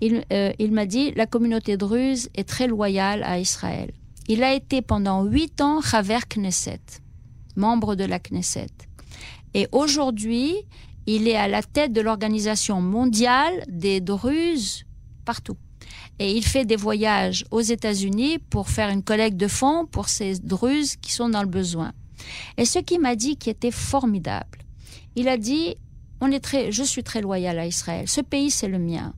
il, 0.02 0.24
euh, 0.34 0.52
m'a 0.72 0.86
dit, 0.86 1.12
la 1.12 1.26
communauté 1.26 1.78
druze 1.78 2.30
est 2.36 2.48
très 2.48 2.68
loyale 2.68 3.24
à 3.24 3.40
Israël. 3.40 3.92
Il 4.28 4.44
a 4.44 4.54
été 4.54 4.82
pendant 4.82 5.24
huit 5.24 5.62
ans 5.62 5.82
Chaver 5.82 6.20
Knesset, 6.30 6.82
membre 7.56 7.96
de 7.96 8.04
la 8.04 8.20
Knesset. 8.20 8.72
Et 9.54 9.68
aujourd'hui, 9.72 10.56
il 11.06 11.28
est 11.28 11.36
à 11.36 11.48
la 11.48 11.62
tête 11.62 11.94
de 11.94 12.02
l'organisation 12.02 12.82
mondiale 12.82 13.64
des 13.68 14.02
Druzes 14.02 14.86
partout. 15.26 15.58
Et 16.20 16.32
il 16.36 16.46
fait 16.46 16.66
des 16.66 16.76
voyages 16.76 17.46
aux 17.52 17.62
États-Unis 17.62 18.40
pour 18.40 18.70
faire 18.70 18.90
une 18.90 19.04
collecte 19.04 19.38
de 19.38 19.48
fonds 19.48 19.86
pour 19.86 20.10
ces 20.10 20.40
Druzes 20.40 20.96
qui 20.98 21.12
sont 21.12 21.30
dans 21.30 21.42
le 21.42 21.50
besoin. 21.50 21.92
Et 22.58 22.66
ce 22.66 22.80
qu'il 22.80 23.02
m'a 23.02 23.16
dit 23.16 23.36
qui 23.36 23.50
était 23.50 23.72
formidable, 23.72 24.60
il 25.16 25.28
a 25.28 25.38
dit 25.38 25.76
je 26.32 26.84
suis 26.84 27.04
très 27.04 27.22
loyal 27.22 27.60
à 27.60 27.66
Israël. 27.66 28.08
Ce 28.08 28.22
pays, 28.22 28.52
c'est 28.52 28.68
le 28.68 28.80
mien. 28.80 29.14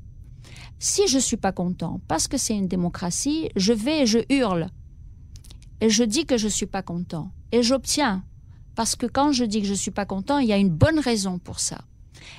Si 0.80 1.08
je 1.08 1.20
suis 1.20 1.38
pas 1.38 1.52
content, 1.52 2.02
parce 2.08 2.28
que 2.28 2.38
c'est 2.38 2.56
une 2.56 2.68
démocratie, 2.68 3.50
je 3.56 3.74
vais 3.74 4.02
et 4.02 4.06
je 4.06 4.20
hurle. 4.30 4.70
Et 5.82 5.90
je 5.90 6.04
dis 6.04 6.26
que 6.26 6.38
je 6.38 6.48
suis 6.48 6.66
pas 6.66 6.82
content. 6.82 7.32
Et 7.52 7.64
j'obtiens. 7.64 8.24
Parce 8.76 8.96
que 8.96 9.06
quand 9.06 9.32
je 9.32 9.46
dis 9.46 9.62
que 9.62 9.68
je 9.68 9.74
suis 9.74 9.92
pas 9.92 10.06
content, 10.06 10.40
il 10.40 10.48
y 10.48 10.54
a 10.54 10.58
une 10.58 10.70
bonne 10.70 11.00
raison 11.00 11.40
pour 11.40 11.60
ça. 11.60 11.82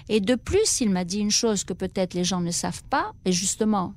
Et 0.08 0.20
de 0.20 0.34
plus, 0.34 0.80
il 0.80 0.90
m'a 0.90 1.04
dit 1.04 1.20
une 1.20 1.30
chose 1.30 1.64
que 1.64 1.72
peut-être 1.72 2.14
les 2.14 2.24
gens 2.24 2.40
ne 2.40 2.50
savent 2.50 2.84
pas, 2.84 3.12
et 3.24 3.32
justement, 3.32 3.94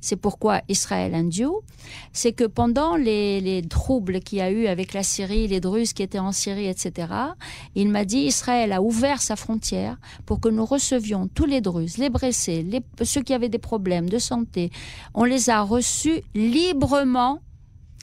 c'est 0.00 0.16
pourquoi 0.16 0.62
Israël 0.68 1.14
un 1.14 1.24
Dieu, 1.24 1.50
c'est 2.12 2.32
que 2.32 2.44
pendant 2.44 2.96
les, 2.96 3.40
les 3.40 3.62
troubles 3.62 4.20
qu'il 4.20 4.38
y 4.38 4.40
a 4.40 4.50
eu 4.50 4.66
avec 4.66 4.92
la 4.92 5.02
Syrie, 5.02 5.46
les 5.48 5.60
Druzes 5.60 5.92
qui 5.92 6.02
étaient 6.02 6.18
en 6.18 6.32
Syrie, 6.32 6.66
etc., 6.66 7.12
il 7.74 7.88
m'a 7.88 8.04
dit 8.04 8.18
Israël 8.18 8.72
a 8.72 8.82
ouvert 8.82 9.22
sa 9.22 9.36
frontière 9.36 9.98
pour 10.26 10.40
que 10.40 10.48
nous 10.48 10.64
recevions 10.64 11.28
tous 11.28 11.46
les 11.46 11.60
Druzes, 11.60 11.98
les 11.98 12.10
blessés, 12.10 12.62
les, 12.62 12.82
ceux 13.04 13.22
qui 13.22 13.34
avaient 13.34 13.48
des 13.48 13.58
problèmes 13.58 14.08
de 14.08 14.18
santé. 14.18 14.70
On 15.14 15.24
les 15.24 15.50
a 15.50 15.62
reçus 15.62 16.22
librement, 16.34 17.40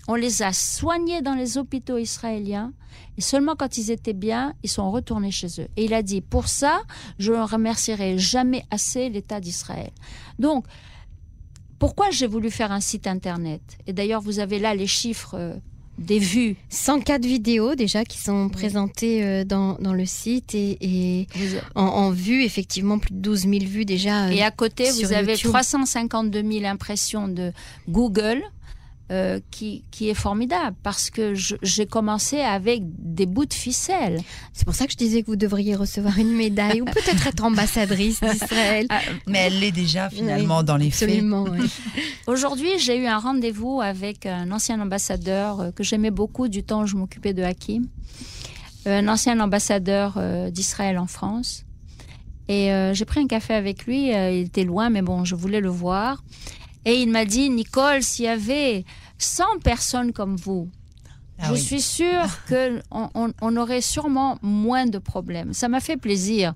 on 0.08 0.16
les 0.16 0.42
a 0.42 0.54
soignés 0.54 1.22
dans 1.22 1.36
les 1.36 1.58
hôpitaux 1.58 1.98
israéliens, 1.98 2.74
et 3.18 3.22
seulement 3.22 3.56
quand 3.56 3.78
ils 3.78 3.92
étaient 3.92 4.14
bien, 4.14 4.54
ils 4.64 4.70
sont 4.70 4.90
retournés 4.92 5.32
chez 5.32 5.48
eux. 5.60 5.68
Et 5.76 5.86
il 5.86 5.94
a 5.94 6.02
dit 6.02 6.22
pour 6.22 6.48
ça, 6.48 6.82
je 7.18 7.34
ne 7.34 7.42
remercierai 7.42 8.18
jamais 8.18 8.64
assez 8.72 9.10
l'État 9.10 9.40
d'Israël. 9.40 9.92
Donc, 10.40 10.66
pourquoi 11.80 12.12
j'ai 12.12 12.28
voulu 12.28 12.52
faire 12.52 12.72
un 12.72 12.82
site 12.82 13.08
internet? 13.08 13.62
Et 13.88 13.94
d'ailleurs, 13.94 14.22
vous 14.22 14.40
avez 14.40 14.60
là 14.60 14.76
les 14.76 14.88
chiffres 14.88 15.36
euh, 15.36 15.56
des 15.98 16.20
vues. 16.20 16.56
104 16.70 17.26
vidéos 17.26 17.76
déjà 17.76 18.06
qui 18.06 18.18
sont 18.20 18.48
présentées 18.50 19.24
euh, 19.24 19.44
dans, 19.44 19.74
dans 19.80 19.94
le 19.94 20.06
site 20.06 20.56
et, 20.56 20.78
et 20.82 21.28
Vous- 21.36 21.58
en, 21.76 21.84
en 21.86 22.12
vue, 22.12 22.44
effectivement, 22.44 23.00
plus 23.00 23.12
de 23.14 23.20
12 23.20 23.42
000 23.42 23.54
vues 23.66 23.86
déjà. 23.86 24.28
euh, 24.28 24.30
Et 24.32 24.42
à 24.44 24.52
côté, 24.52 24.92
vous 24.92 25.12
avez 25.14 25.34
YouTube. 25.34 25.50
352 25.52 26.44
000 26.44 26.66
impressions 26.66 27.28
de 27.28 27.52
Google. 27.90 28.42
Euh, 29.12 29.39
qui, 29.49 29.84
qui 29.89 30.10
est 30.10 30.14
formidable 30.14 30.76
parce 30.84 31.10
que 31.10 31.34
j'ai 31.34 31.86
commencé 31.86 32.39
avec 32.39 32.84
des 32.86 33.26
bouts 33.26 33.45
de 33.45 33.53
ficelle. 33.53 34.22
C'est 34.53 34.66
pour 34.66 34.76
ça 34.76 34.86
que 34.86 34.91
je 34.91 34.97
disais 34.97 35.22
que 35.22 35.28
vous 35.28 35.36
devriez 35.36 35.76
recevoir 35.76 36.18
une 36.20 36.32
médaille 36.32 36.82
ou 36.82 36.86
peut-être 36.99 37.28
être 37.28 37.43
ambassadrice 37.43 38.22
d'Israël. 38.22 38.88
Mais 39.26 39.39
elle 39.39 39.60
l'est 39.60 39.72
déjà 39.72 40.10
finalement 40.10 40.62
dans 40.62 40.78
les 40.78 40.91
faits. 40.91 41.10
Absolument. 41.10 41.43
ouais. 41.43 41.60
Aujourd'hui, 42.28 42.78
j'ai 42.78 42.97
eu 42.97 43.07
un 43.07 43.18
rendez-vous 43.18 43.82
avec 43.82 44.26
un 44.26 44.51
ancien 44.51 44.80
ambassadeur 44.80 45.60
euh, 45.60 45.72
que 45.72 45.84
j'aimais 45.84 46.12
beaucoup 46.12 46.47
du 46.47 46.64
temps 46.64 46.84
où 46.84 46.86
je 46.86 46.95
m'occupais 46.95 47.34
de 47.34 47.41
Hakim, 47.41 47.88
un 48.86 49.07
ancien 49.07 49.39
ambassadeur 49.39 50.16
euh, 50.18 50.51
d'Israël 50.51 50.97
en 50.97 51.07
France. 51.07 51.66
Et 52.49 52.74
euh, 52.74 52.95
j'ai 52.95 53.05
pris 53.05 53.20
un 53.20 53.28
café 53.28 53.53
avec 53.53 53.86
lui, 53.86 54.12
euh, 54.12 54.32
il 54.32 54.47
était 54.47 54.64
loin, 54.64 54.89
mais 54.89 55.03
bon, 55.03 55.24
je 55.24 55.36
voulais 55.36 55.62
le 55.62 55.70
voir. 55.70 56.24
Et 56.86 57.02
il 57.02 57.10
m'a 57.10 57.26
dit, 57.26 57.50
Nicole, 57.50 58.02
s'il 58.04 58.26
y 58.26 58.28
avait 58.30 58.86
100 59.18 59.60
personnes 59.64 60.14
comme 60.14 60.36
vous, 60.38 60.70
Ah 61.38 61.48
je 61.48 61.54
oui. 61.54 61.60
suis 61.60 61.82
sûre 61.82 62.26
qu'on 62.48 62.80
on, 62.92 63.34
on 63.42 63.58
aurait 63.58 63.82
sûrement 63.82 64.38
moins 64.42 64.86
de 64.86 64.98
problèmes. 64.98 65.54
Ça 65.54 65.68
m'a 65.68 65.80
fait 65.82 65.98
plaisir. 65.98 66.54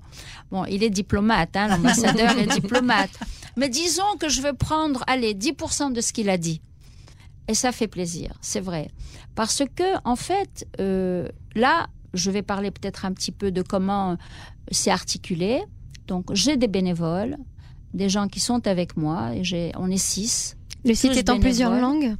Bon, 0.50 0.64
il 0.64 0.82
est 0.82 0.90
diplomate, 0.90 1.56
hein, 1.56 1.68
l'ambassadeur 1.68 2.38
est 2.38 2.46
diplomate. 2.46 3.10
Mais 3.56 3.68
disons 3.68 4.16
que 4.18 4.28
je 4.28 4.40
vais 4.42 4.52
prendre, 4.54 5.04
allez, 5.06 5.34
10% 5.34 5.92
de 5.92 6.00
ce 6.00 6.12
qu'il 6.12 6.28
a 6.30 6.38
dit. 6.38 6.60
Et 7.46 7.54
ça 7.54 7.70
fait 7.72 7.86
plaisir, 7.88 8.32
c'est 8.40 8.60
vrai. 8.60 8.90
Parce 9.34 9.62
que, 9.76 9.84
en 10.04 10.16
fait, 10.16 10.66
euh, 10.80 11.28
là, 11.54 11.86
je 12.14 12.30
vais 12.30 12.42
parler 12.42 12.70
peut-être 12.70 13.04
un 13.04 13.12
petit 13.12 13.32
peu 13.32 13.52
de 13.52 13.60
comment 13.62 14.16
c'est 14.70 14.90
articulé. 14.90 15.62
Donc, 16.06 16.32
j'ai 16.32 16.56
des 16.56 16.68
bénévoles, 16.68 17.36
des 17.94 18.08
gens 18.08 18.28
qui 18.28 18.40
sont 18.40 18.66
avec 18.66 18.96
moi, 18.96 19.34
et 19.34 19.44
j'ai, 19.44 19.72
on 19.76 19.90
est 19.90 19.96
six. 19.96 20.56
Le 20.84 20.94
site 20.94 21.16
est 21.16 21.30
en 21.30 21.40
plusieurs 21.40 21.74
langues? 21.80 22.16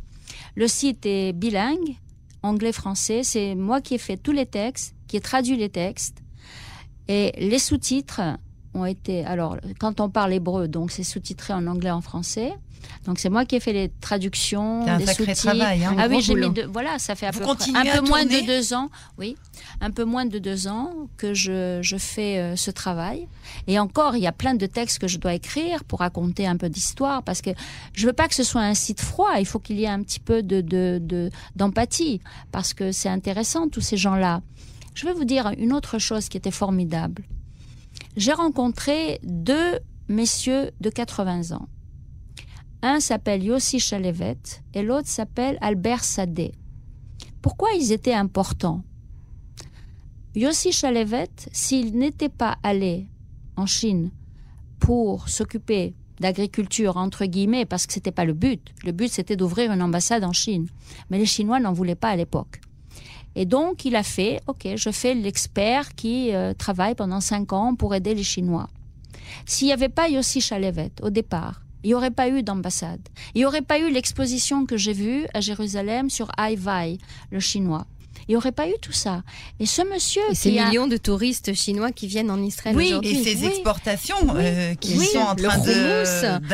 Le 0.54 0.68
site 0.68 1.04
est 1.04 1.32
bilingue, 1.32 1.96
anglais-français. 2.42 3.22
C'est 3.24 3.54
moi 3.54 3.80
qui 3.80 3.94
ai 3.94 3.98
fait 3.98 4.16
tous 4.16 4.32
les 4.32 4.46
textes, 4.46 4.94
qui 5.08 5.16
ai 5.16 5.20
traduit 5.20 5.56
les 5.56 5.68
textes. 5.68 6.22
Et 7.08 7.32
les 7.36 7.58
sous-titres 7.58 8.22
ont 8.72 8.86
été. 8.86 9.24
Alors, 9.24 9.58
quand 9.78 10.00
on 10.00 10.08
parle 10.08 10.32
hébreu, 10.32 10.68
donc 10.68 10.90
c'est 10.90 11.02
sous-titré 11.02 11.52
en 11.52 11.66
anglais, 11.66 11.90
en 11.90 12.00
français. 12.00 12.54
Donc, 13.06 13.18
c'est 13.18 13.28
moi 13.28 13.44
qui 13.44 13.56
ai 13.56 13.60
fait 13.60 13.72
les 13.72 13.90
traductions, 14.00 14.84
C'est 14.84 14.90
un 14.90 14.98
des 14.98 15.06
sacré 15.06 15.34
travail. 15.34 15.84
hein. 15.84 15.94
Ah 15.98 16.06
oui, 16.08 16.20
j'ai 16.22 16.34
mis 16.34 16.54
deux, 16.54 16.66
voilà, 16.66 16.98
ça 16.98 17.14
fait 17.14 17.26
à 17.26 17.30
Vous 17.30 17.40
peu 17.40 17.44
près 17.44 17.54
continuez 17.56 17.78
un 17.90 17.96
peu 17.98 18.08
moins 18.08 18.24
de 18.24 18.46
deux 18.46 18.72
ans, 18.74 18.90
oui, 19.18 19.36
un 19.80 19.90
peu 19.90 20.04
moins 20.04 20.24
de 20.26 20.38
deux 20.38 20.68
ans 20.68 20.92
que 21.16 21.34
je, 21.34 21.80
je 21.82 21.96
fais 21.96 22.38
euh, 22.38 22.56
ce 22.56 22.70
travail. 22.70 23.28
Et 23.66 23.78
encore, 23.78 24.16
il 24.16 24.22
y 24.22 24.26
a 24.26 24.32
plein 24.32 24.54
de 24.54 24.66
textes 24.66 24.98
que 24.98 25.08
je 25.08 25.18
dois 25.18 25.34
écrire 25.34 25.84
pour 25.84 25.98
raconter 26.00 26.46
un 26.46 26.56
peu 26.56 26.68
d'histoire, 26.68 27.22
parce 27.22 27.42
que 27.42 27.50
je 27.92 28.06
veux 28.06 28.12
pas 28.12 28.28
que 28.28 28.34
ce 28.34 28.42
soit 28.42 28.62
un 28.62 28.74
site 28.74 29.00
froid. 29.00 29.32
Il 29.38 29.46
faut 29.46 29.58
qu'il 29.58 29.78
y 29.78 29.84
ait 29.84 29.88
un 29.88 30.02
petit 30.02 30.20
peu 30.20 30.42
de 30.42 30.60
de- 30.60 30.98
de- 31.02 31.30
d'empathie, 31.56 32.20
parce 32.52 32.72
que 32.74 32.92
c'est 32.92 33.08
intéressant 33.10 33.68
tous 33.68 33.80
ces 33.82 33.96
gens-là. 33.96 34.40
Je 34.94 35.06
vais 35.06 35.12
vous 35.12 35.24
dire 35.24 35.50
une 35.58 35.72
autre 35.72 35.98
chose 35.98 36.28
qui 36.28 36.36
était 36.36 36.50
formidable. 36.52 37.24
J'ai 38.16 38.32
rencontré 38.32 39.18
deux 39.24 39.78
messieurs 40.08 40.70
de 40.80 40.90
80 40.90 41.52
ans. 41.52 41.68
Un 42.86 43.00
s'appelle 43.00 43.42
Yossi 43.42 43.80
Chalevet 43.80 44.36
et 44.74 44.82
l'autre 44.82 45.08
s'appelle 45.08 45.56
Albert 45.62 46.04
Sadé. 46.04 46.52
Pourquoi 47.40 47.70
ils 47.72 47.92
étaient 47.92 48.12
importants? 48.12 48.84
Yossi 50.34 50.70
Chalevet, 50.70 51.30
s'il 51.50 51.96
n'était 51.96 52.28
pas 52.28 52.58
allé 52.62 53.08
en 53.56 53.64
Chine 53.64 54.10
pour 54.80 55.30
s'occuper 55.30 55.94
d'agriculture, 56.20 56.98
entre 56.98 57.24
guillemets, 57.24 57.64
parce 57.64 57.86
que 57.86 57.94
c'était 57.94 58.12
pas 58.12 58.26
le 58.26 58.34
but. 58.34 58.74
Le 58.84 58.92
but, 58.92 59.10
c'était 59.10 59.36
d'ouvrir 59.36 59.72
une 59.72 59.80
ambassade 59.80 60.22
en 60.22 60.34
Chine. 60.34 60.66
Mais 61.08 61.16
les 61.16 61.24
Chinois 61.24 61.60
n'en 61.60 61.72
voulaient 61.72 61.94
pas 61.94 62.10
à 62.10 62.16
l'époque. 62.16 62.60
Et 63.34 63.46
donc, 63.46 63.86
il 63.86 63.96
a 63.96 64.02
fait, 64.02 64.42
OK, 64.46 64.68
je 64.76 64.90
fais 64.90 65.14
l'expert 65.14 65.94
qui 65.94 66.34
euh, 66.34 66.52
travaille 66.52 66.94
pendant 66.94 67.22
cinq 67.22 67.54
ans 67.54 67.76
pour 67.76 67.94
aider 67.94 68.14
les 68.14 68.22
Chinois. 68.22 68.68
S'il 69.46 69.68
n'y 69.68 69.72
avait 69.72 69.88
pas 69.88 70.10
Yossi 70.10 70.42
Chalevet 70.42 70.92
au 71.00 71.08
départ, 71.08 71.63
il 71.84 71.88
n'y 71.88 71.94
aurait 71.94 72.10
pas 72.10 72.28
eu 72.28 72.42
d'ambassade. 72.42 73.00
Il 73.34 73.38
n'y 73.38 73.44
aurait 73.46 73.62
pas 73.62 73.78
eu 73.78 73.90
l'exposition 73.90 74.66
que 74.66 74.76
j'ai 74.76 74.92
vue 74.94 75.26
à 75.34 75.40
Jérusalem 75.40 76.10
sur 76.10 76.28
Ai 76.38 76.56
Vai, 76.56 76.98
le 77.30 77.38
chinois. 77.40 77.86
Il 78.26 78.30
n'y 78.32 78.36
aurait 78.36 78.52
pas 78.52 78.66
eu 78.68 78.72
tout 78.80 78.92
ça. 78.92 79.22
Et 79.60 79.66
ce 79.66 79.82
monsieur 79.82 80.22
Et 80.30 80.34
ces 80.34 80.52
qui 80.52 80.58
a- 80.58 80.68
millions 80.68 80.86
de 80.86 80.96
touristes 80.96 81.52
chinois 81.52 81.92
qui 81.92 82.06
viennent 82.06 82.30
en 82.30 82.42
Israël 82.42 82.74
Oui, 82.74 82.86
aujourd'hui. 82.86 83.18
Et 83.18 83.22
ces 83.22 83.36
Oui. 83.42 83.46
exportations 83.48 84.16
euh, 84.36 84.74
qui 84.76 84.96
Oui, 84.98 85.04
sont 85.12 85.18
en 85.18 85.34
train 85.34 85.58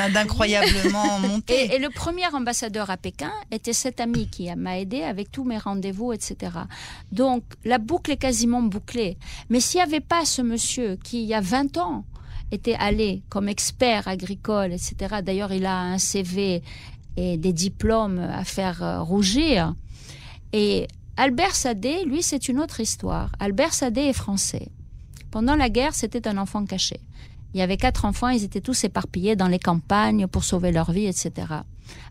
d'incroyablement 0.09 1.19
monter. 1.29 1.67
Et, 1.67 1.75
et 1.77 1.79
le 1.79 1.91
premier 1.91 2.27
ambassadeur 2.35 2.91
à 2.91 2.97
Pékin 2.97 3.31
était 3.53 3.73
cet 3.73 4.01
ami 4.01 4.27
qui 4.29 4.53
m'a 4.57 4.79
aidé 4.81 5.03
avec 5.03 5.31
tous 5.31 5.45
mes 5.45 5.59
rendez-vous, 5.59 6.13
etc. 6.13 6.53
Donc 7.13 7.45
la 7.65 7.79
boucle 7.79 8.11
est 8.11 8.17
quasiment 8.17 8.63
bouclée. 8.63 9.17
Mais 9.49 9.61
s'il 9.61 9.79
n'y 9.79 9.85
avait 9.85 10.01
pas 10.01 10.25
ce 10.25 10.43
monsieur 10.43 10.99
qui, 11.05 11.23
il 11.23 11.29
y 11.29 11.35
a 11.35 11.41
20 11.41 11.77
ans, 11.79 12.05
était 12.51 12.75
allé 12.75 13.23
comme 13.29 13.49
expert 13.49 14.09
agricole, 14.09 14.73
etc. 14.73 15.17
D'ailleurs, 15.23 15.53
il 15.53 15.67
a 15.67 15.81
un 15.81 15.99
CV 15.99 16.63
et 17.17 17.37
des 17.37 17.53
diplômes 17.53 18.19
à 18.19 18.45
faire 18.45 18.83
euh, 18.83 19.03
rougir. 19.03 19.75
Et 20.53 20.87
Albert 21.17 21.55
Sadé, 21.55 22.05
lui, 22.05 22.23
c'est 22.23 22.49
une 22.49 22.61
autre 22.61 22.81
histoire. 22.81 23.31
Albert 23.39 23.75
Sadé 23.75 24.03
est 24.03 24.13
français. 24.13 24.69
Pendant 25.31 25.55
la 25.55 25.69
guerre, 25.69 25.95
c'était 25.95 26.27
un 26.27 26.39
enfant 26.39 26.65
caché. 26.65 27.01
Il 27.53 27.59
y 27.59 27.63
avait 27.63 27.77
quatre 27.77 28.05
enfants, 28.05 28.29
ils 28.29 28.45
étaient 28.45 28.61
tous 28.61 28.85
éparpillés 28.85 29.37
dans 29.37 29.49
les 29.49 29.59
campagnes 29.59 30.27
pour 30.29 30.45
sauver 30.45 30.71
leur 30.71 30.93
vie, 30.93 31.07
etc. 31.07 31.33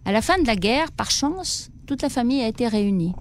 À 0.06 0.12
la 0.12 0.22
fin 0.22 0.38
de 0.40 0.46
la 0.46 0.56
guerre, 0.56 0.92
par 0.92 1.12
chance, 1.12 1.70
toute 1.88 2.02
la 2.02 2.10
famille 2.10 2.42
a 2.42 2.48
été 2.48 2.68
réunie. 2.68 3.14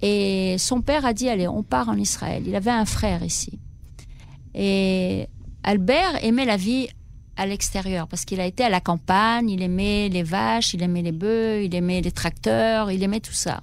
Et 0.00 0.56
son 0.58 0.80
père 0.80 1.04
a 1.04 1.12
dit, 1.12 1.28
allez, 1.28 1.48
on 1.48 1.62
part 1.62 1.88
en 1.88 1.96
Israël. 1.96 2.44
Il 2.46 2.54
avait 2.54 2.70
un 2.70 2.84
frère 2.84 3.22
ici. 3.22 3.58
Et 4.54 5.28
Albert 5.64 6.22
aimait 6.22 6.44
la 6.44 6.56
vie 6.56 6.88
à 7.36 7.46
l'extérieur 7.46 8.06
parce 8.06 8.24
qu'il 8.24 8.40
a 8.40 8.46
été 8.46 8.62
à 8.62 8.68
la 8.68 8.80
campagne, 8.80 9.50
il 9.50 9.62
aimait 9.62 10.08
les 10.08 10.22
vaches, 10.22 10.74
il 10.74 10.82
aimait 10.82 11.02
les 11.02 11.12
bœufs, 11.12 11.64
il 11.64 11.74
aimait 11.74 12.00
les 12.00 12.12
tracteurs, 12.12 12.90
il 12.90 13.02
aimait 13.02 13.20
tout 13.20 13.32
ça. 13.32 13.62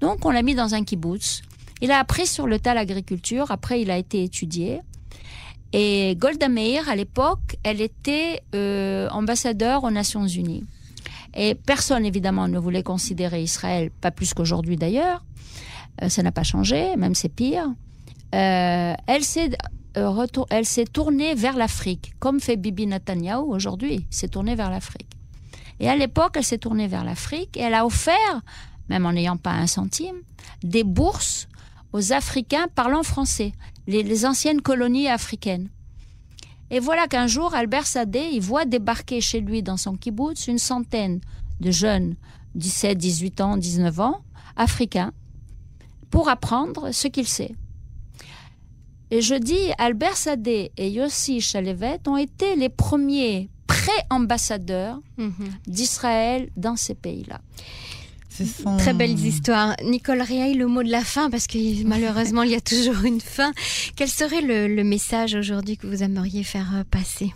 Donc 0.00 0.24
on 0.24 0.30
l'a 0.30 0.42
mis 0.42 0.54
dans 0.54 0.74
un 0.74 0.84
kibbutz. 0.84 1.42
Il 1.80 1.92
a 1.92 1.98
appris 1.98 2.26
sur 2.26 2.46
le 2.46 2.58
tas 2.58 2.74
l'agriculture, 2.74 3.50
après 3.50 3.80
il 3.80 3.90
a 3.90 3.96
été 3.96 4.22
étudié. 4.22 4.80
Et 5.72 6.16
Golda 6.18 6.48
Meir, 6.48 6.88
à 6.88 6.96
l'époque, 6.96 7.56
elle 7.62 7.80
était 7.80 8.42
euh, 8.54 9.08
ambassadeur 9.10 9.84
aux 9.84 9.90
Nations 9.90 10.26
Unies. 10.26 10.64
Et 11.34 11.54
personne, 11.54 12.06
évidemment, 12.06 12.48
ne 12.48 12.58
voulait 12.58 12.82
considérer 12.82 13.42
Israël, 13.42 13.90
pas 14.00 14.10
plus 14.10 14.32
qu'aujourd'hui 14.32 14.76
d'ailleurs. 14.76 15.24
Euh, 16.02 16.08
ça 16.08 16.22
n'a 16.22 16.32
pas 16.32 16.44
changé, 16.44 16.96
même 16.96 17.14
c'est 17.14 17.28
pire. 17.28 17.68
Euh, 18.34 18.94
elle 19.06 19.22
s'est 19.22 19.50
elle 20.50 20.66
s'est 20.66 20.84
tournée 20.84 21.34
vers 21.34 21.56
l'Afrique, 21.56 22.14
comme 22.18 22.40
fait 22.40 22.56
Bibi 22.56 22.86
Netanyahu 22.86 23.42
aujourd'hui, 23.42 24.06
s'est 24.10 24.28
tournée 24.28 24.54
vers 24.54 24.70
l'Afrique. 24.70 25.10
Et 25.80 25.88
à 25.88 25.96
l'époque, 25.96 26.34
elle 26.36 26.44
s'est 26.44 26.58
tournée 26.58 26.86
vers 26.86 27.04
l'Afrique 27.04 27.56
et 27.56 27.60
elle 27.60 27.74
a 27.74 27.86
offert, 27.86 28.42
même 28.88 29.06
en 29.06 29.12
n'ayant 29.12 29.36
pas 29.36 29.52
un 29.52 29.66
centime, 29.66 30.16
des 30.62 30.84
bourses 30.84 31.48
aux 31.92 32.12
Africains 32.12 32.68
parlant 32.74 33.02
français 33.02 33.52
les, 33.86 34.26
anciennes 34.26 34.60
colonies 34.60 35.08
africaines. 35.08 35.68
Et 36.70 36.80
voilà 36.80 37.06
qu'un 37.06 37.26
jour, 37.26 37.54
Albert 37.54 37.86
Sadé, 37.86 38.28
il 38.32 38.40
voit 38.40 38.64
débarquer 38.64 39.20
chez 39.20 39.40
lui 39.40 39.62
dans 39.62 39.76
son 39.76 39.96
kibbutz 39.96 40.48
une 40.48 40.58
centaine 40.58 41.20
de 41.60 41.70
jeunes, 41.70 42.16
17, 42.56 42.98
18 42.98 43.40
ans, 43.40 43.56
19 43.56 44.00
ans, 44.00 44.20
africains, 44.56 45.12
pour 46.10 46.28
apprendre 46.28 46.90
ce 46.92 47.06
qu'il 47.06 47.28
sait. 47.28 47.54
Et 49.10 49.20
je 49.20 49.34
dis, 49.34 49.70
Albert 49.78 50.16
Sadé 50.16 50.72
et 50.76 50.90
Yossi 50.90 51.40
Chalevet 51.40 52.00
ont 52.06 52.16
été 52.16 52.56
les 52.56 52.68
premiers 52.68 53.48
pré-ambassadeurs 53.66 55.00
mhm. 55.16 55.32
d'Israël 55.66 56.50
dans 56.56 56.76
ces 56.76 56.94
pays-là. 56.94 57.40
Très 58.78 58.92
belles 58.92 59.18
histoires. 59.18 59.76
Nicole 59.82 60.20
Riaille, 60.20 60.54
le 60.54 60.66
mot 60.66 60.82
de 60.82 60.90
la 60.90 61.02
fin, 61.02 61.30
parce 61.30 61.46
que 61.46 61.84
malheureusement, 61.86 62.42
il 62.42 62.50
y 62.50 62.54
a 62.54 62.60
toujours 62.60 63.04
une 63.04 63.20
fin. 63.20 63.52
Quel 63.94 64.08
serait 64.08 64.42
le, 64.42 64.82
message 64.84 65.34
aujourd'hui 65.34 65.76
que 65.76 65.86
vous 65.86 66.02
aimeriez 66.02 66.42
faire 66.42 66.70
euh, 66.74 66.84
passer? 66.90 67.32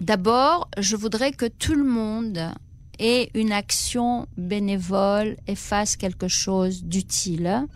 D'abord, 0.00 0.68
je 0.78 0.96
voudrais 0.96 1.32
que 1.32 1.46
tout 1.46 1.74
le 1.74 1.84
monde 1.84 2.50
ait 2.98 3.30
une 3.34 3.52
action 3.52 4.26
bénévole 4.36 5.36
et 5.46 5.54
fasse 5.54 5.96
quelque 5.96 6.28
chose 6.28 6.84
d'utile. 6.84 7.66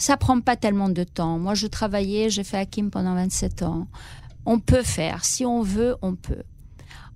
Ça 0.00 0.16
prend 0.16 0.40
pas 0.40 0.56
tellement 0.56 0.88
de 0.88 1.04
temps. 1.04 1.38
Moi, 1.38 1.54
je 1.54 1.66
travaillais, 1.66 2.30
j'ai 2.30 2.42
fait 2.42 2.56
Hakim 2.56 2.90
pendant 2.90 3.14
27 3.14 3.62
ans. 3.62 3.86
On 4.46 4.58
peut 4.58 4.82
faire. 4.82 5.26
Si 5.26 5.44
on 5.44 5.60
veut, 5.60 5.94
on 6.00 6.14
peut. 6.14 6.42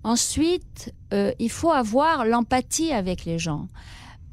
Ensuite, 0.03 0.93
euh, 1.15 1.33
il 1.39 1.51
faut 1.51 1.73
avoir 1.73 2.27
l'empathie 2.27 2.93
avec 2.93 3.25
les 3.25 3.39
gens. 3.39 3.69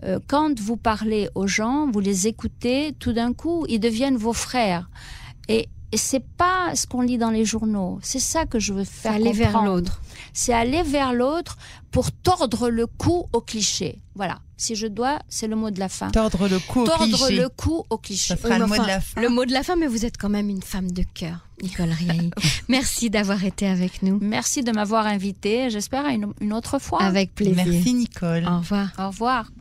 Euh, 0.04 0.20
quand 0.28 0.60
vous 0.60 0.76
parlez 0.76 1.30
aux 1.34 1.48
gens, 1.48 1.90
vous 1.90 2.02
les 2.02 2.28
écoutez, 2.28 2.94
tout 3.00 3.14
d'un 3.14 3.32
coup, 3.32 3.66
ils 3.70 3.80
deviennent 3.80 4.18
vos 4.18 4.34
frères. 4.34 4.90
Et, 5.48 5.70
et 5.94 5.98
c'est 5.98 6.26
pas 6.36 6.76
ce 6.76 6.86
qu'on 6.88 7.02
lit 7.02 7.18
dans 7.18 7.30
les 7.30 7.46
journaux. 7.46 8.00
C'est 8.02 8.20
ça 8.20 8.46
que 8.46 8.60
je 8.60 8.74
veux 8.74 8.84
faire 8.84 9.14
aller 9.14 9.32
vers 9.32 9.64
l'autre. 9.64 10.02
C'est 10.34 10.54
aller 10.54 10.84
vers 10.84 11.14
l'autre 11.14 11.58
pour 11.90 12.12
tordre 12.12 12.70
le 12.70 12.86
cou 12.86 13.30
au 13.32 13.40
cliché. 13.40 14.02
Voilà 14.16 14.40
si 14.62 14.76
je 14.76 14.86
dois, 14.86 15.20
c'est 15.28 15.48
le 15.48 15.56
mot 15.56 15.72
de 15.72 15.80
la 15.80 15.90
fin. 15.90 16.12
Tordre 16.12 16.48
le 16.48 16.60
cou 16.60 16.86
Tordre 16.86 17.04
au 17.04 17.26
cliché. 17.26 17.42
le 17.42 17.50
cou 17.50 17.84
au 17.90 17.98
cliché. 17.98 18.28
Ça 18.28 18.38
fera 18.38 18.60
le 18.60 18.68
mot 18.68 18.78
de 18.78 18.88
la 18.88 19.02
fin. 19.02 19.20
Le 19.20 19.30
mot 19.30 19.44
de 19.44 19.52
la 19.52 19.64
fin, 19.64 19.76
mais 19.76 19.88
vous 19.88 20.06
êtes 20.06 20.18
quand 20.18 20.30
même 20.30 20.50
une 20.50 20.62
femme 20.62 20.92
de 20.92 21.04
cœur. 21.16 21.48
Nicole 21.64 21.90
Riahi. 21.90 22.30
Merci 22.70 23.10
d'avoir 23.10 23.44
été 23.44 23.68
avec 23.68 24.04
nous. 24.04 24.20
Merci 24.22 24.64
de 24.64 24.72
m'avoir 24.72 25.08
invitée. 25.08 25.72
J'espère 25.72 26.06
une, 26.08 26.34
une, 26.42 26.54
autre 26.54 26.78
fois. 26.78 27.02
Avec 27.02 27.34
plaisir. 27.34 27.66
Merci 27.66 27.94
Nicole. 27.94 28.46
Au 28.48 28.60
revoir. 28.60 28.90
Au 29.00 29.08
revoir. 29.08 29.52